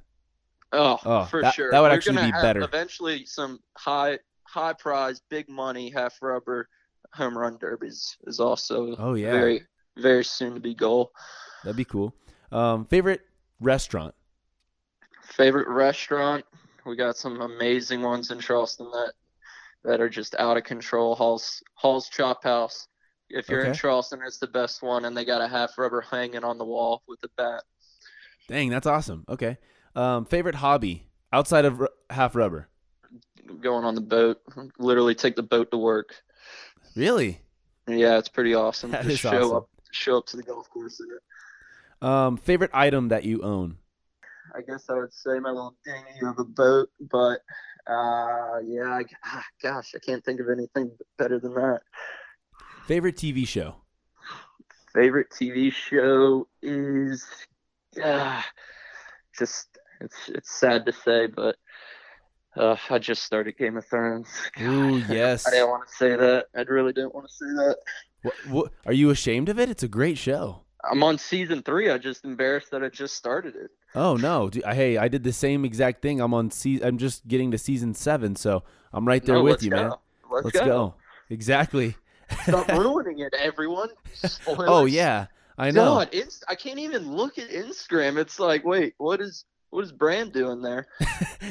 Oh, 0.72 0.98
Oh, 1.06 1.26
for 1.26 1.42
that- 1.42 1.54
sure. 1.54 1.72
that 1.72 1.80
would 1.80 1.90
We're 1.92 1.96
actually 1.96 2.26
be 2.26 2.32
better. 2.32 2.62
Eventually, 2.62 3.26
some 3.26 3.60
high, 3.78 4.20
high 4.44 4.74
prize, 4.74 5.22
big 5.30 5.48
money, 5.50 5.90
half 5.90 6.18
rubber 6.22 6.68
home 7.14 7.38
run 7.38 7.58
derbies 7.58 8.18
is 8.26 8.40
also 8.40 8.96
Oh, 8.98 9.14
yeah. 9.14 9.32
very, 9.32 9.64
very 9.98 10.24
soon 10.26 10.54
to 10.56 10.60
be 10.60 10.74
goal. 10.76 11.12
That'd 11.64 11.78
be 11.78 11.86
cool. 11.86 12.14
Um, 12.52 12.86
favorite 12.86 13.22
restaurant. 13.60 14.14
Favorite 15.24 15.68
restaurant? 15.68 16.46
We 16.86 16.96
got 16.96 17.18
some 17.18 17.42
amazing 17.42 18.02
ones 18.02 18.32
in 18.32 18.40
Charleston 18.40 18.90
that 18.92 19.14
that 19.84 20.02
are 20.02 20.10
just 20.10 20.36
out 20.36 20.58
of 20.58 20.64
control. 20.64 21.16
Hall's 21.16 21.62
Hall's 21.76 22.10
Chop 22.10 22.44
House. 22.44 22.88
If 23.30 23.50
you're 23.50 23.64
in 23.64 23.74
Charleston, 23.74 24.22
it's 24.26 24.38
the 24.38 24.48
best 24.48 24.82
one, 24.82 25.06
and 25.06 25.16
they 25.16 25.26
got 25.26 25.42
a 25.42 25.48
half 25.48 25.78
rubber 25.78 26.02
hanging 26.02 26.44
on 26.44 26.58
the 26.58 26.66
wall 26.66 27.04
with 27.08 27.20
the 27.22 27.30
bat. 27.38 27.64
Dang, 28.48 28.70
that's 28.70 28.88
awesome. 28.88 29.26
Okay. 29.28 29.58
Um, 29.96 30.26
favorite 30.26 30.56
hobby 30.56 31.08
outside 31.34 31.66
of 31.66 31.82
r- 31.82 31.90
half 32.10 32.36
rubber. 32.36 32.70
Going 33.62 33.84
on 33.84 33.96
the 33.96 34.02
boat, 34.02 34.42
literally 34.80 35.16
take 35.16 35.36
the 35.36 35.44
boat 35.44 35.72
to 35.72 35.78
work. 35.78 36.16
Really? 36.96 37.42
Yeah, 37.88 38.18
it's 38.18 38.30
pretty 38.30 38.54
awesome. 38.54 38.92
That 38.92 39.04
Just 39.04 39.14
is 39.14 39.20
show 39.20 39.30
awesome. 39.30 39.56
up, 39.58 39.70
show 39.92 40.18
up 40.18 40.26
to 40.28 40.38
the 40.38 40.44
golf 40.44 40.70
course 40.70 41.00
in 41.00 41.08
it. 41.12 42.08
Um, 42.08 42.38
favorite 42.38 42.72
item 42.74 43.10
that 43.10 43.24
you 43.24 43.42
own. 43.42 43.78
I 44.56 44.62
guess 44.62 44.90
I 44.90 44.94
would 44.94 45.14
say 45.14 45.40
my 45.40 45.50
little 45.50 45.76
dinghy 45.84 46.26
of 46.26 46.40
a 46.40 46.44
boat, 46.44 46.90
but 47.12 47.42
uh, 47.88 48.60
yeah, 48.66 48.90
I, 48.90 49.04
ah, 49.26 49.44
gosh, 49.62 49.94
I 49.96 50.00
can't 50.00 50.24
think 50.24 50.40
of 50.40 50.50
anything 50.50 50.92
better 51.18 51.40
than 51.40 51.54
that. 51.56 51.82
Favorite 52.88 53.18
TV 53.18 53.46
show. 53.46 53.76
Favorite 54.94 55.28
TV 55.30 55.74
show 55.74 56.48
is 56.62 57.26
uh, 58.02 58.42
just 59.38 59.78
it's 60.00 60.16
it's 60.30 60.58
sad 60.58 60.86
to 60.86 60.94
say, 60.94 61.28
but 61.28 61.58
uh, 62.56 62.78
I 62.90 62.98
just 62.98 63.24
started 63.24 63.58
Game 63.58 63.76
of 63.76 63.86
Thrones. 63.86 64.30
Ooh, 64.62 65.04
yes. 65.10 65.46
I 65.46 65.52
didn't 65.52 65.70
want 65.70 65.88
to 65.90 65.94
say 65.96 66.16
that. 66.16 66.46
I 66.56 66.62
really 66.62 66.94
didn't 66.94 67.14
want 67.14 67.28
to 67.28 67.34
say 67.34 67.46
that. 67.46 67.78
What, 68.22 68.34
what, 68.48 68.72
are 68.86 68.94
you 68.94 69.10
ashamed 69.10 69.50
of 69.50 69.60
it? 69.60 69.70
It's 69.70 69.84
a 69.84 69.90
great 69.90 70.18
show. 70.18 70.62
I'm 70.90 71.04
on 71.04 71.18
season 71.18 71.64
three. 71.64 71.92
I 71.92 71.98
just 71.98 72.24
embarrassed 72.24 72.72
that 72.72 72.86
I 72.86 72.90
just 72.90 73.16
started 73.16 73.56
it. 73.58 73.72
Oh 73.96 74.16
no! 74.16 74.50
Dude, 74.50 74.64
hey, 74.64 74.98
I 74.98 75.10
did 75.10 75.26
the 75.26 75.34
same 75.34 75.66
exact 75.66 76.02
thing. 76.02 76.22
I'm 76.22 76.34
on 76.34 76.52
se- 76.52 76.82
I'm 76.82 76.98
just 76.98 77.28
getting 77.28 77.52
to 77.52 77.58
season 77.58 77.94
seven, 77.94 78.38
so 78.38 78.64
I'm 78.94 79.06
right 79.06 79.24
there 79.26 79.36
No, 79.36 79.44
with 79.44 79.62
you, 79.62 79.72
go. 79.72 79.76
man. 79.76 79.92
Let's, 80.32 80.46
Let's 80.46 80.60
go. 80.62 80.94
Exactly. 81.30 81.98
Stop 82.44 82.68
ruining 82.70 83.20
it, 83.20 83.34
everyone. 83.38 83.90
Spoilers. 84.14 84.70
Oh 84.70 84.86
yeah, 84.86 85.28
I 85.58 85.72
know. 85.72 85.86
God, 85.86 86.14
Inst- 86.14 86.44
I 86.48 86.56
can't 86.56 86.80
even 86.80 87.12
look 87.16 87.38
at 87.38 87.50
Instagram. 87.50 88.18
It's 88.18 88.40
like, 88.40 88.66
wait, 88.66 88.94
what 88.98 89.22
is 89.22 89.46
what 89.70 89.84
is 89.84 89.92
Bran 89.92 90.30
doing 90.30 90.62
there? 90.62 90.88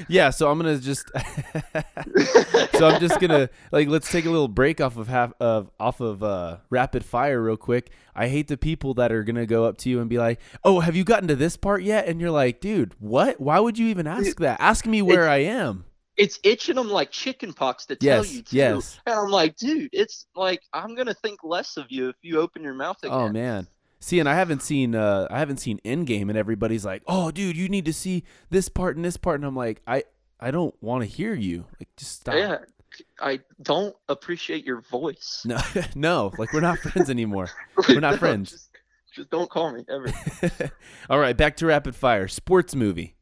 Yeah, 0.09 0.31
so 0.31 0.51
I'm 0.51 0.59
gonna 0.59 0.79
just. 0.79 1.09
so 2.75 2.89
I'm 2.89 3.01
just 3.01 3.19
gonna 3.19 3.49
like 3.73 3.89
let's 3.89 4.11
take 4.11 4.27
a 4.27 4.31
little 4.31 4.47
break 4.47 4.81
off 4.81 4.97
of 4.97 5.09
half 5.09 5.33
of 5.41 5.71
off 5.81 6.01
of 6.01 6.23
uh, 6.23 6.59
rapid 6.71 7.05
fire 7.05 7.43
real 7.43 7.57
quick. 7.57 7.91
I 8.15 8.29
hate 8.29 8.49
the 8.49 8.57
people 8.57 8.95
that 8.95 9.11
are 9.11 9.25
gonna 9.25 9.47
go 9.47 9.65
up 9.65 9.79
to 9.79 9.89
you 9.91 10.01
and 10.01 10.09
be 10.11 10.19
like, 10.19 10.41
"Oh, 10.65 10.81
have 10.81 10.95
you 10.95 11.03
gotten 11.03 11.29
to 11.29 11.37
this 11.37 11.57
part 11.57 11.83
yet?" 11.83 12.07
And 12.09 12.21
you're 12.21 12.31
like, 12.31 12.61
"Dude, 12.61 12.95
what? 13.01 13.41
Why 13.41 13.59
would 13.59 13.79
you 13.79 13.87
even 13.89 14.07
ask 14.07 14.39
that? 14.41 14.61
Ask 14.61 14.87
me 14.87 15.03
where 15.03 15.29
I 15.29 15.39
am." 15.39 15.85
It's 16.17 16.39
itching 16.43 16.77
them 16.77 16.89
like 16.91 17.11
chicken 17.11 17.53
pox 17.53 17.87
to 17.87 17.97
tell 17.97 18.25
Yes, 18.25 18.33
you 18.33 18.43
to. 18.43 18.57
yes. 18.57 19.01
And 19.07 19.15
I'm 19.15 19.31
like, 19.31 19.57
dude, 19.57 19.91
it's 19.93 20.27
like 20.35 20.63
I'm 20.73 20.95
gonna 20.95 21.15
think 21.15 21.41
less 21.45 21.77
of 21.77 21.87
you 21.91 22.09
if 22.09 22.17
you 22.23 22.41
open 22.41 22.63
your 22.63 22.75
mouth 22.75 22.99
again. 23.03 23.13
Oh 23.13 23.29
man. 23.29 23.69
See, 24.01 24.21
and 24.21 24.29
I 24.29 24.35
haven't 24.35 24.63
seen 24.63 24.95
uh 24.95 25.27
I 25.31 25.39
haven't 25.39 25.57
seen 25.59 25.81
Endgame, 25.85 26.29
and 26.29 26.37
everybody's 26.37 26.85
like, 26.85 27.03
"Oh, 27.07 27.31
dude, 27.31 27.57
you 27.57 27.69
need 27.69 27.87
to 27.87 27.93
see 27.93 28.25
this 28.51 28.69
part 28.69 28.97
and 28.97 29.05
this 29.05 29.17
part," 29.17 29.37
and 29.41 29.45
I'm 29.45 29.57
like, 29.57 29.81
I 29.87 30.05
I 30.39 30.51
don't 30.51 30.75
want 30.83 31.03
to 31.03 31.07
hear 31.09 31.35
you. 31.35 31.65
Like, 31.81 31.89
just 31.97 32.21
stop. 32.21 32.35
Yeah, 32.35 32.59
I 33.21 33.41
don't 33.63 33.97
appreciate 34.09 34.65
your 34.65 34.83
voice. 34.83 35.43
No, 35.47 35.59
no, 35.95 36.33
like 36.39 36.53
we're 36.53 36.61
not 36.61 36.79
friends 36.79 37.09
anymore. 37.11 37.49
We're 37.89 38.01
not 38.01 38.13
No, 38.13 38.19
friends. 38.19 38.51
Just, 38.53 38.69
just 39.15 39.31
don't 39.31 39.49
call 39.51 39.73
me 39.73 39.85
ever. 39.89 40.13
All 41.11 41.19
right, 41.19 41.37
back 41.37 41.57
to 41.57 41.67
rapid 41.67 41.97
fire. 41.97 42.29
Sports 42.29 42.75
movie. 42.75 43.16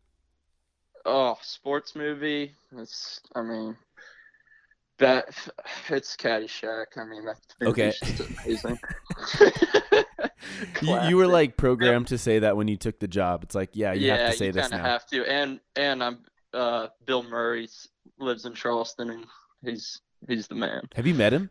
Oh, 1.05 1.36
sports 1.42 1.94
movie. 1.94 2.52
It's, 2.76 3.20
I 3.34 3.42
mean, 3.42 3.76
that 4.98 5.26
it's 5.88 6.16
Caddyshack. 6.16 6.86
I 6.96 7.05
mean, 7.05 7.24
that 7.26 7.36
Okay. 7.66 7.92
amazing. 8.44 8.78
You, 10.82 11.00
you 11.09 11.16
were 11.16 11.26
like 11.26 11.57
programmed 11.57 12.09
to 12.09 12.18
say 12.18 12.40
that 12.40 12.57
when 12.57 12.68
you 12.68 12.76
took 12.76 12.98
the 13.00 13.09
job. 13.09 13.42
It's 13.42 13.55
like, 13.55 13.70
yeah, 13.72 13.92
you 13.92 14.07
yeah, 14.07 14.16
have 14.18 14.32
to 14.32 14.36
say 14.36 14.46
you 14.46 14.52
this 14.52 14.70
now. 14.70 14.84
have 14.84 15.07
to. 15.07 15.24
And 15.30 15.61
and 15.76 16.02
I'm 16.02 16.18
uh, 16.52 16.88
Bill 17.07 17.22
Murray 17.22 17.68
lives 18.18 18.44
in 18.44 18.55
Charleston, 18.55 19.11
and 19.11 19.24
he's 19.64 20.00
he's 20.28 20.46
the 20.46 20.55
man. 20.55 20.82
Have 20.94 21.07
you 21.07 21.14
met 21.14 21.32
him? 21.32 21.48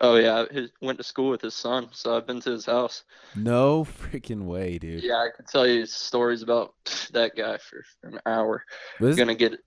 Oh 0.00 0.16
yeah, 0.16 0.44
he 0.50 0.68
went 0.82 0.98
to 0.98 1.04
school 1.04 1.30
with 1.30 1.40
his 1.40 1.54
son, 1.54 1.88
so 1.92 2.16
I've 2.16 2.26
been 2.26 2.40
to 2.40 2.50
his 2.50 2.66
house. 2.66 3.04
No 3.34 3.84
freaking 3.84 4.44
way, 4.44 4.78
dude. 4.78 5.02
Yeah, 5.02 5.16
I 5.16 5.28
could 5.34 5.46
tell 5.46 5.66
you 5.66 5.86
stories 5.86 6.42
about 6.42 6.74
that 7.12 7.34
guy 7.36 7.58
for 7.58 7.84
an 8.02 8.20
hour. 8.26 8.64
Was- 9.00 9.16
gonna 9.16 9.34
get 9.34 9.58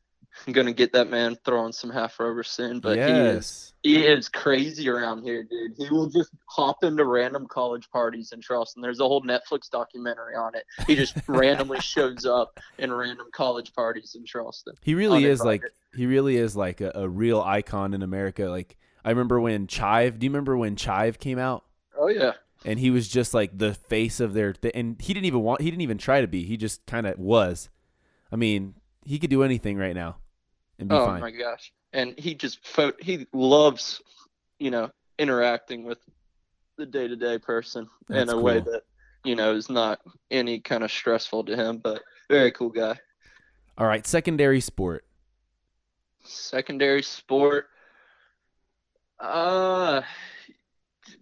I'm 0.47 0.53
gonna 0.53 0.73
get 0.73 0.93
that 0.93 1.09
man 1.09 1.37
throwing 1.43 1.73
some 1.73 1.89
half 1.89 2.19
rubber 2.19 2.43
soon, 2.43 2.79
but 2.79 2.97
he 2.97 3.03
is 3.03 3.73
he 3.83 4.05
is 4.05 4.29
crazy 4.29 4.89
around 4.89 5.23
here, 5.23 5.43
dude. 5.43 5.73
He 5.77 5.89
will 5.89 6.09
just 6.09 6.31
hop 6.45 6.83
into 6.83 7.05
random 7.05 7.47
college 7.47 7.89
parties 7.91 8.31
in 8.31 8.41
Charleston. 8.41 8.81
There's 8.81 8.99
a 8.99 9.03
whole 9.03 9.21
Netflix 9.21 9.69
documentary 9.69 10.35
on 10.35 10.55
it. 10.55 10.65
He 10.85 10.95
just 10.95 11.15
randomly 11.27 11.79
shows 11.79 12.25
up 12.25 12.59
in 12.77 12.91
random 12.93 13.27
college 13.33 13.73
parties 13.73 14.15
in 14.17 14.25
Charleston. 14.25 14.75
He 14.81 14.95
really 14.95 15.25
is 15.25 15.43
like 15.43 15.63
he 15.95 16.05
really 16.05 16.37
is 16.37 16.55
like 16.55 16.81
a, 16.81 16.91
a 16.95 17.09
real 17.09 17.41
icon 17.41 17.93
in 17.93 18.01
America. 18.01 18.45
Like 18.45 18.77
I 19.03 19.09
remember 19.09 19.39
when 19.39 19.67
Chive. 19.67 20.19
Do 20.19 20.25
you 20.25 20.31
remember 20.31 20.57
when 20.57 20.75
Chive 20.75 21.19
came 21.19 21.39
out? 21.39 21.63
Oh 21.97 22.07
yeah. 22.07 22.33
And 22.65 22.79
he 22.79 22.91
was 22.91 23.07
just 23.07 23.33
like 23.33 23.57
the 23.57 23.73
face 23.73 24.19
of 24.19 24.33
their. 24.33 24.53
Th- 24.53 24.73
and 24.75 25.01
he 25.01 25.13
didn't 25.13 25.25
even 25.25 25.41
want. 25.41 25.61
He 25.61 25.71
didn't 25.71 25.81
even 25.81 25.97
try 25.97 26.21
to 26.21 26.27
be. 26.27 26.43
He 26.43 26.57
just 26.57 26.85
kind 26.85 27.07
of 27.07 27.17
was. 27.17 27.69
I 28.31 28.35
mean, 28.35 28.75
he 29.05 29.17
could 29.17 29.29
do 29.29 29.43
anything 29.43 29.77
right 29.77 29.95
now, 29.95 30.17
and 30.77 30.89
be 30.89 30.95
oh 30.95 31.05
fine. 31.05 31.17
Oh 31.17 31.21
my 31.21 31.31
gosh. 31.31 31.71
And 31.93 32.19
he 32.19 32.35
just 32.35 32.65
pho- 32.67 32.93
he 32.99 33.25
loves, 33.33 34.01
you 34.59 34.71
know, 34.71 34.91
interacting 35.17 35.83
with 35.83 35.99
the 36.77 36.85
day 36.85 37.07
to 37.07 37.15
day 37.15 37.37
person 37.37 37.87
in 38.09 38.15
That's 38.15 38.31
a 38.31 38.37
way 38.37 38.59
that, 38.59 38.83
you 39.23 39.35
know, 39.35 39.55
is 39.55 39.69
not 39.69 39.99
any 40.29 40.59
kind 40.59 40.83
of 40.83 40.91
stressful 40.91 41.45
to 41.45 41.55
him, 41.55 41.77
but 41.77 42.01
very 42.29 42.51
cool 42.51 42.69
guy. 42.69 42.99
All 43.77 43.87
right, 43.87 44.05
secondary 44.05 44.61
sport. 44.61 45.05
Secondary 46.23 47.01
sport. 47.01 47.69
Uh 49.19 50.01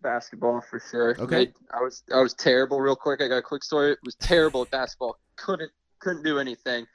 basketball 0.02 0.62
for 0.70 0.80
sure. 0.91 1.16
Okay. 1.20 1.36
Made- 1.38 1.54
I 1.72 1.82
was 1.82 2.04
I 2.14 2.20
was 2.22 2.34
terrible 2.34 2.80
real 2.82 2.95
quick. 2.95 3.22
I 3.22 3.28
got 3.28 3.38
a 3.38 3.41
quick 3.41 3.64
story. 3.64 3.91
It 3.93 4.00
was 4.04 4.16
terrible 4.16 4.62
at 4.64 4.72
basketball. 4.72 5.18
Couldn't 5.38 5.72
couldn't 6.00 6.24
do 6.24 6.39
anything. 6.39 6.86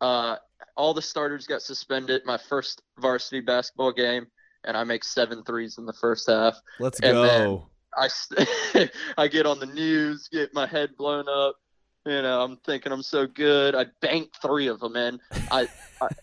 Uh 0.00 0.36
all 0.76 0.94
the 0.94 1.02
starters 1.02 1.46
got 1.46 1.62
suspended 1.62 2.22
my 2.24 2.38
first 2.38 2.82
varsity 2.98 3.40
basketball 3.40 3.92
game 3.92 4.26
and 4.64 4.76
I 4.76 4.84
make 4.84 5.04
seven 5.04 5.42
threes 5.44 5.78
in 5.78 5.86
the 5.86 5.92
first 5.92 6.28
half. 6.28 6.56
Let's 6.80 7.00
And 7.00 7.12
go. 7.14 7.22
then- 7.24 7.62
I 9.18 9.28
get 9.28 9.44
on 9.44 9.58
the 9.60 9.66
news, 9.66 10.26
get 10.28 10.54
my 10.54 10.66
head 10.66 10.96
blown 10.96 11.28
up. 11.28 11.56
You 12.06 12.22
know, 12.22 12.40
I'm 12.42 12.56
thinking 12.64 12.90
I'm 12.90 13.02
so 13.02 13.26
good. 13.26 13.74
I 13.74 13.84
banked 14.00 14.38
three 14.40 14.66
of 14.68 14.80
them 14.80 14.96
in. 14.96 15.20
I, 15.50 15.68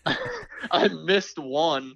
I, 0.04 0.16
I 0.72 0.88
missed 0.88 1.38
one 1.38 1.94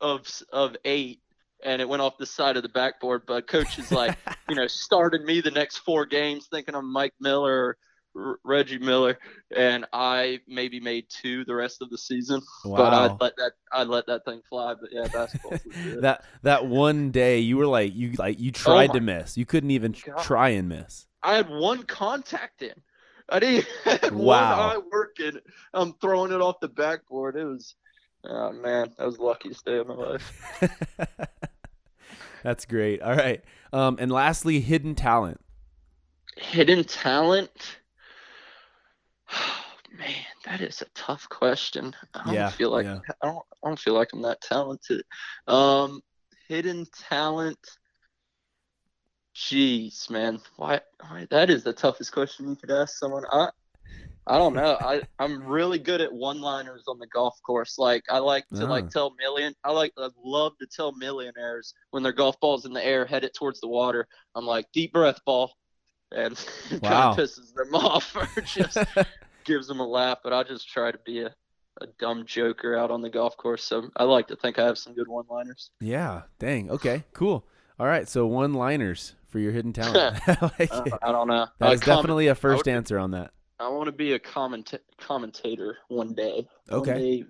of 0.00 0.26
of 0.52 0.76
eight, 0.84 1.20
and 1.66 1.82
it 1.82 1.88
went 1.88 2.00
off 2.00 2.16
the 2.16 2.24
side 2.24 2.56
of 2.56 2.62
the 2.62 2.68
backboard. 2.70 3.22
But 3.26 3.46
coach 3.46 3.78
is 3.78 3.92
like, 3.92 4.16
you 4.48 4.54
know, 4.54 4.66
started 4.66 5.22
me 5.24 5.40
the 5.42 5.50
next 5.50 5.78
four 5.78 6.06
games 6.06 6.46
thinking 6.50 6.74
I'm 6.74 6.90
Mike 6.90 7.14
Miller. 7.20 7.76
R- 8.16 8.38
Reggie 8.44 8.78
Miller, 8.78 9.18
and 9.54 9.84
I 9.92 10.40
maybe 10.48 10.80
made 10.80 11.04
two 11.10 11.44
the 11.44 11.54
rest 11.54 11.82
of 11.82 11.90
the 11.90 11.98
season. 11.98 12.40
Wow. 12.64 12.76
But 12.78 12.94
I 12.94 13.06
let 13.24 13.36
that 13.36 13.52
I 13.70 13.82
let 13.82 14.06
that 14.06 14.24
thing 14.24 14.40
fly. 14.48 14.74
But 14.80 14.90
yeah, 14.90 15.06
basketball. 15.12 15.58
that 16.00 16.24
that 16.42 16.64
one 16.64 17.10
day 17.10 17.40
you 17.40 17.58
were 17.58 17.66
like 17.66 17.94
you 17.94 18.12
like 18.12 18.40
you 18.40 18.50
oh 18.50 18.52
tried 18.54 18.90
Oh 18.90 18.94
to 18.94 19.00
miss. 19.00 19.36
You 19.36 19.44
couldn't 19.44 19.70
even 19.70 19.92
God. 19.92 20.22
try 20.22 20.48
and 20.50 20.66
miss. 20.66 21.06
I 21.22 21.34
had 21.34 21.50
one 21.50 21.82
contact 21.82 22.62
in. 22.62 22.72
I 23.28 23.38
didn't 23.40 23.66
have 23.84 24.14
Wow. 24.14 24.58
one 24.58 24.76
eye 24.76 24.80
working. 24.90 25.40
I'm 25.74 25.92
throwing 26.00 26.32
it 26.32 26.40
off 26.40 26.60
the 26.60 26.68
backboard. 26.68 27.36
It 27.36 27.44
was, 27.44 27.74
oh 28.24 28.52
man, 28.52 28.92
that 28.96 29.06
was 29.06 29.16
the 29.16 29.24
luckiest 29.24 29.64
day 29.64 29.78
of 29.78 29.88
my 29.88 29.94
life. 29.94 30.32
That's 32.46 32.64
great. 32.64 33.02
All 33.02 33.16
right. 33.16 33.42
Um, 33.72 33.96
and 33.98 34.12
lastly, 34.12 34.60
hidden 34.60 34.94
talent. 34.94 35.40
Hidden 36.38 36.84
talent. 36.84 37.80
man, 39.98 40.14
that 40.44 40.60
is 40.60 40.82
a 40.82 40.86
tough 40.94 41.28
question. 41.28 41.94
I 42.14 42.24
don't 42.26 42.34
Yeah, 42.34 42.48
feel 42.48 42.70
like 42.70 42.86
yeah. 42.86 43.00
I 43.22 43.26
don't. 43.26 43.44
I 43.64 43.68
don't 43.68 43.78
feel 43.78 43.94
like 43.94 44.08
I'm 44.12 44.22
that 44.22 44.40
talented. 44.40 45.02
Um, 45.46 46.00
hidden 46.48 46.86
talent. 47.08 47.58
Jeez, 49.34 50.08
man, 50.10 50.40
why, 50.56 50.80
why? 51.00 51.26
That 51.30 51.50
is 51.50 51.62
the 51.62 51.72
toughest 51.72 52.12
question 52.12 52.48
you 52.48 52.56
could 52.56 52.70
ask 52.70 52.96
someone. 52.98 53.24
I, 53.30 53.50
I 54.28 54.38
don't 54.38 54.54
know. 54.54 54.76
I 54.80 55.02
I'm 55.20 55.44
really 55.44 55.78
good 55.78 56.00
at 56.00 56.12
one-liners 56.12 56.84
on 56.88 56.98
the 56.98 57.06
golf 57.06 57.40
course. 57.44 57.78
Like 57.78 58.02
I 58.10 58.18
like 58.18 58.46
to 58.48 58.64
Ah. 58.64 58.68
like 58.68 58.90
tell 58.90 59.14
million. 59.18 59.54
I 59.64 59.70
like 59.72 59.92
I 59.98 60.08
love 60.22 60.52
to 60.60 60.66
tell 60.66 60.92
millionaires 60.92 61.74
when 61.90 62.02
their 62.02 62.12
golf 62.12 62.38
balls 62.40 62.66
in 62.66 62.72
the 62.72 62.84
air, 62.84 63.06
headed 63.06 63.34
towards 63.34 63.60
the 63.60 63.68
water. 63.68 64.08
I'm 64.34 64.44
like 64.44 64.66
deep 64.72 64.92
breath, 64.92 65.20
ball, 65.24 65.52
and 66.12 66.32
Wow. 66.82 67.14
kind 67.14 67.20
of 67.20 67.24
pisses 67.24 67.54
them 67.54 67.74
off 67.74 68.16
or 68.16 68.28
just 68.42 68.78
gives 69.44 69.68
them 69.68 69.78
a 69.80 69.86
laugh. 69.86 70.18
But 70.24 70.32
I 70.32 70.42
just 70.42 70.68
try 70.68 70.90
to 70.90 70.98
be 71.06 71.20
a, 71.20 71.32
a 71.80 71.86
dumb 72.00 72.24
joker 72.26 72.76
out 72.76 72.90
on 72.90 73.02
the 73.02 73.10
golf 73.10 73.36
course. 73.36 73.62
So 73.62 73.90
I 73.96 74.02
like 74.04 74.26
to 74.28 74.36
think 74.36 74.58
I 74.58 74.64
have 74.64 74.78
some 74.78 74.94
good 74.94 75.06
one-liners. 75.08 75.70
yeah. 75.80 76.22
Dang. 76.40 76.68
Okay. 76.70 77.04
Cool. 77.12 77.44
All 77.78 77.86
right. 77.86 78.08
So 78.08 78.26
one 78.26 78.54
liners 78.54 79.14
for 79.28 79.38
your 79.38 79.52
hidden 79.52 79.72
talent. 79.72 80.18
I 80.26 80.50
like 80.58 80.72
Uh. 80.72 80.98
I 81.02 81.12
don't 81.12 81.28
know. 81.28 81.46
That 81.60 81.74
is 81.74 81.80
comment- 81.80 81.84
definitely 81.98 82.26
a 82.28 82.34
first 82.34 82.64
would- 82.66 82.72
answer 82.72 82.98
on 82.98 83.12
that. 83.12 83.30
I 83.58 83.68
want 83.68 83.86
to 83.86 83.92
be 83.92 84.12
a 84.12 84.18
commenta- 84.18 84.80
commentator 84.98 85.78
one 85.88 86.12
day. 86.14 86.46
One 86.68 86.80
Okay. 86.80 86.94
day 87.20 87.24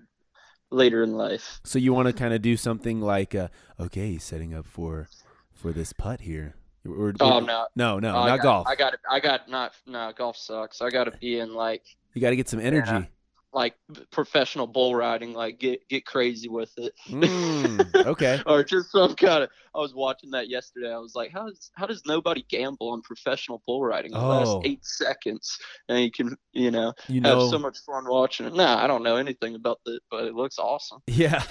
later 0.70 1.02
in 1.02 1.14
life. 1.14 1.60
So 1.64 1.78
you 1.78 1.92
want 1.92 2.06
to 2.08 2.12
kind 2.12 2.34
of 2.34 2.42
do 2.42 2.56
something 2.56 3.00
like, 3.00 3.34
uh, 3.34 3.48
okay, 3.78 4.08
he's 4.12 4.24
setting 4.24 4.54
up 4.54 4.66
for 4.66 5.08
for 5.54 5.72
this 5.72 5.92
putt 5.92 6.20
here. 6.22 6.54
Or, 6.86 7.12
Oh 7.20 7.40
no, 7.40 7.66
no, 7.74 7.98
no, 7.98 8.16
I 8.16 8.28
not 8.28 8.36
got, 8.36 8.42
golf. 8.42 8.66
I 8.68 8.74
got. 8.76 8.94
I 9.10 9.20
got 9.20 9.48
not 9.48 9.72
no 9.86 10.12
golf 10.16 10.36
sucks. 10.36 10.80
I 10.82 10.90
got 10.90 11.04
to 11.04 11.12
be 11.12 11.38
in 11.40 11.54
like 11.54 11.82
you 12.14 12.20
got 12.20 12.30
to 12.30 12.36
get 12.36 12.48
some 12.48 12.60
energy. 12.60 13.08
Like 13.56 13.74
professional 14.12 14.66
bull 14.66 14.94
riding. 14.94 15.32
Like 15.32 15.58
get 15.58 15.88
get 15.88 16.04
crazy 16.06 16.48
with 16.48 16.70
it. 16.76 16.92
Mm, 17.08 17.94
okay. 18.06 18.40
or 18.46 18.62
just 18.62 18.92
some 18.92 19.14
kind 19.16 19.42
of. 19.44 19.50
I 19.74 19.78
was 19.78 19.94
watching 19.94 20.30
that 20.30 20.48
yesterday. 20.48 20.92
I 20.92 20.98
was 20.98 21.14
like, 21.14 21.32
how 21.32 21.46
does 21.48 21.70
how 21.74 21.86
does 21.86 22.02
nobody 22.06 22.44
gamble 22.48 22.90
on 22.90 23.02
professional 23.02 23.62
bull 23.66 23.82
riding? 23.84 24.12
The 24.12 24.18
Oh. 24.18 24.28
last 24.28 24.66
eight 24.66 24.84
seconds, 24.84 25.58
and 25.88 25.98
you 26.00 26.10
can 26.10 26.36
you 26.52 26.70
know 26.70 26.92
You 27.08 27.20
have 27.22 27.38
know. 27.38 27.50
so 27.50 27.58
much 27.58 27.78
fun 27.84 28.04
watching 28.06 28.46
it. 28.46 28.54
Nah, 28.54 28.82
I 28.82 28.86
don't 28.86 29.02
know 29.02 29.16
anything 29.16 29.54
about 29.54 29.80
it, 29.86 30.02
but 30.10 30.24
it 30.24 30.34
looks 30.34 30.58
awesome. 30.58 31.00
Yeah. 31.08 31.42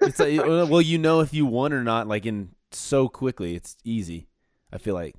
It's 0.00 0.20
like, 0.20 0.38
well, 0.70 0.80
you 0.80 0.96
know 0.96 1.20
if 1.20 1.34
you 1.34 1.44
won 1.44 1.72
or 1.72 1.82
not, 1.82 2.06
like 2.06 2.24
in 2.24 2.50
so 2.70 3.08
quickly. 3.08 3.56
It's 3.56 3.76
easy. 3.84 4.28
I 4.72 4.78
feel 4.78 4.94
like 4.94 5.16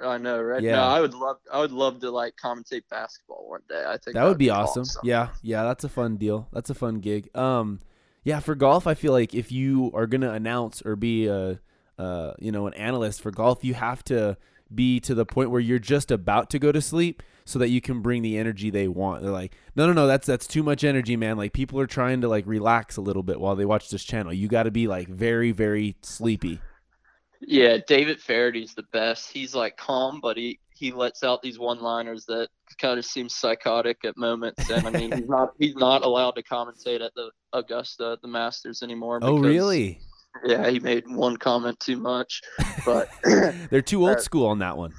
I 0.00 0.18
know, 0.18 0.40
right? 0.40 0.62
Yeah. 0.62 0.76
No, 0.76 0.82
I 0.82 1.00
would 1.00 1.14
love, 1.14 1.38
I 1.52 1.58
would 1.58 1.72
love 1.72 2.00
to 2.00 2.10
like 2.10 2.36
commentate 2.36 2.84
basketball 2.90 3.48
one 3.48 3.60
day. 3.68 3.84
I 3.86 3.98
think 3.98 4.14
that 4.14 4.24
would 4.24 4.38
be 4.38 4.50
awesome. 4.50 4.84
Yeah, 5.02 5.28
yeah, 5.42 5.64
that's 5.64 5.84
a 5.84 5.88
fun 5.88 6.16
deal. 6.16 6.48
That's 6.52 6.70
a 6.70 6.74
fun 6.74 7.00
gig. 7.00 7.34
Um, 7.36 7.80
yeah, 8.24 8.40
for 8.40 8.54
golf, 8.54 8.86
I 8.86 8.94
feel 8.94 9.12
like 9.12 9.34
if 9.34 9.52
you 9.52 9.90
are 9.94 10.06
gonna 10.06 10.32
announce 10.32 10.82
or 10.82 10.96
be 10.96 11.26
a, 11.26 11.60
uh, 11.98 12.32
you 12.38 12.52
know, 12.52 12.66
an 12.66 12.74
analyst 12.74 13.20
for 13.20 13.30
golf, 13.30 13.64
you 13.64 13.74
have 13.74 14.02
to 14.04 14.36
be 14.74 15.00
to 15.00 15.14
the 15.14 15.26
point 15.26 15.50
where 15.50 15.60
you're 15.60 15.78
just 15.78 16.10
about 16.10 16.48
to 16.50 16.58
go 16.58 16.72
to 16.72 16.80
sleep, 16.80 17.22
so 17.44 17.58
that 17.58 17.68
you 17.68 17.80
can 17.80 18.00
bring 18.00 18.22
the 18.22 18.38
energy 18.38 18.70
they 18.70 18.88
want. 18.88 19.22
They're 19.22 19.32
like, 19.32 19.54
no, 19.74 19.86
no, 19.86 19.92
no, 19.92 20.06
that's 20.06 20.26
that's 20.26 20.46
too 20.46 20.62
much 20.62 20.84
energy, 20.84 21.16
man. 21.16 21.36
Like 21.36 21.52
people 21.52 21.78
are 21.80 21.86
trying 21.86 22.20
to 22.22 22.28
like 22.28 22.46
relax 22.46 22.96
a 22.96 23.00
little 23.00 23.22
bit 23.22 23.40
while 23.40 23.56
they 23.56 23.64
watch 23.64 23.90
this 23.90 24.04
channel. 24.04 24.32
You 24.32 24.48
got 24.48 24.62
to 24.64 24.70
be 24.70 24.86
like 24.86 25.08
very, 25.08 25.52
very 25.52 25.96
sleepy. 26.02 26.60
Yeah, 27.46 27.78
David 27.86 28.20
Feherty's 28.20 28.74
the 28.74 28.84
best. 28.92 29.30
He's 29.32 29.54
like 29.54 29.76
calm, 29.76 30.20
but 30.20 30.36
he 30.36 30.58
he 30.74 30.90
lets 30.92 31.22
out 31.22 31.42
these 31.42 31.58
one-liners 31.60 32.24
that 32.26 32.48
kind 32.80 32.98
of 32.98 33.04
seem 33.04 33.28
psychotic 33.28 33.98
at 34.04 34.16
moments. 34.16 34.68
And 34.70 34.86
I 34.86 34.90
mean, 34.90 35.12
he's 35.12 35.28
not 35.28 35.50
he's 35.58 35.74
not 35.76 36.02
allowed 36.04 36.32
to 36.32 36.42
commentate 36.42 37.04
at 37.04 37.12
the 37.14 37.30
Augusta, 37.52 38.12
at 38.12 38.22
the 38.22 38.28
Masters 38.28 38.82
anymore. 38.82 39.18
Oh, 39.22 39.38
really? 39.38 40.00
Yeah, 40.44 40.68
he 40.70 40.80
made 40.80 41.04
one 41.08 41.36
comment 41.36 41.78
too 41.80 41.96
much. 41.98 42.40
But 42.86 43.10
They're 43.70 43.82
too 43.82 44.06
old 44.08 44.16
Uh, 44.16 44.20
school 44.20 44.46
on 44.46 44.58
that 44.60 44.76
one. 44.76 44.92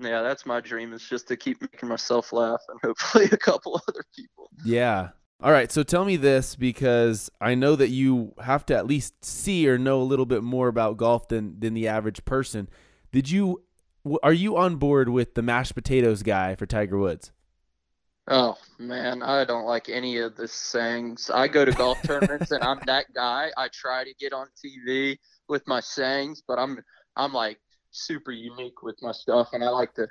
yeah, 0.00 0.20
that's 0.22 0.44
my 0.46 0.60
dream 0.60 0.92
is 0.92 1.02
just 1.08 1.28
to 1.28 1.36
keep 1.36 1.60
making 1.60 1.88
myself 1.88 2.32
laugh 2.32 2.60
and 2.68 2.78
hopefully 2.82 3.24
a 3.32 3.36
couple 3.36 3.80
other 3.88 4.04
people. 4.14 4.50
Yeah. 4.64 5.10
All 5.44 5.52
right. 5.52 5.70
So 5.70 5.82
tell 5.82 6.06
me 6.06 6.16
this 6.16 6.56
because 6.56 7.30
I 7.38 7.54
know 7.54 7.76
that 7.76 7.90
you 7.90 8.32
have 8.42 8.64
to 8.66 8.74
at 8.74 8.86
least 8.86 9.22
see 9.22 9.68
or 9.68 9.76
know 9.76 10.00
a 10.00 10.02
little 10.02 10.24
bit 10.24 10.42
more 10.42 10.68
about 10.68 10.96
golf 10.96 11.28
than 11.28 11.60
than 11.60 11.74
the 11.74 11.86
average 11.86 12.24
person. 12.24 12.66
Did 13.12 13.30
you? 13.30 13.62
Are 14.22 14.32
you 14.32 14.56
on 14.56 14.76
board 14.76 15.10
with 15.10 15.34
the 15.34 15.42
mashed 15.42 15.74
potatoes 15.74 16.22
guy 16.22 16.54
for 16.54 16.64
Tiger 16.64 16.96
Woods? 16.96 17.30
Oh 18.26 18.56
man, 18.78 19.22
I 19.22 19.44
don't 19.44 19.66
like 19.66 19.90
any 19.90 20.16
of 20.16 20.34
the 20.34 20.48
sayings. 20.48 21.28
I 21.28 21.46
go 21.46 21.66
to 21.66 21.72
golf 21.72 22.00
tournaments 22.04 22.50
and 22.50 22.64
I'm 22.64 22.80
that 22.86 23.12
guy. 23.14 23.50
I 23.58 23.68
try 23.68 24.02
to 24.02 24.14
get 24.14 24.32
on 24.32 24.46
TV 24.64 25.18
with 25.48 25.68
my 25.68 25.80
sayings, 25.80 26.42
but 26.48 26.58
I'm 26.58 26.78
I'm 27.16 27.34
like 27.34 27.60
super 27.90 28.32
unique 28.32 28.82
with 28.82 28.96
my 29.02 29.12
stuff, 29.12 29.50
and 29.52 29.62
I 29.62 29.68
like 29.68 29.92
to 29.96 30.08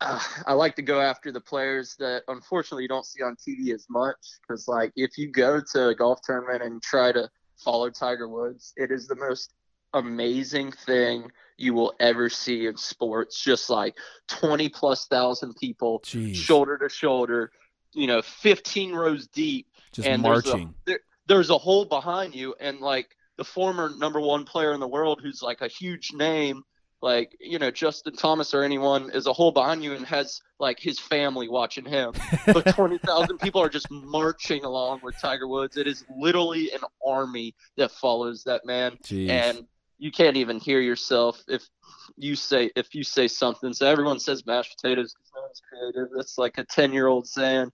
uh, 0.00 0.20
I 0.46 0.52
like 0.52 0.76
to 0.76 0.82
go 0.82 1.00
after 1.00 1.32
the 1.32 1.40
players 1.40 1.96
that 1.98 2.22
unfortunately 2.28 2.82
you 2.84 2.88
don't 2.88 3.06
see 3.06 3.22
on 3.22 3.36
TV 3.36 3.74
as 3.74 3.86
much. 3.88 4.16
Because 4.42 4.68
like 4.68 4.92
if 4.96 5.16
you 5.18 5.30
go 5.30 5.60
to 5.72 5.88
a 5.88 5.94
golf 5.94 6.20
tournament 6.22 6.62
and 6.62 6.82
try 6.82 7.12
to 7.12 7.28
follow 7.56 7.90
Tiger 7.90 8.28
Woods, 8.28 8.72
it 8.76 8.90
is 8.90 9.06
the 9.06 9.16
most 9.16 9.54
amazing 9.94 10.72
thing 10.72 11.30
you 11.58 11.74
will 11.74 11.94
ever 12.00 12.28
see 12.28 12.66
in 12.66 12.76
sports. 12.76 13.42
Just 13.42 13.70
like 13.70 13.94
twenty 14.28 14.68
plus 14.68 15.06
thousand 15.06 15.54
people 15.54 16.00
Jeez. 16.00 16.34
shoulder 16.34 16.78
to 16.78 16.88
shoulder, 16.88 17.52
you 17.92 18.06
know, 18.06 18.22
15 18.22 18.92
rows 18.94 19.28
deep. 19.28 19.66
Just 19.92 20.08
and 20.08 20.24
there's 20.24 20.46
a- 20.46 20.56
marching. 20.56 20.74
there, 20.86 21.00
there's 21.26 21.50
a 21.50 21.58
hole 21.58 21.84
behind 21.84 22.34
you, 22.34 22.54
and 22.58 22.80
like 22.80 23.08
the 23.36 23.44
former 23.44 23.90
number 23.96 24.20
one 24.20 24.44
player 24.44 24.72
in 24.72 24.80
the 24.80 24.88
world, 24.88 25.20
who's 25.22 25.42
like 25.42 25.60
a 25.60 25.68
huge 25.68 26.12
name, 26.12 26.62
like 27.02 27.36
you 27.40 27.58
know 27.58 27.70
Justin 27.70 28.14
Thomas 28.14 28.54
or 28.54 28.62
anyone, 28.62 29.10
is 29.10 29.26
a 29.26 29.32
hole 29.32 29.52
behind 29.52 29.82
you 29.82 29.92
and 29.94 30.06
has 30.06 30.40
like 30.58 30.78
his 30.78 30.98
family 30.98 31.48
watching 31.48 31.84
him. 31.84 32.12
But 32.46 32.66
20,000 32.74 33.38
people 33.38 33.60
are 33.60 33.68
just 33.68 33.90
marching 33.90 34.64
along 34.64 35.00
with 35.02 35.20
Tiger 35.20 35.48
Woods. 35.48 35.76
It 35.76 35.88
is 35.88 36.04
literally 36.16 36.70
an 36.72 36.80
army 37.04 37.54
that 37.76 37.90
follows 37.90 38.44
that 38.44 38.64
man 38.64 38.96
Jeez. 39.02 39.28
and 39.28 39.66
you 39.98 40.10
can't 40.12 40.36
even 40.36 40.58
hear 40.58 40.80
yourself 40.80 41.42
if 41.48 41.68
you 42.16 42.36
say 42.36 42.70
if 42.76 42.94
you 42.94 43.04
say 43.04 43.28
something. 43.28 43.72
So 43.72 43.86
everyone 43.86 44.20
says 44.20 44.46
mashed 44.46 44.76
potatoes 44.80 45.14
because 45.14 45.30
no 45.34 45.42
one's 45.42 45.62
creative. 45.68 46.08
That's 46.16 46.38
like 46.38 46.58
a 46.58 46.64
ten 46.64 46.92
year 46.92 47.08
old 47.08 47.26
saying. 47.26 47.70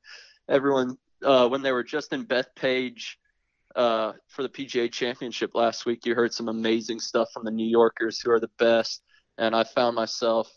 Everyone 0.49 0.97
uh, 1.23 1.49
when 1.49 1.63
they 1.63 1.73
were 1.73 1.85
just 1.85 2.13
in 2.13 2.25
Bethpage 2.25 3.17
uh, 3.77 4.13
for 4.29 4.43
the 4.43 4.49
PGA 4.49 4.91
Championship 4.91 5.55
last 5.55 5.87
week, 5.87 6.07
you 6.07 6.15
heard 6.15 6.33
some 6.33 6.49
amazing 6.49 7.01
stuff 7.01 7.29
from 7.33 7.45
the 7.45 7.51
New 7.51 7.67
Yorkers 7.67 8.21
who 8.21 8.31
are 8.31 8.41
the 8.41 8.51
best. 8.59 9.03
And 9.39 9.55
I 9.55 9.65
found 9.65 9.97
myself 9.97 10.53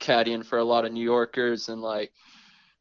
caddying 0.00 0.44
for 0.44 0.58
a 0.58 0.64
lot 0.64 0.84
of 0.84 0.92
New 0.92 1.04
Yorkers 1.04 1.68
and 1.68 1.80
like 1.82 2.12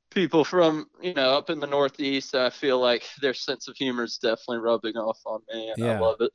people 0.09 0.43
from 0.43 0.87
you 1.01 1.13
know 1.13 1.31
up 1.37 1.49
in 1.49 1.59
the 1.59 1.67
Northeast. 1.67 2.35
I 2.35 2.49
feel 2.49 2.79
like 2.79 3.03
their 3.21 3.33
sense 3.33 3.67
of 3.67 3.75
humor 3.75 4.03
is 4.05 4.17
definitely 4.17 4.59
rubbing 4.59 4.95
off 4.95 5.19
on 5.25 5.41
me, 5.53 5.69
and 5.69 5.77
Yeah. 5.77 5.97
I 5.97 5.99
love 5.99 6.21
it. 6.21 6.31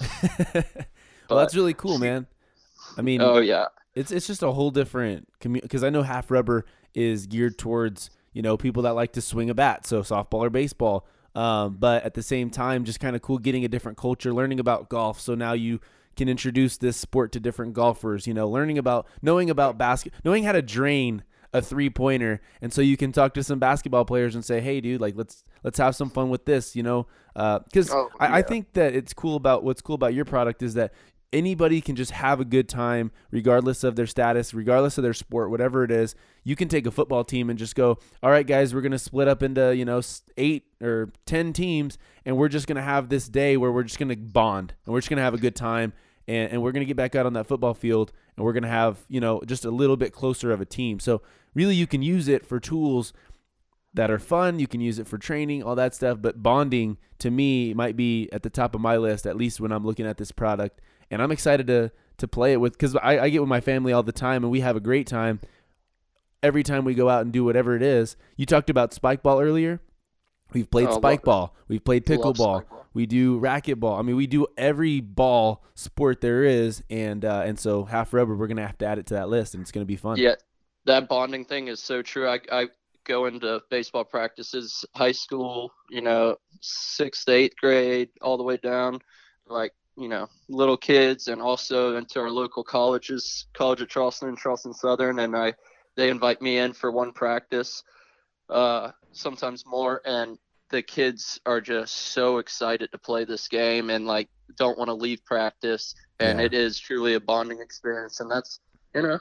well, 1.28 1.38
that's 1.38 1.54
really 1.54 1.74
cool, 1.74 1.98
man. 1.98 2.26
I 2.96 3.02
mean, 3.02 3.20
Oh 3.20 3.38
yeah. 3.38 3.66
it's 3.94 4.10
it's 4.10 4.26
just 4.26 4.42
a 4.42 4.52
whole 4.52 4.70
different 4.70 5.28
community 5.40 5.66
because 5.66 5.84
I 5.84 5.90
know 5.90 6.02
half 6.02 6.30
rubber 6.30 6.64
is 6.94 7.26
geared 7.26 7.58
towards 7.58 8.10
you 8.32 8.42
know 8.42 8.56
people 8.56 8.82
that 8.84 8.94
like 8.94 9.12
to 9.12 9.20
swing 9.20 9.50
a 9.50 9.54
bat, 9.54 9.86
so 9.86 10.02
softball 10.02 10.40
or 10.40 10.50
baseball. 10.50 11.06
Um, 11.34 11.76
but 11.78 12.04
at 12.04 12.14
the 12.14 12.22
same 12.22 12.50
time, 12.50 12.84
just 12.84 13.00
kind 13.00 13.16
of 13.16 13.22
cool 13.22 13.38
getting 13.38 13.64
a 13.64 13.68
different 13.68 13.96
culture, 13.96 14.34
learning 14.34 14.60
about 14.60 14.90
golf. 14.90 15.20
So 15.20 15.34
now 15.34 15.54
you 15.54 15.80
can 16.16 16.28
introduce 16.28 16.76
this 16.76 16.96
sport 16.96 17.32
to 17.32 17.40
different 17.40 17.74
golfers. 17.74 18.26
You 18.26 18.34
know, 18.34 18.48
learning 18.48 18.78
about 18.78 19.06
knowing 19.20 19.50
about 19.50 19.78
basket, 19.78 20.12
knowing 20.24 20.44
how 20.44 20.52
to 20.52 20.62
drain 20.62 21.24
a 21.52 21.60
three 21.60 21.90
pointer, 21.90 22.40
and 22.62 22.72
so 22.72 22.80
you 22.80 22.96
can 22.96 23.12
talk 23.12 23.34
to 23.34 23.42
some 23.42 23.58
basketball 23.58 24.04
players 24.04 24.34
and 24.34 24.44
say, 24.44 24.60
"Hey, 24.60 24.80
dude, 24.80 25.00
like 25.00 25.14
let's 25.16 25.44
let's 25.62 25.78
have 25.78 25.94
some 25.94 26.10
fun 26.10 26.30
with 26.30 26.44
this." 26.44 26.74
You 26.74 26.82
know, 26.82 27.06
uh, 27.36 27.60
because 27.60 27.90
Oh, 27.90 28.08
I, 28.18 28.38
I 28.38 28.42
think 28.42 28.72
that 28.72 28.94
it's 28.94 29.12
cool 29.12 29.36
about 29.36 29.62
what's 29.62 29.82
cool 29.82 29.94
about 29.94 30.14
your 30.14 30.24
product 30.24 30.62
is 30.62 30.74
that 30.74 30.92
anybody 31.32 31.80
can 31.80 31.96
just 31.96 32.10
have 32.10 32.40
a 32.40 32.44
good 32.44 32.68
time 32.68 33.10
regardless 33.30 33.84
of 33.84 33.96
their 33.96 34.06
status, 34.06 34.52
regardless 34.52 34.98
of 34.98 35.02
their 35.02 35.14
sport, 35.14 35.50
whatever 35.50 35.82
it 35.84 35.90
is. 35.90 36.14
You 36.44 36.56
can 36.56 36.68
take 36.68 36.86
a 36.86 36.90
football 36.90 37.24
team 37.24 37.48
and 37.48 37.58
just 37.58 37.74
go, 37.74 37.98
"All 38.22 38.30
right, 38.30 38.46
guys, 38.46 38.74
we're 38.74 38.80
going 38.80 38.92
to 38.92 38.98
split 38.98 39.28
up 39.28 39.42
into, 39.42 39.74
you 39.74 39.84
know, 39.84 40.00
8 40.36 40.64
or 40.82 41.12
10 41.26 41.52
teams 41.52 41.98
and 42.24 42.36
we're 42.36 42.48
just 42.48 42.66
going 42.66 42.76
to 42.76 42.82
have 42.82 43.08
this 43.08 43.28
day 43.28 43.56
where 43.56 43.72
we're 43.72 43.84
just 43.84 43.98
going 43.98 44.08
to 44.08 44.16
bond 44.16 44.74
and 44.84 44.92
we're 44.92 45.00
just 45.00 45.08
going 45.08 45.18
to 45.18 45.22
have 45.22 45.34
a 45.34 45.38
good 45.38 45.56
time 45.56 45.92
and, 46.28 46.52
and 46.52 46.62
we're 46.62 46.72
going 46.72 46.82
to 46.82 46.86
get 46.86 46.96
back 46.96 47.14
out 47.14 47.26
on 47.26 47.32
that 47.32 47.46
football 47.46 47.74
field 47.74 48.12
and 48.36 48.44
we're 48.44 48.52
going 48.52 48.62
to 48.64 48.68
have, 48.68 48.98
you 49.08 49.20
know, 49.20 49.40
just 49.46 49.64
a 49.64 49.70
little 49.70 49.96
bit 49.96 50.12
closer 50.12 50.52
of 50.52 50.60
a 50.60 50.66
team." 50.66 51.00
So, 51.00 51.22
really 51.54 51.74
you 51.74 51.86
can 51.86 52.02
use 52.02 52.28
it 52.28 52.46
for 52.46 52.58
tools 52.58 53.12
that 53.94 54.10
are 54.10 54.18
fun. 54.18 54.58
You 54.58 54.66
can 54.66 54.80
use 54.80 54.98
it 54.98 55.06
for 55.06 55.18
training, 55.18 55.62
all 55.62 55.74
that 55.76 55.94
stuff. 55.94 56.18
But 56.20 56.42
bonding 56.42 56.96
to 57.18 57.30
me 57.30 57.74
might 57.74 57.96
be 57.96 58.28
at 58.32 58.42
the 58.42 58.50
top 58.50 58.74
of 58.74 58.80
my 58.80 58.96
list, 58.96 59.26
at 59.26 59.36
least 59.36 59.60
when 59.60 59.72
I'm 59.72 59.84
looking 59.84 60.06
at 60.06 60.16
this 60.16 60.32
product 60.32 60.80
and 61.12 61.22
I'm 61.22 61.30
excited 61.30 61.68
to 61.68 61.92
to 62.18 62.28
play 62.28 62.52
it 62.52 62.56
with 62.56 62.72
because 62.72 62.96
I, 62.96 63.18
I 63.20 63.28
get 63.28 63.40
with 63.40 63.48
my 63.48 63.60
family 63.60 63.92
all 63.92 64.02
the 64.02 64.12
time 64.12 64.42
and 64.42 64.50
we 64.50 64.60
have 64.60 64.76
a 64.76 64.80
great 64.80 65.06
time 65.06 65.40
every 66.42 66.62
time 66.62 66.84
we 66.84 66.94
go 66.94 67.08
out 67.08 67.22
and 67.22 67.32
do 67.32 67.44
whatever 67.44 67.76
it 67.76 67.82
is. 67.82 68.16
You 68.36 68.46
talked 68.46 68.70
about 68.70 68.92
spike 68.92 69.22
ball 69.22 69.40
earlier. 69.40 69.80
We've 70.52 70.70
played 70.70 70.88
oh, 70.88 70.96
spike 70.96 71.22
ball. 71.22 71.54
We've 71.68 71.84
played 71.84 72.04
pickleball. 72.04 72.64
We 72.94 73.06
do 73.06 73.40
racquetball. 73.40 73.98
I 73.98 74.02
mean, 74.02 74.16
we 74.16 74.26
do 74.26 74.46
every 74.56 75.00
ball 75.00 75.64
sport 75.74 76.20
there 76.20 76.44
is, 76.44 76.82
and 76.90 77.24
uh, 77.24 77.42
and 77.46 77.58
so 77.58 77.84
half 77.84 78.12
rubber. 78.12 78.36
We're 78.36 78.48
gonna 78.48 78.66
have 78.66 78.76
to 78.78 78.86
add 78.86 78.98
it 78.98 79.06
to 79.06 79.14
that 79.14 79.30
list, 79.30 79.54
and 79.54 79.62
it's 79.62 79.72
gonna 79.72 79.86
be 79.86 79.96
fun. 79.96 80.18
Yeah, 80.18 80.34
that 80.84 81.08
bonding 81.08 81.46
thing 81.46 81.68
is 81.68 81.82
so 81.82 82.02
true. 82.02 82.28
I 82.28 82.40
I 82.50 82.66
go 83.04 83.24
into 83.24 83.62
baseball 83.70 84.04
practices, 84.04 84.84
high 84.94 85.12
school, 85.12 85.72
you 85.88 86.02
know, 86.02 86.36
sixth, 86.60 87.26
eighth 87.30 87.56
grade, 87.56 88.10
all 88.20 88.36
the 88.36 88.42
way 88.42 88.58
down. 88.58 88.98
Like 89.46 89.72
you 89.96 90.08
know 90.08 90.28
little 90.48 90.76
kids 90.76 91.28
and 91.28 91.40
also 91.42 91.96
into 91.96 92.18
our 92.18 92.30
local 92.30 92.64
colleges 92.64 93.46
college 93.52 93.80
of 93.80 93.88
charleston 93.88 94.28
and 94.28 94.38
charleston 94.38 94.72
southern 94.72 95.18
and 95.18 95.36
i 95.36 95.52
they 95.96 96.08
invite 96.08 96.40
me 96.40 96.58
in 96.58 96.72
for 96.72 96.90
one 96.90 97.12
practice 97.12 97.82
uh, 98.48 98.90
sometimes 99.12 99.64
more 99.66 100.02
and 100.04 100.38
the 100.70 100.82
kids 100.82 101.40
are 101.46 101.60
just 101.60 101.94
so 101.94 102.38
excited 102.38 102.90
to 102.90 102.98
play 102.98 103.24
this 103.24 103.46
game 103.48 103.90
and 103.90 104.06
like 104.06 104.28
don't 104.56 104.78
want 104.78 104.88
to 104.88 104.94
leave 104.94 105.24
practice 105.24 105.94
and 106.18 106.38
yeah. 106.38 106.46
it 106.46 106.54
is 106.54 106.78
truly 106.78 107.14
a 107.14 107.20
bonding 107.20 107.60
experience 107.60 108.20
and 108.20 108.30
that's 108.30 108.60
you 108.94 109.02
know 109.02 109.18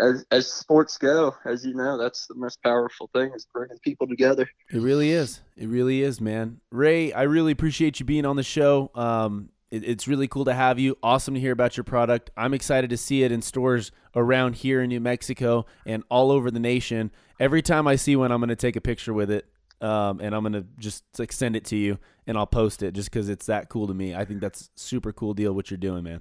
as 0.00 0.24
as 0.30 0.50
sports 0.50 0.96
go 0.98 1.34
as 1.44 1.64
you 1.66 1.74
know 1.74 1.98
that's 1.98 2.26
the 2.26 2.34
most 2.34 2.62
powerful 2.62 3.10
thing 3.14 3.30
is 3.34 3.46
bringing 3.52 3.78
people 3.82 4.06
together. 4.06 4.48
It 4.72 4.80
really 4.80 5.10
is. 5.10 5.40
It 5.56 5.68
really 5.68 6.02
is 6.02 6.20
man. 6.20 6.60
Ray 6.70 7.12
i 7.12 7.22
really 7.22 7.52
appreciate 7.52 8.00
you 8.00 8.06
being 8.06 8.24
on 8.24 8.36
the 8.36 8.42
show. 8.42 8.90
Um 8.94 9.50
it, 9.74 9.84
it's 9.84 10.06
really 10.06 10.28
cool 10.28 10.44
to 10.44 10.54
have 10.54 10.78
you. 10.78 10.96
Awesome 11.02 11.34
to 11.34 11.40
hear 11.40 11.52
about 11.52 11.76
your 11.76 11.84
product. 11.84 12.30
I'm 12.36 12.54
excited 12.54 12.90
to 12.90 12.96
see 12.96 13.24
it 13.24 13.32
in 13.32 13.42
stores 13.42 13.90
around 14.14 14.56
here 14.56 14.82
in 14.82 14.88
New 14.88 15.00
Mexico 15.00 15.66
and 15.84 16.04
all 16.08 16.30
over 16.30 16.50
the 16.50 16.60
nation. 16.60 17.10
Every 17.40 17.62
time 17.62 17.88
I 17.88 17.96
see 17.96 18.14
one, 18.14 18.30
I'm 18.30 18.40
going 18.40 18.48
to 18.50 18.56
take 18.56 18.76
a 18.76 18.80
picture 18.80 19.12
with 19.12 19.30
it. 19.30 19.46
Um, 19.80 20.20
and 20.20 20.34
I'm 20.34 20.44
gonna 20.44 20.64
just 20.78 21.02
like 21.18 21.30
send 21.30 21.56
it 21.56 21.64
to 21.66 21.76
you, 21.76 21.98
and 22.26 22.38
I'll 22.38 22.46
post 22.46 22.82
it 22.82 22.94
just 22.94 23.10
because 23.10 23.28
it's 23.28 23.46
that 23.46 23.68
cool 23.68 23.88
to 23.88 23.92
me. 23.92 24.14
I 24.14 24.24
think 24.24 24.40
that's 24.40 24.70
super 24.76 25.12
cool 25.12 25.34
deal 25.34 25.52
what 25.52 25.70
you're 25.70 25.76
doing, 25.76 26.04
man. 26.04 26.20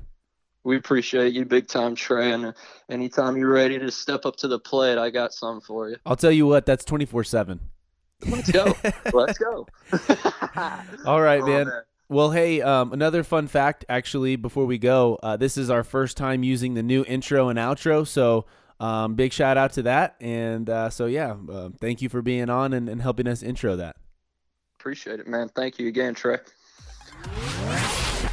We 0.65 0.75
appreciate 0.75 1.33
you 1.33 1.45
big 1.45 1.67
time, 1.67 1.95
Trey. 1.95 2.31
And 2.31 2.53
anytime 2.89 3.37
you're 3.37 3.51
ready 3.51 3.77
to 3.79 3.91
step 3.91 4.25
up 4.25 4.35
to 4.37 4.49
the 4.49 4.59
plate, 4.59 4.97
I 4.97 5.11
got 5.11 5.33
some 5.33 5.61
for 5.61 5.89
you. 5.89 5.97
I'll 6.05 6.17
tell 6.17 6.31
you 6.31 6.47
what, 6.47 6.65
that's 6.65 6.83
24 6.83 7.23
seven. 7.25 7.59
Let's 8.27 8.51
go. 8.51 8.75
Let's 9.13 9.37
go. 9.37 9.67
All 11.05 11.21
right, 11.21 11.41
oh, 11.41 11.45
man. 11.45 11.67
man. 11.67 11.83
Well, 12.09 12.31
hey, 12.31 12.61
um, 12.61 12.93
another 12.93 13.23
fun 13.23 13.47
fact 13.47 13.85
actually 13.89 14.35
before 14.35 14.65
we 14.65 14.77
go, 14.77 15.17
uh, 15.23 15.37
this 15.37 15.57
is 15.57 15.69
our 15.69 15.83
first 15.83 16.17
time 16.17 16.43
using 16.43 16.73
the 16.73 16.83
new 16.83 17.03
intro 17.05 17.49
and 17.49 17.57
outro, 17.57 18.05
so 18.05 18.45
um, 18.79 19.15
big 19.15 19.31
shout 19.33 19.57
out 19.57 19.73
to 19.73 19.83
that. 19.83 20.15
And 20.19 20.69
uh, 20.69 20.89
so, 20.89 21.05
yeah, 21.05 21.35
uh, 21.49 21.69
thank 21.79 22.01
you 22.01 22.09
for 22.09 22.21
being 22.21 22.49
on 22.49 22.73
and, 22.73 22.89
and 22.89 23.01
helping 23.01 23.27
us 23.27 23.41
intro 23.41 23.75
that. 23.77 23.95
Appreciate 24.79 25.21
it, 25.21 25.27
man. 25.27 25.49
Thank 25.49 25.79
you 25.79 25.87
again, 25.87 26.13
Trey. 26.13 26.39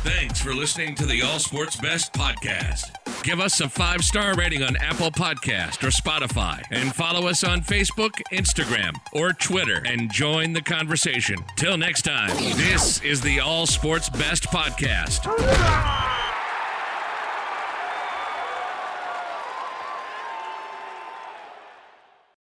Thanks 0.02 0.40
for 0.40 0.54
listening 0.54 0.94
to 0.94 1.04
the 1.04 1.20
All 1.22 1.38
Sports 1.38 1.76
Best 1.76 2.14
podcast. 2.14 2.94
Give 3.22 3.38
us 3.38 3.60
a 3.60 3.68
five 3.68 4.02
star 4.02 4.34
rating 4.34 4.62
on 4.62 4.76
Apple 4.76 5.10
Podcast 5.10 5.82
or 5.82 5.88
Spotify, 5.88 6.62
and 6.70 6.94
follow 6.94 7.28
us 7.28 7.44
on 7.44 7.60
Facebook, 7.60 8.12
Instagram, 8.32 8.94
or 9.12 9.34
Twitter, 9.34 9.82
and 9.84 10.10
join 10.10 10.54
the 10.54 10.62
conversation. 10.62 11.36
Till 11.56 11.76
next 11.76 12.02
time, 12.02 12.34
this 12.56 13.02
is 13.02 13.20
the 13.20 13.40
All 13.40 13.66
Sports 13.66 14.08
Best 14.08 14.44
podcast. 14.44 15.26